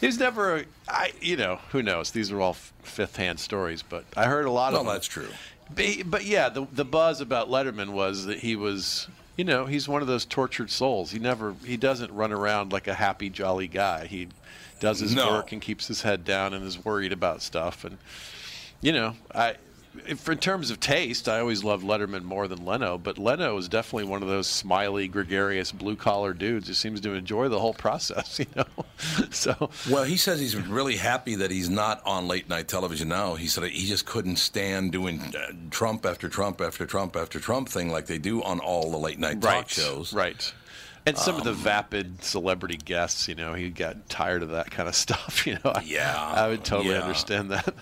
He's 0.00 0.18
never, 0.18 0.58
a- 0.58 0.64
I, 0.88 1.12
you 1.20 1.36
know, 1.36 1.58
who 1.70 1.82
knows? 1.82 2.10
These 2.12 2.30
are 2.30 2.40
all 2.40 2.50
f- 2.50 2.72
fifth-hand 2.82 3.40
stories, 3.40 3.82
but 3.82 4.04
I 4.16 4.26
heard 4.26 4.44
a 4.46 4.50
lot 4.50 4.72
well, 4.72 4.82
of 4.82 4.86
them. 4.86 4.94
that's 4.94 5.06
true. 5.06 5.28
But, 5.74 5.86
but 6.10 6.24
yeah, 6.26 6.48
the 6.50 6.66
the 6.70 6.84
buzz 6.84 7.20
about 7.22 7.48
Letterman 7.48 7.90
was 7.90 8.26
that 8.26 8.38
he 8.38 8.56
was, 8.56 9.08
you 9.36 9.44
know, 9.44 9.64
he's 9.64 9.88
one 9.88 10.02
of 10.02 10.08
those 10.08 10.26
tortured 10.26 10.70
souls. 10.70 11.10
He 11.12 11.18
never, 11.18 11.54
he 11.64 11.76
doesn't 11.78 12.12
run 12.12 12.30
around 12.32 12.72
like 12.72 12.88
a 12.88 12.94
happy, 12.94 13.30
jolly 13.30 13.68
guy. 13.68 14.06
He 14.06 14.28
does 14.80 14.98
his 15.00 15.14
No. 15.14 15.30
work 15.30 15.52
and 15.52 15.62
keeps 15.62 15.86
his 15.86 16.02
head 16.02 16.24
down 16.24 16.52
and 16.52 16.66
is 16.66 16.84
worried 16.84 17.12
about 17.12 17.40
stuff. 17.40 17.84
And 17.84 17.96
you 18.82 18.92
know, 18.92 19.14
I. 19.34 19.54
If, 20.06 20.28
in 20.28 20.38
terms 20.38 20.70
of 20.70 20.80
taste, 20.80 21.28
I 21.28 21.40
always 21.40 21.62
loved 21.62 21.84
Letterman 21.84 22.22
more 22.22 22.48
than 22.48 22.64
Leno, 22.64 22.98
but 22.98 23.18
Leno 23.18 23.56
is 23.58 23.68
definitely 23.68 24.04
one 24.04 24.22
of 24.22 24.28
those 24.28 24.46
smiley, 24.46 25.06
gregarious, 25.06 25.70
blue-collar 25.70 26.32
dudes 26.32 26.68
who 26.68 26.74
seems 26.74 27.00
to 27.02 27.12
enjoy 27.12 27.48
the 27.48 27.58
whole 27.58 27.74
process. 27.74 28.38
You 28.42 28.46
know, 28.56 28.84
so 29.30 29.70
Well, 29.88 30.04
he 30.04 30.16
says 30.16 30.40
he's 30.40 30.56
really 30.56 30.96
happy 30.96 31.36
that 31.36 31.50
he's 31.50 31.68
not 31.68 32.02
on 32.04 32.26
late 32.26 32.48
night 32.48 32.66
television 32.66 33.08
now. 33.08 33.34
He 33.34 33.46
said 33.46 33.64
he 33.64 33.86
just 33.86 34.04
couldn't 34.04 34.36
stand 34.36 34.90
doing 34.90 35.20
uh, 35.20 35.52
Trump 35.70 36.04
after 36.04 36.28
Trump 36.28 36.60
after 36.60 36.86
Trump 36.86 37.14
after 37.14 37.38
Trump 37.38 37.68
thing 37.68 37.90
like 37.90 38.06
they 38.06 38.18
do 38.18 38.42
on 38.42 38.58
all 38.58 38.90
the 38.90 38.96
late 38.96 39.18
night 39.18 39.40
talk 39.40 39.68
shows. 39.68 40.12
Right. 40.12 40.52
And 41.04 41.18
some 41.18 41.36
of 41.36 41.44
the 41.44 41.50
um, 41.50 41.56
vapid 41.56 42.22
celebrity 42.22 42.76
guests, 42.76 43.26
you 43.26 43.34
know, 43.34 43.54
he 43.54 43.70
got 43.70 44.08
tired 44.08 44.42
of 44.42 44.50
that 44.50 44.70
kind 44.70 44.88
of 44.88 44.94
stuff. 44.94 45.46
You 45.46 45.58
know, 45.64 45.72
I, 45.74 45.82
Yeah, 45.82 46.16
I 46.16 46.48
would 46.48 46.64
totally 46.64 46.94
yeah. 46.94 47.02
understand 47.02 47.50
that. 47.50 47.74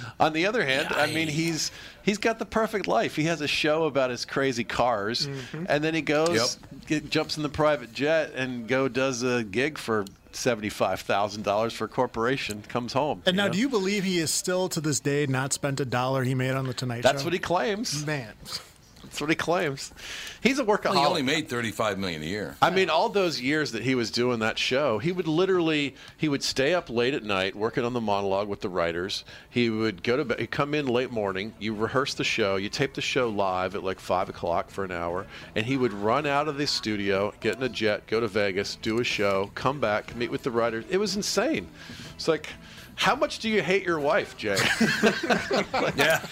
On 0.20 0.32
the 0.32 0.46
other 0.46 0.64
hand, 0.64 0.88
I 0.90 1.06
mean, 1.06 1.28
he's 1.28 1.70
he's 2.02 2.18
got 2.18 2.38
the 2.38 2.44
perfect 2.44 2.86
life. 2.86 3.16
He 3.16 3.24
has 3.24 3.40
a 3.40 3.48
show 3.48 3.84
about 3.84 4.10
his 4.10 4.24
crazy 4.24 4.64
cars, 4.64 5.26
mm-hmm. 5.26 5.64
and 5.68 5.82
then 5.82 5.94
he 5.94 6.02
goes, 6.02 6.58
get, 6.86 7.08
jumps 7.08 7.36
in 7.36 7.42
the 7.42 7.48
private 7.48 7.92
jet, 7.92 8.32
and 8.34 8.68
go 8.68 8.88
does 8.88 9.22
a 9.22 9.42
gig 9.42 9.78
for 9.78 10.04
seventy-five 10.32 11.00
thousand 11.00 11.42
dollars 11.42 11.72
for 11.72 11.84
a 11.84 11.88
corporation. 11.88 12.62
Comes 12.68 12.92
home. 12.92 13.22
And 13.24 13.36
now, 13.36 13.46
know? 13.46 13.54
do 13.54 13.58
you 13.58 13.68
believe 13.68 14.04
he 14.04 14.18
is 14.18 14.30
still 14.30 14.68
to 14.70 14.80
this 14.80 15.00
day 15.00 15.26
not 15.26 15.52
spent 15.52 15.80
a 15.80 15.84
dollar 15.84 16.24
he 16.24 16.34
made 16.34 16.52
on 16.52 16.66
the 16.66 16.74
Tonight 16.74 17.02
That's 17.02 17.06
Show? 17.06 17.12
That's 17.12 17.24
what 17.24 17.32
he 17.32 17.38
claims. 17.38 18.04
Man, 18.06 18.32
That's 19.10 19.20
what 19.20 19.30
he 19.30 19.34
claims. 19.34 19.92
He's 20.40 20.60
a 20.60 20.64
workaholic. 20.64 20.94
Well, 20.94 21.00
he 21.00 21.06
only 21.06 21.22
made 21.22 21.48
thirty-five 21.48 21.98
million 21.98 22.22
a 22.22 22.26
year. 22.26 22.54
I 22.62 22.70
mean, 22.70 22.88
all 22.88 23.08
those 23.08 23.40
years 23.40 23.72
that 23.72 23.82
he 23.82 23.96
was 23.96 24.12
doing 24.12 24.38
that 24.38 24.56
show, 24.56 25.00
he 25.00 25.10
would 25.10 25.26
literally 25.26 25.96
he 26.16 26.28
would 26.28 26.44
stay 26.44 26.74
up 26.74 26.88
late 26.88 27.12
at 27.12 27.24
night 27.24 27.56
working 27.56 27.84
on 27.84 27.92
the 27.92 28.00
monologue 28.00 28.46
with 28.46 28.60
the 28.60 28.68
writers. 28.68 29.24
He 29.50 29.68
would 29.68 30.04
go 30.04 30.16
to 30.16 30.24
bed, 30.24 30.38
he'd 30.38 30.52
come 30.52 30.74
in 30.74 30.86
late 30.86 31.10
morning. 31.10 31.54
You 31.58 31.74
rehearse 31.74 32.14
the 32.14 32.22
show, 32.22 32.54
you 32.54 32.68
tape 32.68 32.94
the 32.94 33.00
show 33.00 33.28
live 33.28 33.74
at 33.74 33.82
like 33.82 33.98
five 33.98 34.28
o'clock 34.28 34.70
for 34.70 34.84
an 34.84 34.92
hour, 34.92 35.26
and 35.56 35.66
he 35.66 35.76
would 35.76 35.92
run 35.92 36.24
out 36.24 36.46
of 36.46 36.56
the 36.56 36.68
studio, 36.68 37.34
get 37.40 37.56
in 37.56 37.64
a 37.64 37.68
jet, 37.68 38.06
go 38.06 38.20
to 38.20 38.28
Vegas, 38.28 38.76
do 38.76 39.00
a 39.00 39.04
show, 39.04 39.50
come 39.56 39.80
back, 39.80 40.14
meet 40.14 40.30
with 40.30 40.44
the 40.44 40.52
writers. 40.52 40.84
It 40.88 40.98
was 40.98 41.16
insane. 41.16 41.68
It's 42.14 42.28
like. 42.28 42.48
How 42.94 43.14
much 43.14 43.38
do 43.38 43.48
you 43.48 43.62
hate 43.62 43.84
your 43.84 43.98
wife, 44.00 44.36
Jay? 44.36 44.56
yeah. 45.96 46.24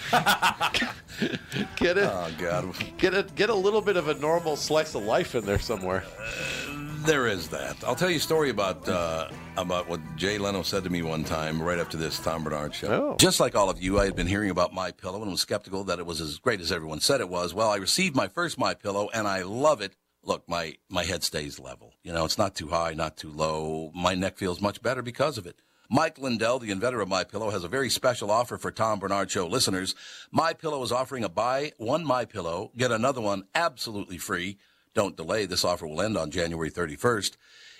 get 1.75 1.97
it? 1.97 2.09
Oh 2.11 2.31
God. 2.37 2.73
Get 2.97 3.13
a 3.13 3.23
get 3.35 3.49
a 3.49 3.55
little 3.55 3.81
bit 3.81 3.97
of 3.97 4.07
a 4.07 4.13
normal 4.15 4.55
slice 4.55 4.95
of 4.95 5.03
life 5.03 5.35
in 5.35 5.45
there 5.45 5.59
somewhere. 5.59 6.03
There 7.05 7.27
is 7.27 7.47
that. 7.49 7.81
I'll 7.85 7.95
tell 7.95 8.09
you 8.09 8.17
a 8.17 8.19
story 8.19 8.49
about 8.49 8.87
uh, 8.87 9.29
about 9.57 9.87
what 9.87 10.01
Jay 10.15 10.37
Leno 10.37 10.63
said 10.63 10.83
to 10.83 10.89
me 10.89 11.01
one 11.01 11.23
time 11.23 11.61
right 11.61 11.79
after 11.79 11.97
this 11.97 12.19
Tom 12.19 12.43
Barnard 12.43 12.75
show. 12.75 12.87
Oh. 12.87 13.15
Just 13.17 13.39
like 13.39 13.55
all 13.55 13.69
of 13.69 13.81
you, 13.81 13.99
I 13.99 14.05
had 14.05 14.15
been 14.15 14.27
hearing 14.27 14.49
about 14.49 14.73
My 14.73 14.91
Pillow 14.91 15.21
and 15.21 15.31
was 15.31 15.41
skeptical 15.41 15.83
that 15.85 15.99
it 15.99 16.05
was 16.05 16.19
as 16.19 16.39
great 16.39 16.59
as 16.61 16.71
everyone 16.71 16.99
said 16.99 17.21
it 17.21 17.29
was. 17.29 17.53
Well, 17.53 17.69
I 17.69 17.77
received 17.77 18.15
my 18.15 18.27
first 18.27 18.57
My 18.59 18.73
Pillow 18.73 19.09
and 19.13 19.27
I 19.27 19.43
love 19.43 19.81
it. 19.81 19.95
Look, 20.23 20.47
my 20.49 20.75
my 20.89 21.03
head 21.03 21.23
stays 21.23 21.59
level. 21.59 21.93
You 22.03 22.11
know, 22.11 22.25
it's 22.25 22.37
not 22.37 22.53
too 22.53 22.67
high, 22.67 22.93
not 22.93 23.15
too 23.15 23.31
low. 23.31 23.91
My 23.95 24.13
neck 24.13 24.37
feels 24.37 24.59
much 24.61 24.81
better 24.81 25.01
because 25.01 25.37
of 25.37 25.47
it. 25.47 25.61
Mike 25.91 26.19
Lindell, 26.19 26.59
the 26.59 26.69
inventor 26.69 27.01
of 27.01 27.09
My 27.09 27.23
Pillow, 27.23 27.49
has 27.49 27.63
a 27.63 27.67
very 27.67 27.89
special 27.89 28.29
offer 28.29 28.59
for 28.59 28.69
Tom 28.69 28.99
Barnard 28.99 29.31
Show 29.31 29.47
listeners. 29.47 29.95
My 30.31 30.53
Pillow 30.53 30.83
is 30.83 30.91
offering 30.91 31.23
a 31.23 31.29
buy 31.29 31.71
one 31.77 32.05
My 32.05 32.25
Pillow, 32.25 32.71
get 32.77 32.91
another 32.91 33.21
one 33.21 33.45
absolutely 33.55 34.19
free. 34.19 34.59
Don't 34.93 35.17
delay. 35.17 35.47
This 35.47 35.65
offer 35.65 35.87
will 35.87 36.03
end 36.03 36.15
on 36.15 36.29
January 36.29 36.69
31st. 36.69 37.37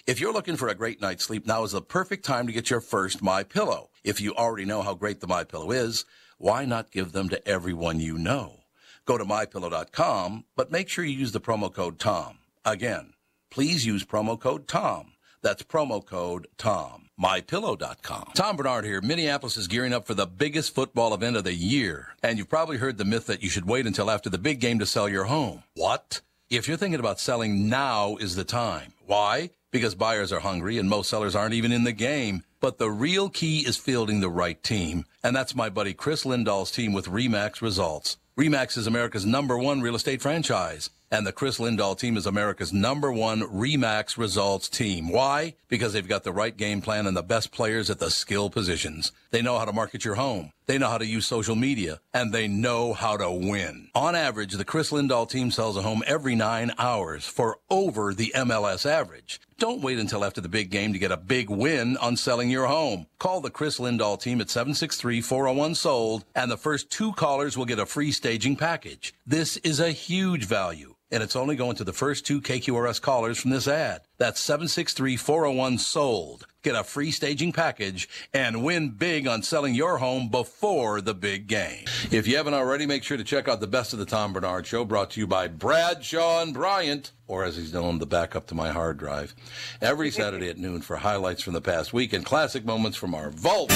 If 0.08 0.20
you're 0.20 0.34
looking 0.34 0.56
for 0.56 0.70
a 0.70 0.74
great 0.74 1.00
night's 1.00 1.24
sleep, 1.24 1.46
now 1.46 1.64
is 1.64 1.74
the 1.74 1.84
perfect 1.84 2.26
time 2.26 2.48
to 2.48 2.54
get 2.54 2.72
your 2.72 2.82
first 2.82 3.22
My 3.22 3.44
Pillow. 3.44 3.92
If 4.04 4.20
you 4.20 4.34
already 4.34 4.66
know 4.66 4.82
how 4.82 4.96
great 4.96 5.20
the 5.20 5.28
My 5.28 5.44
Pillow 5.44 5.70
is, 5.70 6.04
why 6.40 6.66
not 6.66 6.90
give 6.90 7.12
them 7.12 7.30
to 7.30 7.48
everyone 7.48 8.00
you 8.00 8.18
know? 8.18 8.62
Go 9.06 9.20
to 9.20 9.26
mypillow.com, 9.26 10.46
but 10.56 10.72
make 10.72 10.90
sure 10.90 11.06
you 11.06 11.16
use 11.16 11.32
the 11.32 11.40
promo 11.40 11.72
code 11.72 12.00
TOM. 12.00 12.40
Again, 12.66 13.14
please 13.52 13.86
use 13.86 14.04
promo 14.04 14.40
code 14.40 14.68
TOM. 14.68 15.14
That's 15.44 15.62
promo 15.62 16.04
code 16.04 16.48
TOM. 16.58 17.09
MyPillow.com. 17.22 18.32
Tom 18.34 18.56
Barnard 18.56 18.86
here. 18.86 19.02
Minneapolis 19.02 19.58
is 19.58 19.68
gearing 19.68 19.94
up 19.94 20.08
for 20.08 20.14
the 20.14 20.26
biggest 20.26 20.74
football 20.74 21.14
event 21.14 21.36
of 21.36 21.44
the 21.44 21.54
year. 21.54 22.16
And 22.24 22.38
you've 22.38 22.50
probably 22.50 22.78
heard 22.78 22.98
the 22.98 23.06
myth 23.06 23.26
that 23.28 23.44
you 23.44 23.50
should 23.50 23.68
wait 23.68 23.86
until 23.86 24.10
after 24.10 24.30
the 24.30 24.38
big 24.38 24.60
game 24.60 24.80
to 24.80 24.86
sell 24.86 25.10
your 25.10 25.26
home. 25.26 25.64
What? 25.76 26.22
If 26.50 26.68
you're 26.68 26.78
thinking 26.78 27.00
about 27.00 27.20
selling, 27.20 27.70
now 27.70 28.16
is 28.16 28.36
the 28.36 28.44
time. 28.44 28.94
Why? 29.06 29.52
Because 29.72 29.96
buyers 29.96 30.32
are 30.32 30.40
hungry 30.40 30.78
and 30.78 30.90
most 30.90 31.10
sellers 31.10 31.36
aren't 31.36 31.54
even 31.54 31.72
in 31.72 31.84
the 31.84 31.92
game. 31.92 32.44
But 32.60 32.78
the 32.78 32.90
real 32.90 33.30
key 33.30 33.60
is 33.60 33.78
fielding 33.78 34.20
the 34.20 34.30
right 34.30 34.62
team. 34.64 35.06
And 35.24 35.36
that's 35.36 35.56
my 35.56 35.70
buddy 35.70 35.94
Chris 35.94 36.24
Lindahl's 36.24 36.72
team 36.72 36.94
with 36.94 37.08
REMAX 37.08 37.62
Results. 37.62 38.18
REMAX 38.38 38.78
is 38.78 38.88
America's 38.88 39.26
number 39.26 39.58
one 39.58 39.82
real 39.82 39.96
estate 39.96 40.22
franchise. 40.22 40.90
And 41.12 41.26
the 41.26 41.32
Chris 41.32 41.58
Lindahl 41.58 41.98
team 41.98 42.18
is 42.18 42.28
America's 42.28 42.72
number 42.72 43.12
one 43.12 43.42
REMAX 43.42 44.16
results 44.16 44.70
team. 44.70 45.10
Why? 45.10 45.56
Because 45.68 45.94
they've 45.94 46.08
got 46.08 46.24
the 46.24 46.32
right 46.32 46.56
game 46.56 46.82
plan 46.82 47.08
and 47.08 47.18
the 47.18 47.24
best 47.24 47.52
players 47.52 47.90
at 47.90 47.98
the 47.98 48.12
skill 48.12 48.52
positions. 48.52 49.12
They 49.32 49.42
know 49.42 49.58
how 49.58 49.66
to 49.66 49.74
market 49.74 50.06
your 50.06 50.16
home. 50.16 50.52
They 50.68 50.78
know 50.78 50.90
how 50.90 51.00
to 51.00 51.08
use 51.08 51.26
social 51.26 51.56
media 51.56 52.00
and 52.14 52.32
they 52.32 52.48
know 52.48 52.94
how 52.94 53.18
to 53.18 53.32
win. 53.32 53.90
On 53.96 54.14
average, 54.14 54.54
the 54.54 54.64
Chris 54.64 54.92
Lindahl 54.92 55.28
team 55.28 55.50
sells 55.50 55.78
a 55.78 55.82
home 55.82 56.04
every 56.06 56.36
nine 56.36 56.74
hours 56.78 57.26
for 57.26 57.58
over 57.72 58.14
the 58.14 58.32
MLS 58.36 58.86
average. 58.86 59.42
Don't 59.58 59.82
wait 59.82 59.98
until 59.98 60.24
after 60.24 60.42
the 60.42 60.48
big 60.48 60.70
game 60.70 60.94
to 60.94 61.00
get 61.00 61.12
a 61.12 61.18
big 61.18 61.50
win 61.50 61.98
on 61.98 62.18
selling 62.18 62.52
your 62.52 62.68
home. 62.68 63.08
Call 63.18 63.42
the 63.42 63.50
Chris 63.50 63.80
Lindahl 63.80 64.22
team 64.22 64.42
at 64.42 64.48
763-401-SOLD 64.48 66.24
and 66.36 66.52
the 66.52 66.56
first 66.56 66.92
two 66.92 67.14
callers 67.14 67.58
will 67.58 67.66
get 67.66 67.80
a 67.80 67.86
free 67.88 68.12
staging 68.12 68.56
package. 68.56 69.16
This 69.26 69.58
is 69.58 69.80
a 69.80 69.92
huge 69.92 70.46
value 70.46 70.94
and 71.12 71.24
it's 71.24 71.36
only 71.36 71.56
going 71.56 71.76
to 71.78 71.84
the 71.84 71.94
first 71.94 72.26
two 72.26 72.42
KQRS 72.42 73.02
callers 73.02 73.40
from 73.40 73.52
this 73.52 73.68
ad. 73.68 74.02
That's 74.18 74.46
763-401-SOLD. 74.48 76.46
Get 76.62 76.76
a 76.76 76.84
free 76.84 77.12
staging 77.12 77.54
package 77.54 78.10
and 78.34 78.64
win 78.64 78.90
big 78.90 79.28
on 79.28 79.44
selling 79.44 79.74
your 79.74 80.00
home 80.00 80.28
before 80.30 81.00
the 81.00 81.14
big 81.14 81.48
game. 81.48 81.86
If 82.12 82.28
you 82.28 82.36
haven't 82.36 82.54
already, 82.54 82.86
make 82.86 83.04
sure 83.04 83.16
to 83.16 83.24
check 83.24 83.48
out 83.48 83.62
the 83.62 83.68
best 83.68 83.94
of 83.94 84.00
the 84.00 84.06
Tom 84.06 84.34
Barnard 84.34 84.68
Show 84.68 84.84
brought 84.84 85.12
to 85.12 85.22
you 85.22 85.28
by 85.28 85.48
Bradshaw 85.48 86.42
and 86.42 86.54
Bryant, 86.54 87.12
or 87.28 87.46
as 87.46 87.56
he's 87.56 87.74
known, 87.74 88.00
the 88.00 88.06
backup 88.06 88.48
to 88.48 88.56
my 88.56 88.72
hard 88.72 88.98
drive. 88.98 89.34
Every 89.82 90.12
Saturday 90.20 90.50
at 90.50 90.58
noon 90.58 90.82
for 90.82 90.98
highlights 90.98 91.42
from 91.42 91.54
the 91.54 91.62
past 91.62 91.94
week 91.94 92.12
and 92.12 92.26
classic 92.26 92.66
moments 92.66 92.98
from 92.98 93.16
our 93.16 93.30
vault. 93.30 93.72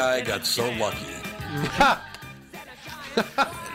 Guy 0.00 0.20
got 0.22 0.46
so 0.46 0.64
lucky. 0.72 1.04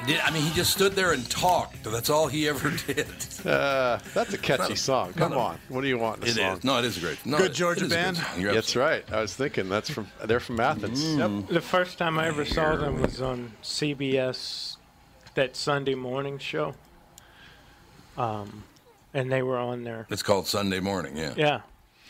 Did- 0.07 0.19
I 0.21 0.31
mean, 0.31 0.43
he 0.43 0.51
just 0.53 0.71
stood 0.71 0.93
there 0.93 1.13
and 1.13 1.27
talked. 1.29 1.83
That's 1.83 2.09
all 2.09 2.27
he 2.27 2.47
ever 2.47 2.71
did. 2.87 3.07
Uh, 3.45 3.99
that's 4.13 4.33
a 4.33 4.37
catchy 4.37 4.69
Not- 4.69 4.77
song. 4.77 5.13
Come 5.13 5.31
not 5.31 5.37
a- 5.37 5.41
on. 5.41 5.59
What 5.69 5.81
do 5.81 5.87
you 5.87 5.97
want 5.99 6.17
in 6.23 6.23
a 6.23 6.31
It 6.31 6.35
song? 6.35 6.57
is. 6.57 6.63
No, 6.63 6.77
it 6.79 6.85
is 6.85 6.97
great. 6.99 7.23
No, 7.25 7.37
Good 7.37 7.53
Georgia 7.53 7.85
it 7.85 7.87
is 7.87 7.91
a 7.91 7.95
good 7.95 8.15
band. 8.15 8.55
That's 8.55 8.75
right. 8.75 9.03
I 9.11 9.21
was 9.21 9.33
thinking 9.35 9.67
that's 9.69 9.89
from 9.89 10.07
they're 10.23 10.39
from 10.39 10.59
Athens. 10.59 11.15
The 11.47 11.61
first 11.61 11.97
time 11.99 12.17
I 12.19 12.27
ever 12.27 12.45
saw 12.45 12.75
them 12.75 13.01
was 13.01 13.21
on 13.21 13.51
CBS, 13.63 14.77
that 15.35 15.55
Sunday 15.55 15.95
morning 15.95 16.37
show. 16.39 16.73
Um, 18.17 18.63
and 19.13 19.31
they 19.31 19.41
were 19.43 19.57
on 19.57 19.83
there. 19.83 20.07
It's 20.09 20.23
called 20.23 20.47
Sunday 20.47 20.79
Morning. 20.79 21.17
Yeah. 21.17 21.33
Yeah, 21.35 21.61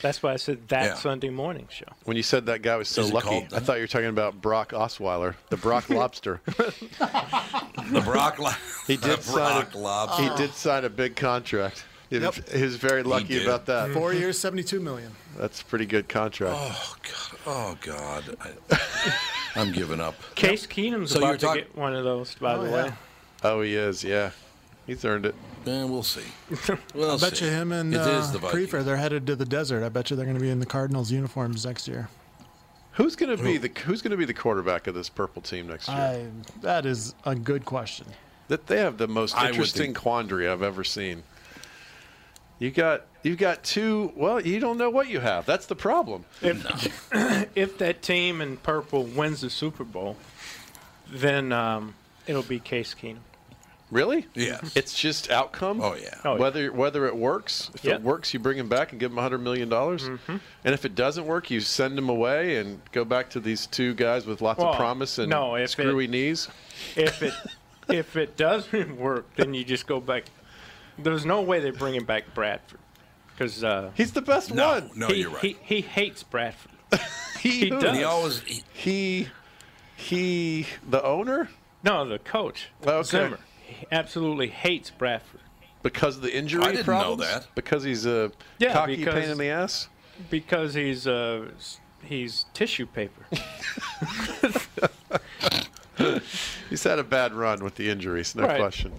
that's 0.06 0.22
why 0.22 0.34
I 0.34 0.36
said 0.36 0.68
that 0.70 0.84
Yeah. 0.86 0.94
Sunday 0.96 1.30
morning 1.30 1.68
show. 1.72 1.86
When 2.04 2.16
you 2.16 2.22
said 2.24 2.46
that 2.46 2.62
guy 2.62 2.76
was 2.76 2.88
so 2.88 3.06
lucky, 3.08 3.28
called 3.28 3.54
I 3.54 3.60
thought 3.60 3.78
you 3.78 3.84
were 3.84 3.88
talking 3.88 4.08
about 4.08 4.40
Brock 4.40 4.70
Osweiler, 4.72 5.34
the 5.50 5.58
Brock 5.58 5.90
Lobster. 5.90 6.42
The 6.48 8.02
Brock. 8.06 8.38
Lo- 8.40 8.52
He 8.88 8.98
did 8.98 9.18
the 9.20 9.22
sign 9.24 9.62
Brock 9.62 9.74
a, 9.74 9.78
Lobster. 9.78 10.24
He 10.24 10.30
did 10.38 10.54
sign 10.54 10.86
a 10.86 10.90
big 10.90 11.16
contract. 11.16 11.86
He, 12.10 12.20
Yep. 12.20 12.50
he 12.50 12.62
was 12.62 12.76
very 12.76 13.02
lucky 13.02 13.44
about 13.44 13.66
that. 13.66 13.92
Four 13.92 14.14
years, 14.14 14.38
seventy-two 14.38 14.80
million. 14.80 15.12
That's 15.38 15.62
a 15.62 15.66
pretty 15.66 15.88
good 15.88 16.08
contract. 16.08 16.56
Oh 16.56 16.96
God! 17.02 17.40
Oh 17.48 17.78
God! 17.82 18.38
I, 18.70 18.80
I'm 19.60 19.72
giving 19.72 20.00
up. 20.00 20.14
Case 20.36 20.68
Keenum's 20.68 21.12
So 21.12 21.20
you're 21.20 21.30
about 21.30 21.40
to 21.40 21.46
talk- 21.48 21.56
get 21.56 21.76
one 21.76 21.96
of 21.96 22.04
those, 22.04 22.36
by 22.36 22.54
Oh, 22.54 22.64
the 22.64 22.70
yeah. 22.70 22.84
way. 22.86 22.94
Oh, 23.44 23.62
he 23.62 23.76
is. 23.76 24.04
Yeah, 24.04 24.30
he's 24.88 25.04
earned 25.06 25.26
it. 25.26 25.36
Eh, 25.68 25.84
we'll 25.84 26.04
see. 26.04 26.22
We'll 26.94 27.12
I 27.16 27.18
bet 27.18 27.38
see. 27.38 27.46
you 27.46 27.52
him 27.52 27.72
and 27.72 27.94
It 27.94 28.00
uh, 28.00 28.20
the 28.32 28.38
Vikings. 28.38 28.52
Prefer, 28.52 28.84
they're 28.84 28.98
headed 28.98 29.26
to 29.28 29.36
the 29.36 29.46
desert. 29.46 29.84
I 29.84 29.90
bet 29.90 30.10
you 30.10 30.16
they're 30.16 30.26
going 30.26 30.38
to 30.38 30.44
be 30.44 30.50
in 30.52 30.60
the 30.60 30.66
Cardinals 30.66 31.12
uniforms 31.12 31.66
next 31.66 31.88
year. 31.88 32.10
Who's 32.94 33.16
going 33.16 33.36
to 33.36 33.44
be 33.44 33.58
the 33.58 33.70
Who's 33.82 34.02
going 34.02 34.12
to 34.12 34.18
be 34.18 34.26
the 34.26 34.34
quarterback 34.34 34.88
of 34.88 34.96
this 34.96 35.10
purple 35.10 35.42
team 35.42 35.68
next 35.68 35.88
year? 35.90 35.98
I, 35.98 36.28
that 36.62 36.86
is 36.86 37.14
a 37.26 37.36
good 37.36 37.66
question. 37.66 38.08
that 38.48 38.68
they 38.68 38.78
have 38.80 38.98
the 38.98 39.08
most 39.08 39.36
interesting 39.38 39.94
quandary 39.94 40.48
I've 40.48 40.62
ever 40.64 40.84
seen. 40.86 41.24
You 42.58 42.72
got 42.72 43.02
you 43.22 43.36
got 43.36 43.64
two. 43.66 44.14
Well, 44.16 44.40
you 44.40 44.62
don't 44.62 44.78
know 44.78 44.90
what 44.90 45.10
you 45.10 45.20
have. 45.20 45.46
That's 45.46 45.66
the 45.66 45.76
problem. 45.76 46.24
If 46.42 47.12
if 47.58 47.78
that 47.80 48.02
team 48.02 48.40
in 48.40 48.56
purple 48.58 49.04
wins 49.04 49.42
the 49.42 49.50
Super 49.50 49.84
Bowl, 49.84 50.16
then 51.10 51.52
um, 51.52 51.96
it'll 52.28 52.44
be 52.44 52.60
Case 52.60 52.94
Keenum. 52.96 53.18
Really? 53.92 54.26
Yes. 54.34 54.76
It's 54.76 54.98
just 54.98 55.30
outcome. 55.30 55.80
Oh 55.82 55.94
yeah. 55.96 56.16
Oh, 56.26 56.34
yeah. 56.34 56.40
Whether 56.40 56.72
whether 56.72 57.06
it 57.06 57.16
works, 57.16 57.70
if 57.76 57.84
Yeah. 57.86 57.96
it 57.96 58.02
works, 58.02 58.34
you 58.34 58.40
bring 58.40 58.58
him 58.58 58.68
back 58.68 58.92
and 58.92 59.00
give 59.00 59.12
him 59.12 59.18
hundred 59.18 59.40
million 59.40 59.70
dollars, 59.70 60.04
Mm-hmm. 60.10 60.38
and 60.64 60.74
if 60.74 60.86
it 60.86 60.96
doesn't 60.96 61.26
work, 61.28 61.52
you 61.52 61.60
send 61.62 61.98
him 61.98 62.10
away 62.10 62.58
and 62.58 62.82
go 62.92 63.06
back 63.06 63.30
to 63.32 63.40
these 63.40 63.68
two 63.68 63.94
guys 63.94 64.26
with 64.26 64.42
lots 64.42 64.60
Well, 64.60 64.70
of 64.72 64.76
promise 64.78 65.20
and 65.20 65.30
no, 65.30 65.56
if 65.56 65.70
screwy 65.70 66.06
it- 66.06 66.10
knees. 66.12 66.48
If 66.96 67.22
it 67.22 67.34
if 67.88 68.16
it 68.16 68.36
doesn't 68.38 68.98
work, 68.98 69.28
then 69.36 69.54
you 69.54 69.64
just 69.64 69.86
go 69.86 70.00
back. 70.00 70.24
There's 70.98 71.26
no 71.26 71.42
way 71.44 71.60
they're 71.60 71.72
bringing 71.74 72.06
back 72.06 72.34
Bradford 72.34 72.80
because 73.34 73.64
uh, 73.64 73.92
He's 73.96 74.14
the 74.14 74.22
best 74.22 74.52
No, 74.54 74.68
one. 74.80 74.92
no, 74.96 75.08
he, 75.08 75.16
you're 75.22 75.30
right. 75.30 75.42
he 75.42 75.58
he 75.62 75.82
hates 75.82 76.24
Bradford. 76.24 76.72
He, 77.40 77.60
he 77.60 77.70
does. 77.70 77.96
He 77.96 78.04
always. 78.04 78.40
He, 78.42 78.64
He 78.74 79.28
he 79.96 80.66
the 80.90 81.04
owner 81.04 81.50
No, 81.84 82.04
the 82.08 82.18
coach 82.18 82.70
Okay. 82.84 83.04
Zimmer 83.04 83.38
he 83.38 83.44
absolutely 83.92 84.48
hates 84.48 84.90
Bradford 84.90 85.42
because 85.84 86.16
of 86.18 86.22
the 86.24 86.36
injury 86.36 86.64
I 86.64 86.72
didn't 86.72 86.88
know 86.88 87.16
that. 87.18 87.48
Because 87.56 87.84
he's 87.84 88.06
a 88.06 88.32
Yeah, 88.60 88.74
cocky 88.74 88.98
because- 88.98 89.14
pain 89.14 89.30
in 89.32 89.38
the 89.38 89.50
ass. 89.50 89.88
because 90.30 90.74
he's 90.74 91.06
uh 91.08 91.48
he's 92.04 92.46
tissue 92.54 92.86
paper. 92.86 93.26
He's 96.70 96.84
had 96.84 97.00
a 97.00 97.04
bad 97.04 97.34
run 97.34 97.64
with 97.64 97.76
the 97.76 97.90
injuries, 97.90 98.36
no 98.36 98.44
Right. 98.44 98.60
question. 98.60 98.92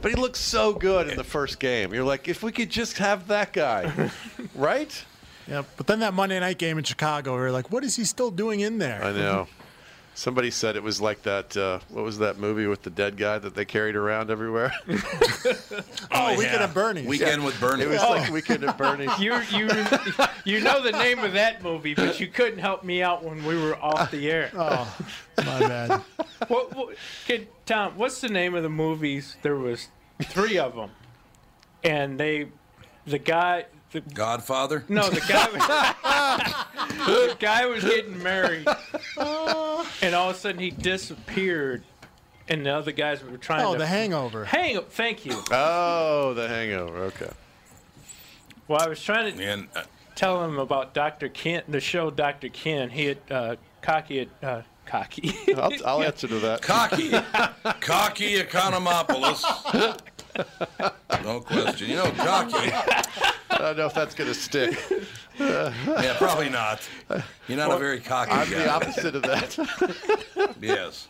But 0.00 0.12
he 0.12 0.16
looks 0.16 0.38
so 0.40 0.72
good 0.72 1.08
in 1.08 1.16
the 1.16 1.24
first 1.24 1.58
game. 1.60 1.92
You're 1.92 2.04
like, 2.04 2.28
if 2.28 2.42
we 2.42 2.52
could 2.52 2.70
just 2.70 2.96
have 2.98 3.26
that 3.28 3.52
guy, 3.52 4.10
right? 4.54 5.04
Yeah, 5.46 5.64
but 5.76 5.86
then 5.86 6.00
that 6.00 6.14
Monday 6.14 6.38
night 6.40 6.56
game 6.58 6.78
in 6.78 6.84
Chicago, 6.84 7.34
we 7.34 7.40
were 7.40 7.50
like, 7.50 7.70
what 7.70 7.84
is 7.84 7.96
he 7.96 8.04
still 8.04 8.30
doing 8.30 8.60
in 8.60 8.78
there? 8.78 9.02
I 9.04 9.12
know. 9.12 9.46
Somebody 10.18 10.50
said 10.50 10.74
it 10.74 10.82
was 10.82 11.00
like 11.00 11.22
that. 11.22 11.56
Uh, 11.56 11.78
what 11.90 12.04
was 12.04 12.18
that 12.18 12.38
movie 12.38 12.66
with 12.66 12.82
the 12.82 12.90
dead 12.90 13.16
guy 13.16 13.38
that 13.38 13.54
they 13.54 13.64
carried 13.64 13.94
around 13.94 14.32
everywhere? 14.32 14.72
Oh, 16.10 16.36
Weekend 16.36 16.62
at 16.62 16.74
Bernie's. 16.74 17.06
Weekend 17.06 17.44
with 17.44 17.58
Bernie. 17.60 17.84
it 17.84 17.88
was 17.88 18.02
like 18.02 18.32
Weekend 18.32 18.64
at 18.64 18.76
Bernie's. 18.76 19.16
You 19.20 19.40
you 19.52 19.68
you 20.44 20.60
know 20.60 20.82
the 20.82 20.90
name 20.90 21.20
of 21.20 21.34
that 21.34 21.62
movie, 21.62 21.94
but 21.94 22.18
you 22.18 22.26
couldn't 22.26 22.58
help 22.58 22.82
me 22.82 23.00
out 23.02 23.22
when 23.22 23.44
we 23.44 23.56
were 23.62 23.76
off 23.76 24.10
the 24.10 24.28
air. 24.28 24.50
Oh, 24.56 24.96
my 25.38 25.60
bad. 25.60 26.02
What, 26.48 26.74
what 26.74 26.96
kid, 27.26 27.46
Tom? 27.64 27.92
What's 27.96 28.20
the 28.20 28.28
name 28.28 28.54
of 28.56 28.64
the 28.64 28.68
movies? 28.68 29.36
There 29.42 29.56
was 29.56 29.88
three 30.24 30.58
of 30.58 30.74
them, 30.74 30.90
and 31.84 32.18
they, 32.18 32.48
the 33.06 33.18
guy, 33.18 33.66
the 33.92 34.00
Godfather. 34.00 34.84
no, 34.88 35.08
the 35.08 35.20
guy, 35.20 35.48
was, 35.48 37.26
the 37.28 37.36
guy 37.38 37.66
was 37.66 37.84
getting 37.84 38.20
married, 38.22 38.66
and 40.02 40.14
all 40.14 40.30
of 40.30 40.36
a 40.36 40.38
sudden 40.38 40.60
he 40.60 40.70
disappeared, 40.70 41.82
and 42.48 42.64
the 42.66 42.70
other 42.74 42.92
guys 42.92 43.22
were 43.22 43.36
trying 43.38 43.60
to 43.60 43.66
Oh, 43.66 43.72
to 43.72 43.78
The 43.78 43.86
Hangover. 43.86 44.44
hang. 44.44 44.80
Thank 44.90 45.24
you. 45.26 45.40
Oh, 45.50 46.34
The 46.34 46.48
Hangover. 46.48 46.98
Okay. 47.04 47.30
Well, 48.66 48.80
I 48.80 48.88
was 48.88 49.02
trying 49.02 49.36
to 49.36 49.42
And 49.44 49.68
uh, 49.74 49.82
tell 50.14 50.44
him 50.44 50.58
about 50.58 50.92
Dr. 50.94 51.28
Ken, 51.28 51.62
the 51.68 51.80
show 51.80 52.10
Dr. 52.10 52.48
Ken. 52.50 52.90
He 52.90 53.06
had 53.06 53.18
uh, 53.30 53.56
cocky 53.82 54.20
at 54.20 54.28
uh, 54.42 54.62
cocky. 54.84 55.34
I'll, 55.56 55.72
I'll 55.86 56.02
answer 56.02 56.28
to 56.28 56.38
that. 56.40 56.62
cocky, 56.62 57.10
cocky 57.80 58.38
Economopoulos. 58.42 59.98
No 61.24 61.40
question. 61.40 61.88
You 61.90 61.96
know, 61.96 62.10
cocky. 62.12 62.70
I 62.70 63.02
don't 63.58 63.76
know 63.76 63.86
if 63.86 63.94
that's 63.94 64.14
going 64.14 64.28
to 64.28 64.34
stick. 64.34 64.78
Yeah, 65.40 66.16
probably 66.18 66.48
not. 66.48 66.80
You're 67.46 67.58
not 67.58 67.70
a 67.70 67.78
very 67.78 68.00
cocky 68.00 68.32
I'm 68.32 68.50
guy. 68.50 68.58
the 68.58 68.70
opposite 68.72 69.14
of 69.14 69.22
that. 69.22 70.56
Yes, 70.60 71.06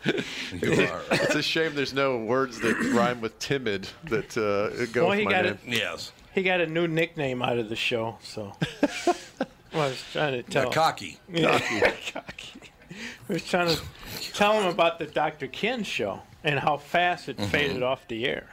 you 0.52 0.72
are. 0.82 1.00
It's 1.12 1.34
a 1.34 1.40
shame 1.42 1.74
there's 1.74 1.94
no 1.94 2.18
words 2.18 2.60
that 2.60 2.76
rhyme 2.94 3.22
with 3.22 3.38
timid 3.38 3.88
that 4.04 4.36
uh, 4.36 4.84
go 4.92 5.02
Well, 5.04 5.10
with 5.10 5.20
he 5.20 5.24
my 5.24 5.30
got 5.30 5.44
name. 5.46 5.54
it. 5.54 5.78
Yes, 5.78 6.12
He 6.34 6.42
got 6.42 6.60
a 6.60 6.66
new 6.66 6.86
nickname 6.86 7.40
out 7.42 7.58
of 7.58 7.70
the 7.70 7.76
show, 7.76 8.18
so. 8.22 8.52
well, 9.72 9.84
I 9.84 9.88
was 9.88 10.04
trying 10.12 10.32
to 10.34 10.50
tell. 10.50 10.70
cocky. 10.70 11.18
Yeah, 11.32 11.58
cocky. 12.12 12.60
I 13.30 13.32
was 13.32 13.44
trying 13.48 13.74
to 13.74 13.80
tell 14.34 14.60
him 14.60 14.66
about 14.66 14.98
the 14.98 15.06
Dr. 15.06 15.46
Ken 15.46 15.82
show 15.84 16.20
and 16.44 16.60
how 16.60 16.76
fast 16.76 17.30
it 17.30 17.38
Mm-hmm. 17.38 17.50
faded 17.50 17.82
off 17.82 18.06
the 18.08 18.26
air. 18.26 18.46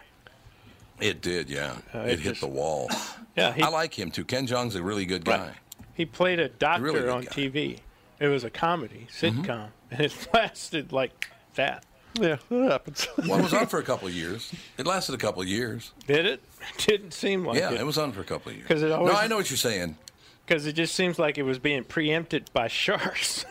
It 0.99 1.21
did, 1.21 1.49
yeah. 1.49 1.75
Uh, 1.93 1.99
it 1.99 2.11
it 2.13 2.19
hit 2.19 2.29
just- 2.31 2.41
the 2.41 2.47
wall. 2.47 2.89
Yeah, 3.37 3.51
he, 3.51 3.61
I 3.63 3.67
like 3.67 3.93
him 3.99 4.11
too. 4.11 4.23
Ken 4.23 4.47
Jeong's 4.47 4.75
a 4.75 4.81
really 4.81 5.05
good 5.05 5.25
guy. 5.25 5.37
Right. 5.47 5.51
he 5.93 6.05
played 6.05 6.39
a 6.39 6.47
doctor 6.47 6.83
Really 6.83 7.09
on 7.09 7.23
guy. 7.23 7.27
TV. 7.31 7.79
It 8.17 8.29
was 8.29 8.45
a 8.45 8.49
comedy 8.49 9.07
Mm-hmm. 9.11 9.41
sitcom, 9.41 9.67
and 9.91 9.99
it 9.99 10.27
lasted 10.33 10.93
like 10.93 11.29
that. 11.55 11.83
Yeah, 12.17 12.37
that 12.49 12.71
happens. 12.71 13.05
Well, 13.17 13.39
it 13.39 13.43
was 13.43 13.53
on 13.53 13.67
for 13.67 13.79
a 13.79 13.83
couple 13.91 14.07
of 14.07 14.13
years. 14.13 14.53
It 14.77 14.87
lasted 14.87 15.15
a 15.15 15.17
couple 15.17 15.41
of 15.41 15.49
years. 15.49 15.91
Did 16.07 16.25
it? 16.25 16.41
Didn't 16.77 17.11
seem 17.13 17.43
like 17.43 17.59
yeah, 17.59 17.71
it. 17.73 17.81
it 17.81 17.85
was 17.85 17.97
on 17.97 18.13
for 18.13 18.21
a 18.21 18.23
couple 18.23 18.51
of 18.51 18.55
years. 18.57 18.69
'Cause 18.69 18.81
it 18.83 18.91
always- 18.93 19.11
no, 19.11 19.19
I 19.19 19.27
know 19.27 19.35
what 19.35 19.49
you're 19.49 19.57
saying. 19.57 19.97
Because 20.45 20.65
it 20.65 20.73
just 20.73 20.95
seems 20.95 21.19
like 21.19 21.37
it 21.37 21.43
was 21.43 21.59
being 21.59 21.83
preempted 21.83 22.49
by 22.53 22.69
sharks. 22.69 23.43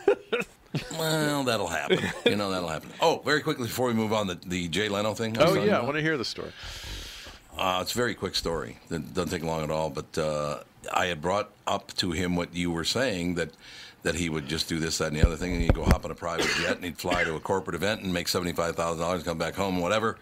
Well, 0.97 1.43
that'll 1.43 1.67
happen. 1.67 1.99
you 2.25 2.35
know, 2.35 2.49
that'll 2.51 2.67
happen. 2.67 2.89
Oh, 2.99 3.21
very 3.23 3.41
quickly 3.41 3.67
before 3.67 3.87
we 3.87 3.93
move 3.93 4.11
on, 4.11 4.27
the, 4.27 4.35
the 4.45 4.67
Jay 4.67 4.89
Leno 4.89 5.13
thing. 5.13 5.37
Oh, 5.37 5.45
talking 5.45 5.67
yeah. 5.67 5.79
I 5.79 5.83
want 5.83 5.95
to 5.95 6.01
hear 6.01 6.17
the 6.17 6.25
story. 6.25 6.51
Uh, 7.57 7.79
it's 7.81 7.93
a 7.93 7.97
very 7.97 8.13
quick 8.15 8.35
story. 8.35 8.77
It 8.89 9.13
doesn't 9.13 9.29
take 9.31 9.43
long 9.43 9.63
at 9.63 9.71
all. 9.71 9.89
But 9.89 10.17
uh, 10.17 10.59
I 10.93 11.05
had 11.05 11.21
brought 11.21 11.51
up 11.65 11.93
to 11.97 12.11
him 12.11 12.35
what 12.35 12.53
you 12.55 12.71
were 12.71 12.83
saying 12.83 13.35
that 13.35 13.51
that 14.03 14.13
he 14.13 14.29
would 14.29 14.47
just 14.47 14.69
do 14.69 14.77
this, 14.77 14.99
that, 14.99 15.07
and 15.07 15.15
the 15.17 15.25
other 15.25 15.35
thing, 15.35 15.53
and 15.53 15.61
he'd 15.63 15.73
go 15.73 15.83
hop 15.83 16.05
on 16.05 16.11
a 16.11 16.15
private 16.15 16.45
jet 16.61 16.75
and 16.75 16.85
he'd 16.85 16.95
fly 16.99 17.23
to 17.23 17.33
a 17.33 17.39
corporate 17.39 17.73
event 17.73 18.03
and 18.03 18.13
make 18.13 18.27
seventy 18.27 18.53
five 18.53 18.75
thousand 18.75 18.99
dollars, 18.99 19.23
come 19.23 19.39
back 19.39 19.55
home, 19.55 19.79
whatever. 19.79 20.17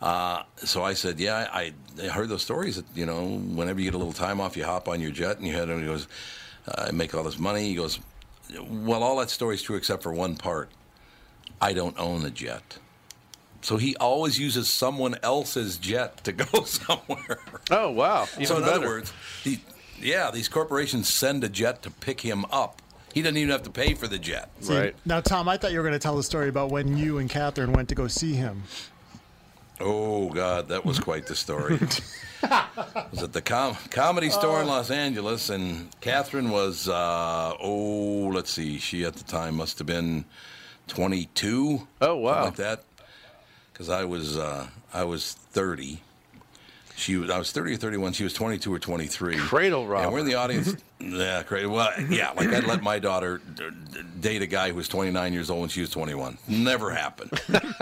Uh, 0.00 0.42
so 0.56 0.82
I 0.82 0.94
said, 0.94 1.20
yeah, 1.20 1.48
I, 1.52 1.72
I 2.02 2.06
heard 2.06 2.28
those 2.28 2.42
stories 2.42 2.76
that 2.76 2.86
you 2.94 3.04
know, 3.04 3.26
whenever 3.26 3.80
you 3.80 3.90
get 3.90 3.94
a 3.94 3.98
little 3.98 4.12
time 4.12 4.40
off, 4.40 4.56
you 4.56 4.64
hop 4.64 4.88
on 4.88 5.00
your 5.00 5.10
jet 5.10 5.38
and 5.38 5.46
you 5.46 5.52
head. 5.52 5.68
And 5.68 5.80
he 5.80 5.86
goes, 5.86 6.08
I 6.66 6.92
make 6.92 7.14
all 7.14 7.24
this 7.24 7.38
money. 7.38 7.68
He 7.68 7.74
goes, 7.74 8.00
well, 8.68 9.02
all 9.02 9.16
that 9.18 9.30
story's 9.30 9.62
true 9.62 9.76
except 9.76 10.02
for 10.02 10.12
one 10.12 10.36
part. 10.36 10.70
I 11.60 11.72
don't 11.72 11.98
own 11.98 12.22
the 12.22 12.30
jet. 12.30 12.78
So 13.64 13.78
he 13.78 13.96
always 13.96 14.38
uses 14.38 14.68
someone 14.68 15.16
else's 15.22 15.78
jet 15.78 16.22
to 16.24 16.32
go 16.32 16.64
somewhere. 16.64 17.40
Oh, 17.70 17.90
wow. 17.92 18.26
so 18.26 18.40
Even 18.42 18.56
in 18.58 18.64
other 18.64 18.86
words, 18.86 19.10
the, 19.42 19.58
yeah, 19.98 20.30
these 20.30 20.50
corporations 20.50 21.08
send 21.08 21.42
a 21.44 21.48
jet 21.48 21.80
to 21.84 21.90
pick 21.90 22.20
him 22.20 22.44
up. 22.52 22.82
He 23.14 23.22
doesn't 23.22 23.38
even 23.38 23.48
have 23.48 23.62
to 23.62 23.70
pay 23.70 23.94
for 23.94 24.06
the 24.06 24.18
jet. 24.18 24.50
See, 24.60 24.76
Right. 24.76 24.94
Now, 25.06 25.22
Tom, 25.22 25.48
I 25.48 25.56
thought 25.56 25.72
you 25.72 25.78
were 25.78 25.82
going 25.82 25.94
to 25.94 25.98
tell 25.98 26.14
the 26.14 26.22
story 26.22 26.50
about 26.50 26.72
when 26.72 26.98
you 26.98 27.16
and 27.16 27.30
Catherine 27.30 27.72
went 27.72 27.88
to 27.88 27.94
go 27.94 28.06
see 28.06 28.34
him. 28.34 28.64
Oh 29.80 30.28
God, 30.28 30.68
that 30.68 30.84
was 30.84 31.00
quite 31.00 31.26
the 31.26 31.34
story. 31.34 31.74
it 31.80 32.00
was 33.10 33.22
at 33.22 33.32
the 33.32 33.40
com- 33.40 33.76
comedy 33.90 34.28
store 34.28 34.60
in 34.60 34.68
Los 34.68 34.90
Angeles, 34.90 35.48
and 35.48 35.88
Catherine 36.02 36.50
was 36.50 36.86
uh, 36.88 37.54
oh, 37.60 38.30
let's 38.32 38.50
see, 38.50 38.78
she 38.78 39.04
at 39.04 39.14
the 39.14 39.24
time 39.24 39.56
must 39.56 39.78
have 39.78 39.86
been 39.86 40.26
twenty-two. 40.86 41.88
Oh, 42.02 42.14
wow. 42.14 42.44
something 42.44 42.64
like 42.64 42.78
that. 42.78 42.84
Because 43.74 43.90
I 43.90 44.04
was 44.04 44.38
uh, 44.38 44.68
I 44.94 45.04
was 45.04 45.34
thirty. 45.34 46.00
She 46.96 47.16
was 47.16 47.28
I 47.28 47.38
was 47.38 47.50
thirty 47.50 47.74
or 47.74 47.76
thirty-one. 47.76 48.12
She 48.12 48.22
was 48.22 48.32
twenty-two 48.32 48.72
or 48.72 48.78
twenty-three. 48.78 49.36
Cradle 49.36 49.84
robber. 49.86 50.04
And 50.04 50.12
we're 50.12 50.20
in 50.20 50.26
the 50.26 50.36
audience. 50.36 50.76
yeah, 51.00 51.42
cradle. 51.42 51.72
Well, 51.72 51.90
yeah, 52.08 52.30
like 52.30 52.48
I'd 52.50 52.64
let 52.64 52.82
my 52.84 53.00
daughter 53.00 53.40
d- 53.56 53.70
d- 53.92 54.00
date 54.20 54.42
a 54.42 54.46
guy 54.46 54.68
who 54.70 54.76
was 54.76 54.86
twenty-nine 54.86 55.32
years 55.32 55.50
old 55.50 55.60
when 55.62 55.70
she 55.70 55.80
was 55.80 55.90
twenty-one. 55.90 56.38
Never 56.46 56.92
happened. 56.92 57.32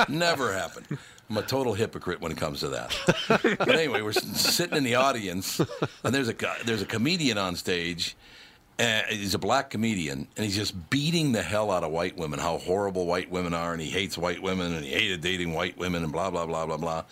Never 0.09 0.55
happened. 0.55 0.99
I'm 1.29 1.37
a 1.37 1.43
total 1.43 1.75
hypocrite 1.75 2.23
when 2.23 2.33
it 2.33 2.39
comes 2.39 2.61
to 2.61 2.69
that. 2.71 2.95
But 3.29 3.75
anyway, 3.75 4.01
we're 4.01 4.13
sitting 4.13 4.77
in 4.79 4.85
the 4.85 4.95
audience, 4.95 5.61
and 6.05 6.15
there's 6.15 6.29
a 6.29 6.35
guy, 6.35 6.57
there's 6.65 6.83
a 6.83 6.87
comedian 6.87 7.37
on 7.39 7.55
stage. 7.57 8.17
And 8.79 9.07
he's 9.09 9.35
a 9.35 9.39
black 9.39 9.71
comedian, 9.71 10.27
and 10.37 10.45
he's 10.47 10.57
just 10.57 10.89
beating 10.91 11.33
the 11.33 11.43
hell 11.43 11.71
out 11.71 11.85
of 11.85 11.93
white 11.93 12.17
women. 12.17 12.39
How 12.41 12.59
horrible 12.59 13.07
white 13.07 13.31
women 13.31 13.55
are, 13.55 13.73
and 13.73 13.81
he 13.83 13.91
hates 13.91 14.17
white 14.19 14.43
women, 14.43 14.73
and 14.75 14.85
he 14.85 14.91
hated 14.91 15.21
dating 15.21 15.53
white 15.53 15.77
women, 15.77 16.03
and 16.03 16.11
blah 16.13 16.31
blah 16.31 16.47
blah 16.47 16.67
blah 16.67 16.79
blah. 16.79 17.05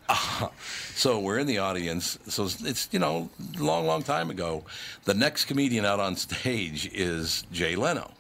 uh, 0.10 0.48
so 0.96 1.20
we're 1.20 1.38
in 1.38 1.48
the 1.48 1.60
audience. 1.60 2.18
So 2.28 2.46
it's, 2.46 2.62
it's 2.64 2.90
you 2.92 3.00
know 3.00 3.30
long, 3.60 3.86
long 3.86 4.02
time 4.02 4.30
ago. 4.30 4.64
The 5.04 5.14
next 5.14 5.46
comedian 5.46 5.86
out 5.86 6.00
on 6.00 6.16
stage 6.16 6.90
is 6.94 7.44
Jay 7.52 7.76
Leno. 7.76 8.12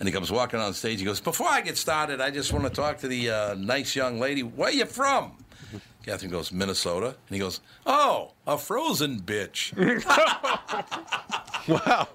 And 0.00 0.08
he 0.08 0.12
comes 0.12 0.30
walking 0.30 0.60
on 0.60 0.72
stage. 0.74 1.00
He 1.00 1.04
goes, 1.04 1.20
"Before 1.20 1.48
I 1.48 1.60
get 1.60 1.76
started, 1.76 2.20
I 2.20 2.30
just 2.30 2.52
want 2.52 2.64
to 2.64 2.70
talk 2.70 2.98
to 2.98 3.08
the 3.08 3.30
uh, 3.30 3.54
nice 3.54 3.96
young 3.96 4.20
lady. 4.20 4.42
Where 4.44 4.70
you 4.70 4.86
from?" 4.86 5.32
Catherine 6.04 6.30
goes, 6.30 6.52
"Minnesota." 6.52 7.06
And 7.08 7.34
he 7.34 7.38
goes, 7.38 7.60
"Oh, 7.86 8.32
a 8.46 8.56
frozen 8.58 9.20
bitch." 9.20 9.74
Wow. 11.68 12.08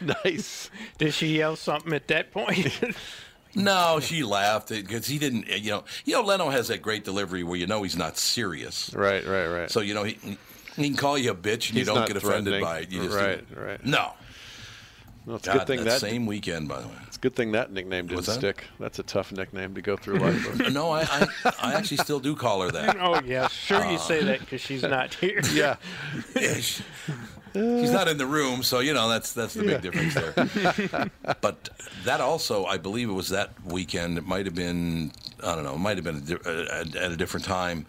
nice. 0.24 0.70
Did 0.98 1.14
she 1.14 1.38
yell 1.38 1.54
something 1.54 1.92
at 1.92 2.08
that 2.08 2.32
point? 2.32 2.80
No, 3.54 3.98
she 3.98 4.22
laughed 4.22 4.68
because 4.68 5.06
he 5.06 5.18
didn't. 5.18 5.48
Eh, 5.48 5.56
you 5.56 5.70
know, 5.70 5.84
you 6.04 6.12
know, 6.14 6.22
Leno 6.22 6.50
has 6.50 6.68
that 6.68 6.82
great 6.82 7.02
delivery 7.02 7.42
where 7.42 7.56
you 7.58 7.66
know 7.66 7.82
he's 7.82 7.96
not 7.96 8.16
serious. 8.18 8.92
Right, 8.94 9.26
right, 9.26 9.46
right. 9.46 9.70
So 9.70 9.80
you 9.80 9.94
know 9.94 10.04
he, 10.04 10.18
he 10.76 10.84
can 10.88 10.96
call 10.96 11.16
you 11.18 11.30
a 11.30 11.34
bitch 11.34 11.70
and 11.70 11.78
you 11.78 11.84
don't 11.84 12.06
get 12.06 12.16
offended 12.16 12.60
by 12.60 12.80
it. 12.80 12.92
You 12.92 13.02
just 13.02 13.16
Right, 13.16 13.42
right. 13.56 13.84
No. 13.84 14.12
Well, 15.26 15.36
it's 15.36 15.46
a 15.48 15.52
good 15.52 15.66
thing 15.66 15.78
that, 15.80 15.84
that 15.84 16.00
same 16.00 16.24
weekend, 16.26 16.68
by 16.68 16.80
the 16.80 16.88
way. 16.88 16.94
It's 17.06 17.16
a 17.16 17.20
good 17.20 17.34
thing 17.36 17.52
that 17.52 17.70
nickname 17.70 18.06
didn't 18.06 18.24
that? 18.24 18.32
stick. 18.32 18.64
That's 18.80 18.98
a 18.98 19.02
tough 19.02 19.30
nickname 19.32 19.74
to 19.74 19.82
go 19.82 19.96
through 19.96 20.18
life 20.20 20.58
with. 20.58 20.72
No, 20.72 20.90
I, 20.90 21.02
I, 21.02 21.26
I 21.62 21.74
actually 21.74 21.98
still 21.98 22.20
do 22.20 22.34
call 22.34 22.62
her 22.62 22.70
that. 22.70 22.96
oh 23.00 23.20
yeah, 23.24 23.48
sure 23.48 23.84
you 23.84 23.96
Uh, 23.96 23.98
say 23.98 24.22
that 24.24 24.40
because 24.40 24.60
she's 24.62 24.82
not 24.82 25.12
here. 25.14 25.40
yeah. 25.52 25.76
Yeah, 26.34 26.54
she- 26.60 26.82
she's 27.54 27.90
not 27.90 28.08
in 28.08 28.16
the 28.18 28.26
room, 28.26 28.62
so 28.62 28.80
you 28.80 28.94
know 28.94 29.08
that's 29.08 29.32
that's 29.32 29.54
the 29.54 29.64
big 29.64 29.82
difference 29.82 30.14
there. 30.14 31.10
but 31.40 31.68
that 32.04 32.20
also, 32.20 32.64
I 32.66 32.76
believe 32.78 33.08
it 33.10 33.14
was 33.14 33.30
that 33.30 33.50
weekend. 33.64 34.16
It 34.18 34.26
might 34.26 34.46
have 34.46 34.54
been, 34.54 35.12
I 35.42 35.54
don't 35.54 35.64
know, 35.64 35.74
it 35.74 35.78
might 35.78 35.96
have 35.96 36.04
been 36.04 36.16
a 36.16 36.20
di- 36.20 36.34
uh, 36.50 36.80
at 36.80 36.94
at 36.96 37.10
a 37.10 37.16
different 37.16 37.44
time. 37.44 37.86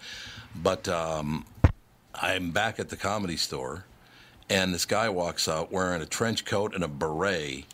But 0.56 0.88
um, 0.90 1.46
I'm 2.16 2.52
back 2.52 2.80
at 2.80 2.90
the 2.90 2.98
comedy 2.98 3.38
store, 3.38 3.86
and 4.50 4.74
this 4.74 4.86
guy 4.86 5.10
walks 5.10 5.48
out 5.48 5.72
wearing 5.72 6.02
a 6.02 6.06
trench 6.06 6.46
coat 6.46 6.74
and 6.76 6.84
a 6.84 6.88
beret. 6.88 7.66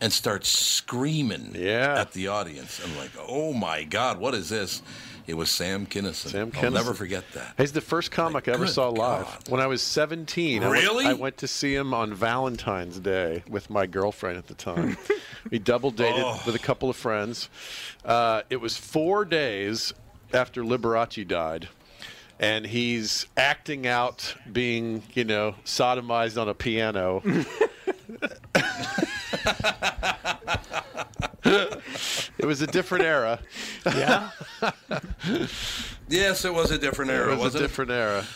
And 0.00 0.12
starts 0.12 0.48
screaming 0.48 1.52
Yeah. 1.54 1.98
at 1.98 2.12
the 2.12 2.28
audience. 2.28 2.80
I'm 2.84 2.94
like, 2.98 3.12
oh 3.26 3.52
my 3.54 3.84
God, 3.84 4.18
what 4.18 4.34
is 4.34 4.50
this? 4.50 4.82
It 5.26 5.34
was 5.34 5.50
Sam 5.50 5.86
Kinison. 5.86 6.30
Sam 6.30 6.50
Kinison. 6.50 6.64
I'll 6.64 6.70
never 6.72 6.92
forget 6.92 7.24
that. 7.32 7.54
He's 7.56 7.72
the 7.72 7.80
first 7.80 8.10
comic 8.10 8.46
I 8.48 8.52
ever 8.52 8.66
saw 8.66 8.88
live. 8.88 9.24
God. 9.24 9.48
When 9.48 9.60
I 9.62 9.66
was 9.66 9.80
17, 9.80 10.62
I 10.62 10.68
went- 10.68 10.82
Really? 10.82 11.06
I 11.06 11.12
went, 11.14 11.38
to 11.38 11.48
see 11.48 11.74
him 11.74 11.94
on 11.94 12.12
Valentine's 12.12 12.98
Day 12.98 13.44
with 13.48 13.70
my 13.70 13.86
girlfriend 13.86 14.36
at 14.36 14.48
the 14.48 14.54
time. 14.54 14.98
we 15.50 15.58
double 15.60 15.90
dated 15.92 16.24
Oh. 16.24 16.42
with 16.44 16.54
a 16.56 16.58
couple 16.58 16.90
of 16.90 16.96
friends. 16.96 17.48
Uh, 18.04 18.42
it 18.50 18.60
was 18.60 18.76
four 18.76 19.24
days 19.24 19.94
after 20.34 20.62
Liberace 20.62 21.26
died. 21.26 21.68
And 22.40 22.66
he's 22.66 23.26
acting 23.36 23.86
out 23.86 24.34
being, 24.52 25.02
you 25.14 25.24
know, 25.24 25.54
sodomized 25.64 26.40
on 26.40 26.48
a 26.48 26.54
piano. 26.54 27.22
it 31.44 32.44
was 32.44 32.62
a 32.62 32.66
different 32.66 33.04
era. 33.04 33.40
Yeah. 33.86 34.30
Yes, 36.06 36.44
it 36.44 36.52
was 36.52 36.70
a 36.70 36.76
different 36.76 37.10
era, 37.10 37.28
it 37.32 37.36
was 37.36 37.38
a 37.38 37.42
wasn't 37.44 37.64
it? 37.64 37.66
different 37.68 37.90
era. 37.90 38.26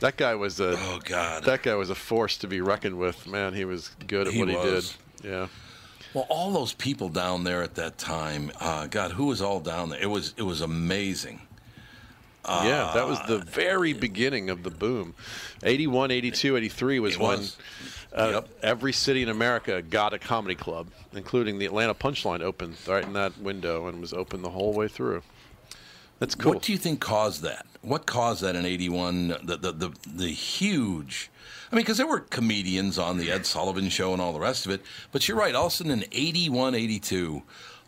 That 0.00 0.18
guy 0.18 0.34
was 0.34 0.60
a 0.60 0.76
Oh 0.78 1.00
God. 1.02 1.42
that 1.44 1.62
guy 1.62 1.74
was 1.74 1.88
a 1.88 1.94
force 1.94 2.36
to 2.38 2.46
be 2.48 2.60
reckoned 2.60 2.98
with. 2.98 3.26
Man, 3.26 3.54
he 3.54 3.64
was 3.64 3.88
good 4.06 4.26
at 4.28 4.34
He 4.34 4.40
what 4.40 4.48
he 4.50 4.56
was. 4.56 4.94
did. 5.22 5.30
Yeah. 5.30 5.46
Well, 6.12 6.26
all 6.28 6.52
those 6.52 6.74
people 6.74 7.08
down 7.08 7.44
there 7.44 7.62
at 7.62 7.76
that 7.76 7.96
time, 7.96 8.52
uh, 8.60 8.88
God, 8.88 9.12
who 9.12 9.24
was 9.24 9.40
all 9.40 9.58
down 9.58 9.88
there? 9.88 10.02
It 10.02 10.10
was 10.10 10.34
it 10.36 10.42
was 10.42 10.60
amazing. 10.60 11.40
Yeah, 12.46 12.90
that 12.94 13.06
was 13.06 13.18
Uh, 13.20 13.26
the 13.26 13.38
very 13.38 13.92
beginning 13.92 14.50
of 14.50 14.62
the 14.62 14.70
boom. 14.70 15.14
81, 15.62 16.10
82, 16.10 16.56
83 16.56 16.98
was 17.00 17.14
It 17.14 17.20
when 17.20 17.40
uh, 18.14 18.30
Yep. 18.34 18.48
every 18.62 18.92
city 18.92 19.22
in 19.22 19.28
America 19.28 19.80
got 19.82 20.12
a 20.12 20.18
comedy 20.18 20.54
club, 20.54 20.88
including 21.12 21.58
the 21.58 21.66
Atlanta 21.66 21.94
Punchline 21.94 22.40
opened 22.42 22.76
right 22.86 23.04
in 23.04 23.12
that 23.14 23.38
window 23.38 23.86
and 23.86 24.00
was 24.00 24.12
open 24.12 24.42
the 24.42 24.50
whole 24.50 24.72
way 24.72 24.88
through. 24.88 25.22
That's 26.18 26.34
cool. 26.34 26.52
What 26.54 26.62
do 26.62 26.72
you 26.72 26.78
think 26.78 27.00
caused 27.00 27.42
that? 27.42 27.66
What 27.80 28.06
caused 28.06 28.42
that 28.42 28.54
in 28.54 28.64
'81? 28.64 29.28
The 29.42 29.56
the 29.56 29.72
the, 29.72 29.90
the 30.06 30.28
huge. 30.28 31.30
I 31.72 31.74
mean, 31.74 31.82
because 31.82 31.96
there 31.96 32.06
were 32.06 32.20
comedians 32.20 32.98
on 32.98 33.16
the 33.16 33.30
Ed 33.30 33.44
Sullivan 33.46 33.88
Show 33.88 34.12
and 34.12 34.20
all 34.22 34.32
the 34.32 34.38
rest 34.38 34.66
of 34.66 34.72
it. 34.72 34.82
But 35.10 35.26
you're 35.26 35.36
right. 35.38 35.54
All 35.54 35.66
of 35.66 35.72
a 35.72 35.76
sudden, 35.76 35.90
in 35.90 36.04
'81, 36.12 36.74
'82, 36.76 37.42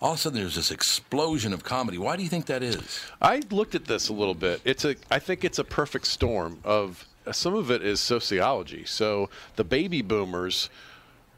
all 0.05 0.12
of 0.12 0.18
a 0.18 0.20
sudden 0.20 0.38
there's 0.38 0.55
this 0.55 0.70
explosion 0.70 1.55
of 1.55 1.64
comedy. 1.64 1.96
Why 1.96 2.14
do 2.16 2.22
you 2.22 2.28
think 2.28 2.44
that 2.46 2.62
is? 2.62 3.07
I 3.22 3.40
looked 3.50 3.74
at 3.74 3.86
this 3.86 4.11
a 4.11 4.12
little 4.12 4.34
bit. 4.34 4.61
It's 4.62 4.84
a 4.84 4.96
I 5.11 5.18
think 5.18 5.44
it's 5.44 5.59
a 5.59 5.64
perfect 5.64 6.07
storm 6.07 6.59
of 6.62 7.09
some 7.32 7.55
of 7.55 7.70
it 7.70 7.80
is 7.82 8.00
sociology. 8.00 8.84
So 8.84 9.30
the 9.57 9.64
baby 9.64 10.02
boomers 10.02 10.68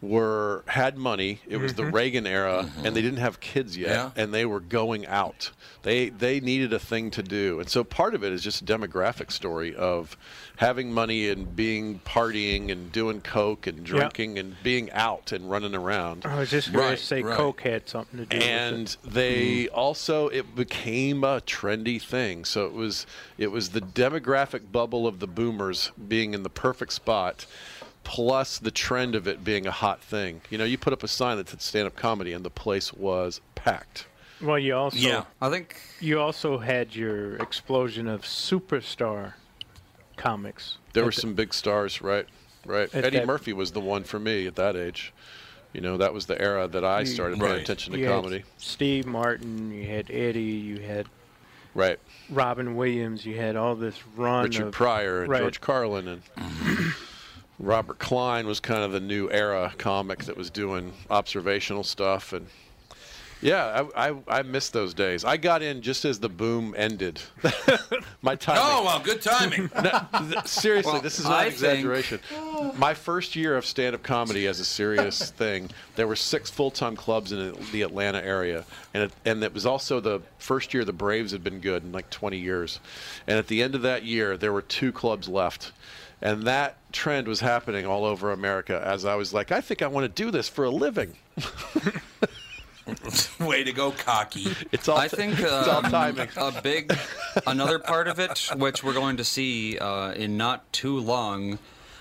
were 0.03 0.63
had 0.67 0.97
money. 0.99 1.41
It 1.49 1.57
was 1.57 1.75
the 1.75 1.85
mm-hmm. 1.85 1.95
Reagan 1.95 2.27
era 2.27 2.65
mm-hmm. 2.65 2.87
and 2.87 2.95
they 2.95 3.03
didn't 3.03 3.19
have 3.19 3.41
kids 3.41 3.77
yet 3.77 3.89
Yeah. 3.91 4.11
and 4.15 4.33
they 4.33 4.45
were 4.45 4.61
going 4.61 5.07
out. 5.07 5.51
They 5.83 6.11
they 6.11 6.41
needed 6.41 6.73
a 6.73 6.79
thing 6.79 7.11
to 7.13 7.23
do. 7.23 7.61
And 7.61 7.69
so 7.69 7.83
part 7.83 8.15
of 8.15 8.23
it 8.23 8.33
is 8.33 8.43
just 8.43 8.61
a 8.63 8.65
demographic 8.65 9.31
story 9.33 9.75
of 9.75 10.17
having 10.57 10.93
money 10.93 11.29
and 11.29 11.55
being 11.55 12.01
partying 12.01 12.71
and 12.71 12.91
doing 12.93 13.21
coke 13.21 13.67
and 13.67 13.85
drinking 13.85 14.39
and 14.39 14.57
being 14.63 14.91
out 14.93 15.33
and 15.33 15.51
running 15.51 15.75
around 15.75 16.25
I 16.25 16.39
was 16.39 16.51
just 16.51 16.73
going 16.73 16.85
Right, 16.91 16.99
to 16.99 17.05
say 17.05 17.23
right. 17.23 17.37
Coke 17.37 17.61
had 17.61 17.89
something 17.89 18.21
to 18.21 18.27
do 18.27 18.37
with 18.37 18.47
and 18.47 18.89
it. 18.89 18.97
they 19.05 19.65
mm-hmm. 19.65 19.75
also 19.75 20.29
it 20.29 20.55
became 20.55 21.25
a 21.25 21.41
trendy 21.43 22.01
thing 22.01 22.45
so 22.45 22.65
it 22.67 22.73
was 22.73 23.07
it 23.37 23.51
was 23.51 23.71
the 23.71 23.81
demographic 23.83 24.73
bubble 24.73 25.07
of 25.07 25.21
the 25.21 25.27
boomers 25.27 25.93
being 26.09 26.33
in 26.33 26.43
the 26.43 26.49
perfect 26.51 26.93
spot 26.93 27.45
plus 28.07 28.59
the 28.61 28.71
trend 28.71 29.17
of 29.17 29.27
it 29.27 29.43
being 29.43 29.67
a 29.67 29.71
hot 29.73 30.01
thing 30.01 30.41
you 30.49 30.57
know 30.57 30.65
you 30.65 30.79
put 30.79 30.93
up 30.93 31.03
a 31.03 31.09
sign 31.09 31.37
that 31.37 31.49
said 31.49 31.61
stand-up 31.61 31.97
comedy 31.97 32.33
and 32.33 32.45
the 32.45 32.51
place 32.51 32.93
was 32.93 33.41
packed 33.57 34.07
Well, 34.41 34.61
you 34.61 34.77
also 34.77 34.97
yeah, 34.97 35.25
I 35.43 35.51
think 35.51 35.81
you 35.99 36.21
also 36.21 36.57
had 36.59 36.95
your 36.95 37.35
explosion 37.39 38.07
of 38.07 38.23
superstar 38.23 39.33
comics. 40.17 40.79
there 40.93 41.05
were 41.05 41.11
the- 41.11 41.21
some 41.21 41.35
big 41.35 41.53
stars 41.53 42.01
right 42.01 42.27
right 42.65 42.89
eddie 42.95 43.19
that- 43.19 43.27
murphy 43.27 43.53
was 43.53 43.73
the 43.73 43.81
one 43.81 44.05
for 44.05 44.21
me 44.21 44.47
at 44.47 44.55
that 44.55 44.77
age 44.77 45.13
you 45.73 45.81
know 45.81 45.97
that 45.97 46.15
was 46.15 46.27
the 46.27 46.41
era 46.41 46.69
that 46.69 46.85
i 46.85 47.01
You- 47.01 47.07
started 47.07 47.41
paying 47.41 47.51
Right. 47.55 47.61
attention 47.61 47.93
to 47.93 47.99
you 47.99 48.07
had 48.07 48.13
comedy 48.23 48.45
Steve 48.57 49.05
Martin, 49.07 49.73
you 49.73 49.85
had 49.89 50.09
Eddie, 50.13 50.41
you 50.43 50.79
had 50.79 51.07
right 51.75 51.99
Robin 52.31 52.77
Williams, 52.77 53.27
you 53.27 53.37
had 53.37 53.57
all 53.57 53.75
this 53.75 53.99
run 54.17 54.45
Richard 54.45 54.67
of 54.69 54.73
Pryor 54.73 55.23
and 55.23 55.31
right. 55.31 55.41
George 55.43 55.61
Carlin 55.61 56.07
and 56.09 56.23
Robert 57.59 57.99
Klein 57.99 58.47
was 58.47 58.61
kind 58.61 58.83
of 58.83 58.93
the 58.93 59.01
new 59.01 59.31
era 59.31 59.73
comic 59.79 60.25
that 60.25 60.37
was 60.37 60.51
doing 60.51 60.93
observational 61.09 61.85
stuff 61.85 62.33
and 62.33 62.47
yeah, 63.43 63.87
I, 63.95 64.09
I 64.09 64.15
I 64.29 64.43
missed 64.43 64.73
those 64.73 64.95
days. 64.95 65.25
I 65.25 65.37
got 65.37 65.63
in 65.63 65.83
just 65.83 66.05
as 66.05 66.19
the 66.19 66.29
boom 66.29 66.75
ended. 66.77 67.21
My 68.23 68.35
timing. 68.37 68.63
Oh 68.65 68.85
well, 68.85 69.01
good 69.01 69.21
timing. 69.23 69.71
No, 69.83 70.07
th- 70.31 70.47
seriously, 70.47 70.93
Well, 70.93 71.03
this 71.03 71.19
is 71.19 71.25
not 71.27 71.35
I 71.35 71.43
an 71.47 71.53
exaggeration. 71.53 72.21
My 72.77 72.95
first 72.95 73.37
year 73.37 73.57
of 73.57 73.67
stand-up 73.67 74.03
comedy 74.03 74.47
as 74.47 74.59
a 74.61 74.65
serious 74.65 75.31
thing, 75.43 75.71
there 75.97 76.07
were 76.07 76.17
six 76.17 76.51
full-time 76.51 76.97
clubs 76.97 77.33
in 77.33 77.55
the 77.73 77.83
Atlanta 77.83 78.25
area, 78.25 78.65
and 78.95 79.05
it, 79.05 79.13
and 79.25 79.45
it 79.45 79.53
was 79.55 79.67
also 79.67 80.01
the 80.01 80.21
first 80.39 80.73
year 80.75 80.85
the 80.85 80.93
Braves 80.93 81.33
had 81.33 81.45
been 81.45 81.61
good 81.61 81.83
in 81.85 81.93
like 81.93 82.09
20 82.11 82.39
years, 82.39 82.81
and 83.27 83.39
at 83.39 83.47
the 83.49 83.63
end 83.63 83.75
of 83.75 83.83
that 83.83 84.05
year, 84.05 84.37
there 84.37 84.53
were 84.53 84.63
two 84.63 84.93
clubs 84.93 85.29
left. 85.29 85.73
And 86.23 86.45
that 86.45 86.79
trend 86.93 87.29
was 87.29 87.41
happening 87.41 87.85
all 87.85 88.07
over 88.07 88.33
America 88.33 88.83
as 88.83 89.05
I 89.05 89.17
was 89.17 89.35
like, 89.35 89.53
I 89.53 89.61
think 89.61 89.83
I 89.83 89.87
want 89.87 90.05
to 90.05 90.25
do 90.25 90.31
this 90.31 90.49
for 90.49 90.65
a 90.65 90.71
living. 90.71 91.13
Way 93.41 93.65
to 93.65 93.73
go, 93.73 93.91
cocky. 93.91 94.55
It's 94.73 94.89
all 94.89 94.99
I 94.99 95.09
think 95.09 95.39
it's 95.39 95.51
all 95.51 95.85
um, 95.85 96.19
a 96.37 96.63
big 96.63 96.97
another 97.47 97.79
part 97.79 98.09
of 98.09 98.19
it, 98.19 98.51
which 98.57 98.85
we're 98.85 98.95
going 98.95 99.17
to 99.17 99.25
see 99.25 99.79
uh, 99.79 100.13
in 100.13 100.37
not 100.37 100.73
too 100.73 100.99
long, 100.99 101.59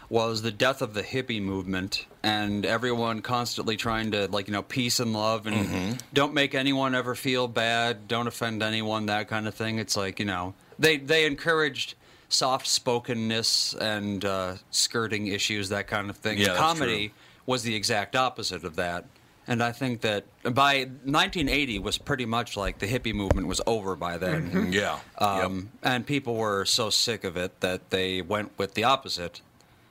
was 0.09 0.41
the 0.41 0.51
death 0.51 0.81
of 0.81 0.93
the 0.93 1.01
hippie 1.01 1.41
movement 1.41 2.05
and 2.23 2.65
everyone 2.65 3.21
constantly 3.21 3.77
trying 3.77 4.11
to 4.11 4.27
like 4.27 4.47
you 4.47 4.53
know 4.53 4.61
peace 4.61 4.99
and 4.99 5.13
love 5.13 5.47
and 5.47 6.03
don't 6.13 6.33
make 6.33 6.55
anyone 6.55 6.95
ever 6.95 7.15
feel 7.15 7.47
bad, 7.47 8.07
don't 8.07 8.27
offend 8.27 8.61
anyone, 8.63 9.07
that 9.07 9.27
kind 9.27 9.47
of 9.47 9.53
thing. 9.53 9.79
It's 9.79 9.95
like 9.97 10.19
you 10.19 10.25
know 10.25 10.53
they 10.77 10.97
they 10.97 11.25
encouraged 11.25 11.95
soft 12.29 12.67
spokenness 12.67 13.73
and 13.75 14.25
uh, 14.25 14.55
skirting 14.71 15.27
issues, 15.27 15.69
that 15.69 15.87
kind 15.87 16.09
of 16.09 16.17
thing. 16.17 16.37
Yeah, 16.37 16.47
that's 16.47 16.59
Comedy 16.59 17.07
true. 17.09 17.15
was 17.45 17.63
the 17.63 17.75
exact 17.75 18.15
opposite 18.15 18.63
of 18.63 18.75
that. 18.75 19.05
And 19.47 19.61
I 19.61 19.71
think 19.71 20.01
that 20.01 20.25
by 20.43 20.79
1980 21.03 21.79
was 21.79 21.97
pretty 21.97 22.25
much 22.25 22.57
like 22.57 22.79
the 22.79 22.87
hippie 22.87 23.13
movement 23.13 23.47
was 23.47 23.61
over 23.67 23.95
by 23.95 24.17
then. 24.17 24.71
Yeah. 24.73 24.99
Um, 25.19 25.71
And 25.83 26.05
people 26.05 26.35
were 26.35 26.65
so 26.65 26.89
sick 26.89 27.23
of 27.23 27.37
it 27.37 27.59
that 27.61 27.91
they 27.91 28.21
went 28.21 28.57
with 28.57 28.73
the 28.73 28.83
opposite. 28.85 29.41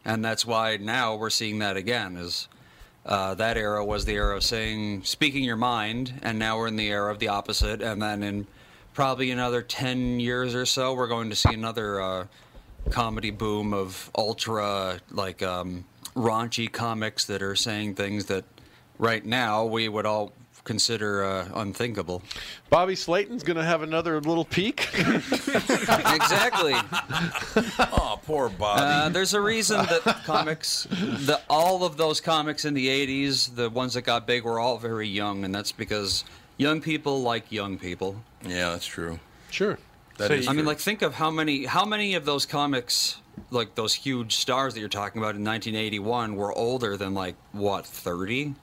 And 0.04 0.24
that's 0.24 0.44
why 0.44 0.76
now 0.76 1.14
we're 1.14 1.30
seeing 1.30 1.60
that 1.60 1.76
again. 1.76 2.16
Is 2.16 2.48
uh, 3.06 3.34
that 3.34 3.56
era 3.56 3.84
was 3.84 4.04
the 4.04 4.14
era 4.14 4.36
of 4.36 4.42
saying 4.42 5.04
speaking 5.04 5.44
your 5.44 5.56
mind, 5.56 6.20
and 6.22 6.38
now 6.38 6.58
we're 6.58 6.66
in 6.66 6.76
the 6.76 6.88
era 6.88 7.10
of 7.12 7.20
the 7.20 7.28
opposite. 7.28 7.80
And 7.80 8.02
then 8.02 8.22
in 8.22 8.46
probably 8.92 9.30
another 9.30 9.62
10 9.62 10.20
years 10.20 10.54
or 10.54 10.66
so, 10.66 10.94
we're 10.94 11.08
going 11.08 11.30
to 11.30 11.36
see 11.36 11.54
another 11.54 12.00
uh, 12.00 12.26
comedy 12.90 13.30
boom 13.30 13.72
of 13.72 14.10
ultra 14.16 15.00
like 15.10 15.42
um, 15.42 15.84
raunchy 16.14 16.70
comics 16.70 17.24
that 17.26 17.42
are 17.42 17.56
saying 17.56 17.94
things 17.94 18.26
that 18.26 18.44
right 18.98 19.24
now 19.24 19.64
we 19.64 19.88
would 19.88 20.06
all 20.06 20.32
consider 20.64 21.24
uh, 21.24 21.48
unthinkable. 21.54 22.22
Bobby 22.70 22.96
Slayton's 22.96 23.42
going 23.42 23.56
to 23.56 23.64
have 23.64 23.82
another 23.82 24.20
little 24.20 24.44
peek. 24.44 24.88
exactly. 24.94 26.74
oh, 27.78 28.18
poor 28.24 28.48
Bobby. 28.48 28.82
Uh, 28.82 29.08
there's 29.10 29.34
a 29.34 29.40
reason 29.40 29.78
that 29.78 30.22
comics, 30.24 30.86
the, 30.90 31.40
all 31.48 31.84
of 31.84 31.96
those 31.96 32.20
comics 32.20 32.64
in 32.64 32.74
the 32.74 32.88
80s, 32.88 33.54
the 33.54 33.70
ones 33.70 33.94
that 33.94 34.02
got 34.02 34.26
big, 34.26 34.44
were 34.44 34.58
all 34.58 34.78
very 34.78 35.08
young, 35.08 35.44
and 35.44 35.54
that's 35.54 35.72
because 35.72 36.24
young 36.56 36.80
people 36.80 37.22
like 37.22 37.52
young 37.52 37.78
people. 37.78 38.16
Yeah, 38.42 38.70
that's 38.70 38.86
true. 38.86 39.20
Sure. 39.50 39.78
That 40.18 40.30
I 40.30 40.34
is 40.34 40.46
mean, 40.46 40.58
true. 40.58 40.66
like, 40.66 40.78
think 40.78 41.02
of 41.02 41.14
how 41.14 41.30
many 41.30 41.64
how 41.64 41.84
many 41.84 42.14
of 42.14 42.24
those 42.24 42.46
comics, 42.46 43.16
like 43.50 43.74
those 43.74 43.94
huge 43.94 44.36
stars 44.36 44.74
that 44.74 44.80
you're 44.80 44.88
talking 44.88 45.20
about 45.20 45.34
in 45.34 45.44
1981, 45.44 46.36
were 46.36 46.52
older 46.52 46.96
than 46.96 47.14
like 47.14 47.34
what 47.52 47.84
30? 47.84 48.54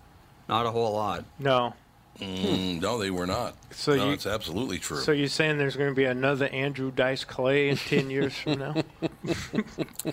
Not 0.52 0.66
a 0.66 0.72
whole 0.72 0.92
lot. 0.94 1.24
No. 1.40 1.74
Mm, 2.20 2.82
no, 2.82 2.98
they 3.00 3.10
were 3.10 3.26
not. 3.26 3.56
So 3.72 3.96
no, 3.96 4.08
you- 4.08 4.12
it's 4.12 4.26
absolutely 4.28 4.78
true. 4.80 4.98
So 4.98 5.14
you're 5.14 5.30
saying 5.30 5.58
there's 5.58 5.78
going 5.78 5.90
to 5.90 5.96
be 5.96 6.04
another 6.04 6.48
Andrew 6.50 6.92
Dice 6.92 7.24
Clay 7.24 7.70
in 7.70 7.78
ten 7.78 8.10
years 8.12 8.36
from 8.36 8.60
now? 8.60 8.76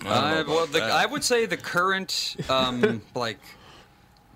Uh, 0.06 0.44
well, 0.46 0.66
the, 0.66 0.82
I 0.82 1.06
would 1.06 1.24
say 1.24 1.46
the 1.46 1.56
current, 1.56 2.36
um, 2.48 3.02
like, 3.14 3.38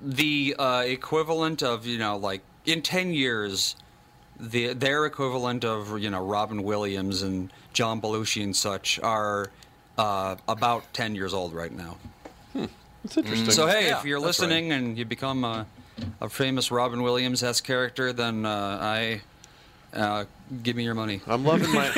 the 0.03 0.57
uh, 0.59 0.83
equivalent 0.87 1.63
of 1.63 1.87
you 1.87 1.99
know, 1.99 2.17
like 2.17 2.43
in 2.67 2.83
ten 2.83 3.13
years, 3.15 3.77
the 4.41 4.73
their 4.73 5.07
equivalent 5.07 5.65
of 5.65 5.99
you 6.01 6.11
know 6.11 6.25
Robin 6.25 6.63
Williams 6.65 7.23
and 7.23 7.53
John 7.73 8.01
Belushi 8.01 8.43
and 8.43 8.57
such 8.57 8.99
are 9.01 9.51
uh, 9.97 10.35
about 10.49 10.93
ten 10.93 11.15
years 11.15 11.33
old 11.33 11.53
right 11.55 11.73
now. 11.73 11.97
That's 12.55 13.17
interesting. 13.17 13.51
So 13.53 13.67
hey, 13.69 13.89
Yeah, 13.89 13.99
if 14.01 14.05
you're 14.05 14.19
that's 14.21 14.41
listening 14.41 14.73
and 14.73 14.99
you 14.99 15.05
become 15.05 15.45
a, 15.45 15.67
a 16.21 16.29
famous 16.29 16.71
Robin 16.71 17.03
Williams 17.03 17.43
s 17.43 17.61
character, 17.61 18.13
then 18.13 18.45
uh, 18.47 18.79
I 18.81 19.21
uh, 19.95 20.25
give 20.63 20.77
me 20.77 20.85
your 20.85 20.95
money. 20.95 21.21
I'm 21.27 21.45
loving 21.45 21.73
my 21.73 21.91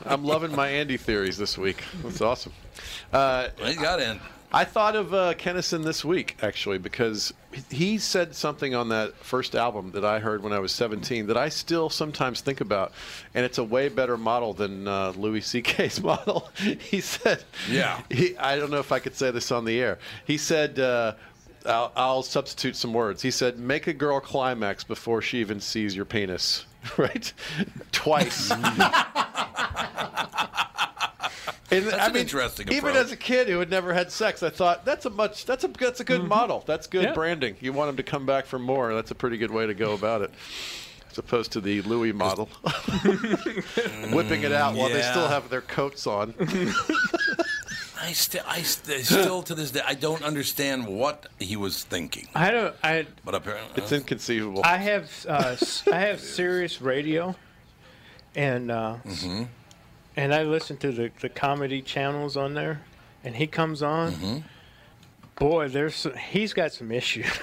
I'm 0.06 0.24
loving 0.24 0.54
my 0.54 0.68
Andy 0.68 0.96
theories 0.96 1.38
this 1.38 1.56
week. 1.56 1.82
That's 2.02 2.20
awesome. 2.20 2.52
Uh, 3.12 3.48
Well, 3.60 3.72
you 3.72 3.80
got 3.80 4.00
in. 4.00 4.20
I 4.50 4.64
thought 4.64 4.96
of 4.96 5.12
uh, 5.12 5.34
Kinison 5.34 5.84
this 5.84 6.02
week 6.06 6.38
actually 6.42 6.78
because 6.78 7.34
he 7.70 7.98
said 7.98 8.34
something 8.34 8.74
on 8.74 8.88
that 8.88 9.14
first 9.16 9.54
album 9.54 9.90
that 9.92 10.06
I 10.06 10.20
heard 10.20 10.42
when 10.42 10.54
I 10.54 10.58
was 10.58 10.72
17 10.72 11.26
that 11.26 11.36
I 11.36 11.50
still 11.50 11.90
sometimes 11.90 12.40
think 12.40 12.62
about, 12.62 12.92
and 13.34 13.44
it's 13.44 13.58
a 13.58 13.64
way 13.64 13.90
better 13.90 14.16
model 14.16 14.54
than 14.54 14.88
uh, 14.88 15.12
Louis 15.16 15.42
C.K.'s 15.42 16.02
model. 16.02 16.48
he 16.56 17.02
said, 17.02 17.44
Yeah. 17.70 18.00
He, 18.10 18.38
I 18.38 18.56
don't 18.56 18.70
know 18.70 18.78
if 18.78 18.90
I 18.90 19.00
could 19.00 19.14
say 19.16 19.30
this 19.30 19.52
on 19.52 19.64
the 19.66 19.78
air. 19.80 19.98
He 20.26 20.36
said. 20.38 20.78
Uh, 20.78 21.14
I'll, 21.68 21.92
I'll 21.94 22.22
substitute 22.22 22.76
some 22.76 22.92
words. 22.92 23.22
He 23.22 23.30
said, 23.30 23.58
"Make 23.58 23.86
a 23.86 23.92
girl 23.92 24.20
climax 24.20 24.84
before 24.84 25.22
she 25.22 25.38
even 25.38 25.60
sees 25.60 25.94
your 25.94 26.04
penis." 26.04 26.64
Right, 26.96 27.32
twice. 27.92 28.50
And 31.70 31.84
That's 31.86 31.98
I 31.98 32.06
an 32.06 32.12
mean, 32.14 32.22
interesting 32.22 32.68
Even 32.68 32.90
approach. 32.90 32.96
as 32.96 33.12
a 33.12 33.16
kid 33.16 33.48
who 33.48 33.58
had 33.58 33.70
never 33.70 33.92
had 33.92 34.10
sex, 34.10 34.42
I 34.42 34.48
thought 34.48 34.86
that's 34.86 35.04
a 35.04 35.10
much 35.10 35.44
that's 35.44 35.64
a 35.64 35.68
that's 35.68 36.00
a 36.00 36.04
good 36.04 36.20
mm-hmm. 36.20 36.28
model. 36.30 36.64
That's 36.66 36.86
good 36.86 37.02
Yeah. 37.02 37.12
branding. 37.12 37.56
You 37.60 37.74
want 37.74 37.88
them 37.90 37.96
to 37.98 38.02
come 38.02 38.24
back 38.24 38.46
for 38.46 38.58
more. 38.58 38.94
That's 38.94 39.10
a 39.10 39.14
pretty 39.14 39.36
good 39.36 39.50
way 39.50 39.66
to 39.66 39.74
go 39.74 39.92
about 39.92 40.22
it, 40.22 40.30
as 41.10 41.18
opposed 41.18 41.52
to 41.52 41.60
the 41.60 41.82
Louis 41.82 42.12
model, 42.12 42.46
whipping 44.12 44.44
it 44.44 44.52
out 44.52 44.76
while 44.76 44.88
they 44.88 45.02
still 45.02 45.28
have 45.28 45.50
their 45.50 45.60
coats 45.60 46.06
on. 46.06 46.32
I, 48.00 48.12
st- 48.12 48.44
I 48.48 48.62
st- 48.62 49.04
still 49.04 49.42
to 49.42 49.54
this 49.54 49.70
day 49.72 49.80
I 49.86 49.94
don't 49.94 50.22
understand 50.22 50.86
what 50.86 51.26
he 51.38 51.56
was 51.56 51.82
thinking. 51.84 52.28
I 52.34 52.50
don't. 52.50 52.74
I 52.82 53.06
But 53.24 53.34
apparently, 53.34 53.82
It's 53.82 53.92
inconceivable. 53.92 54.62
I 54.64 54.76
have 54.76 55.10
uh, 55.28 55.56
s- 55.60 55.86
I 55.90 55.98
have 56.00 56.20
Sirius 56.20 56.80
Radio, 56.80 57.34
and 58.34 58.70
uh, 58.70 58.96
Mm-hmm. 59.04 59.44
and 60.16 60.34
I 60.34 60.42
listen 60.44 60.76
to 60.78 60.92
the, 60.92 61.10
the 61.20 61.28
comedy 61.28 61.82
channels 61.82 62.36
on 62.36 62.54
there, 62.54 62.82
and 63.24 63.34
he 63.36 63.46
comes 63.46 63.82
on. 63.82 64.12
Mm-hmm. 64.12 64.38
Boy, 65.36 65.68
there's 65.68 65.94
some, 65.94 66.14
he's 66.14 66.52
got 66.52 66.72
some 66.72 66.90
issues. 66.90 67.26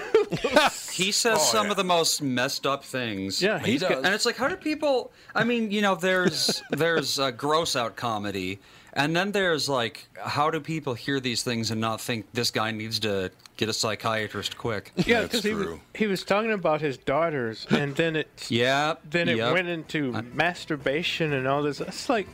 He 0.91 1.11
says 1.11 1.37
Oh, 1.39 1.43
some 1.43 1.65
yeah. 1.65 1.71
of 1.71 1.77
the 1.77 1.83
most 1.83 2.21
messed 2.21 2.65
up 2.65 2.83
things. 2.83 3.41
yeah, 3.41 3.59
He 3.59 3.77
does. 3.77 3.89
got. 3.89 4.05
and 4.05 4.13
it's 4.15 4.25
like, 4.25 4.37
how 4.37 4.47
do 4.47 4.55
people? 4.55 5.11
I 5.35 5.43
mean, 5.43 5.69
you 5.69 5.81
know, 5.81 5.95
there's 5.95 6.63
there's 6.71 7.19
uh, 7.19 7.31
gross 7.31 7.75
out 7.75 7.95
comedy, 7.97 8.59
and 8.95 9.15
then 9.15 9.31
there's 9.31 9.67
like, 9.67 10.07
how 10.17 10.49
do 10.49 10.59
people 10.59 10.93
hear 10.93 11.19
these 11.19 11.43
things 11.43 11.71
and 11.71 11.81
not 11.81 11.99
think 12.01 12.25
this 12.33 12.51
guy 12.51 12.71
needs 12.71 12.99
to 12.99 13.31
get 13.57 13.69
a 13.69 13.73
psychiatrist 13.73 14.57
quick? 14.57 14.91
Yeah, 14.95 15.21
That's 15.21 15.31
because 15.31 15.43
he, 15.43 15.53
was- 15.53 15.79
he 15.93 16.07
was 16.07 16.23
talking 16.23 16.51
about 16.51 16.81
his 16.81 16.97
daughters, 16.97 17.67
and 17.69 17.95
then 17.95 18.15
it 18.15 18.27
Yeah. 18.49 18.95
then 19.09 19.29
it 19.29 19.37
yep. 19.37 19.53
went 19.53 19.67
into 19.67 20.11
masturbation 20.33 21.33
and 21.33 21.47
all 21.47 21.61
this. 21.63 21.81
It's 21.81 22.09
like, 22.09 22.27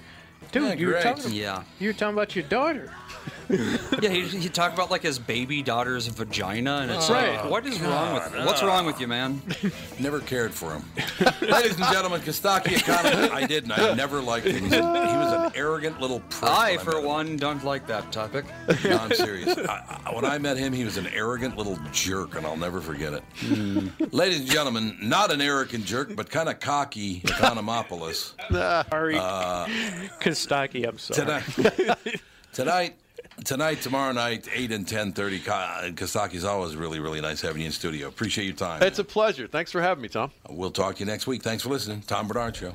dude, 0.51 0.63
Yeah, 0.63 0.73
you 0.75 0.87
were 0.87 1.01
talking. 1.01 1.31
Yeah. 1.33 1.63
You 1.79 1.89
were 1.89 1.93
talking 1.93 2.13
about 2.15 2.35
your 2.35 2.45
daughter. 2.45 2.91
Yeah, 4.01 4.09
he, 4.09 4.21
he 4.25 4.47
talked 4.49 4.73
about 4.73 4.89
like 4.89 5.01
his 5.03 5.19
baby 5.19 5.61
daughter's 5.61 6.07
vagina, 6.07 6.77
and 6.77 6.89
it's 6.91 7.09
Right. 7.09 7.35
like, 7.35 7.49
what 7.49 7.65
is 7.65 7.79
wrong 7.81 8.13
with 8.13 8.45
what's 8.45 8.63
wrong 8.63 8.85
with 8.85 8.99
you, 9.01 9.07
man? 9.07 9.41
never 9.99 10.21
cared 10.21 10.53
for 10.53 10.71
him. 10.73 10.85
Ladies 11.41 11.75
and 11.75 11.85
gentlemen, 11.91 12.21
Kostaki 12.21 12.77
Economy. 12.77 13.29
I 13.29 13.45
didn't. 13.45 13.73
I 13.73 13.93
never 13.93 14.21
liked 14.21 14.47
him. 14.47 14.63
He's 14.63 14.71
a, 14.71 14.77
he 14.77 15.17
was 15.17 15.33
an 15.33 15.51
arrogant 15.53 15.99
little 15.99 16.21
prick. 16.29 16.49
I, 16.49 16.77
when 16.77 16.79
for 16.85 16.91
met 16.91 16.99
him. 17.01 17.05
one, 17.05 17.37
don't 17.37 17.63
like 17.65 17.85
that 17.87 18.09
topic. 18.11 18.45
No, 18.85 18.97
I'm 18.97 19.11
serious. 19.13 19.57
I, 19.57 20.01
I, 20.05 20.15
when 20.15 20.23
I 20.25 20.37
met 20.37 20.55
him, 20.57 20.71
he 20.71 20.85
was 20.85 20.95
an 20.97 21.07
arrogant 21.07 21.57
little 21.57 21.77
jerk, 21.91 22.35
and 22.35 22.45
I'll 22.45 22.55
never 22.57 22.79
forget 22.79 23.11
it. 23.13 23.23
Hmm. 23.39 23.87
Ladies 24.11 24.39
and 24.39 24.49
gentlemen, 24.49 24.97
not 25.01 25.29
an 25.31 25.41
arrogant 25.41 25.83
jerk, 25.85 26.15
but 26.15 26.29
kind 26.29 26.47
of 26.47 26.59
cocky 26.61 27.19
Economopoulos. 27.21 28.33
Sorry, 28.89 29.17
Uh, 29.19 29.65
Kostaki. 30.21 30.87
I'm 30.87 30.97
sorry. 30.97 31.41
Tonight, 31.43 32.21
tonight, 32.53 32.95
tonight, 33.43 33.81
tomorrow 33.81 34.11
night, 34.11 34.47
eight 34.53 34.71
and 34.71 34.87
ten 34.87 35.13
thirty. 35.13 35.39
Kostaki's 35.39 36.45
always 36.45 36.75
really, 36.75 36.99
really 36.99 37.21
nice 37.21 37.41
having 37.41 37.61
you 37.61 37.67
in 37.67 37.71
studio. 37.71 38.07
Appreciate 38.07 38.45
your 38.45 38.55
time. 38.55 38.81
It's 38.83 38.97
man. 38.97 39.05
a 39.05 39.07
pleasure. 39.07 39.47
Thanks 39.47 39.71
for 39.71 39.81
having 39.81 40.01
me, 40.01 40.09
Tom. 40.09 40.31
We'll 40.49 40.71
talk 40.71 40.95
to 40.95 40.99
you 40.99 41.05
next 41.05 41.27
week. 41.27 41.41
Thanks 41.41 41.63
for 41.63 41.69
listening, 41.69 42.01
Tom 42.01 42.27
Barnard 42.27 42.55
Show. 42.55 42.73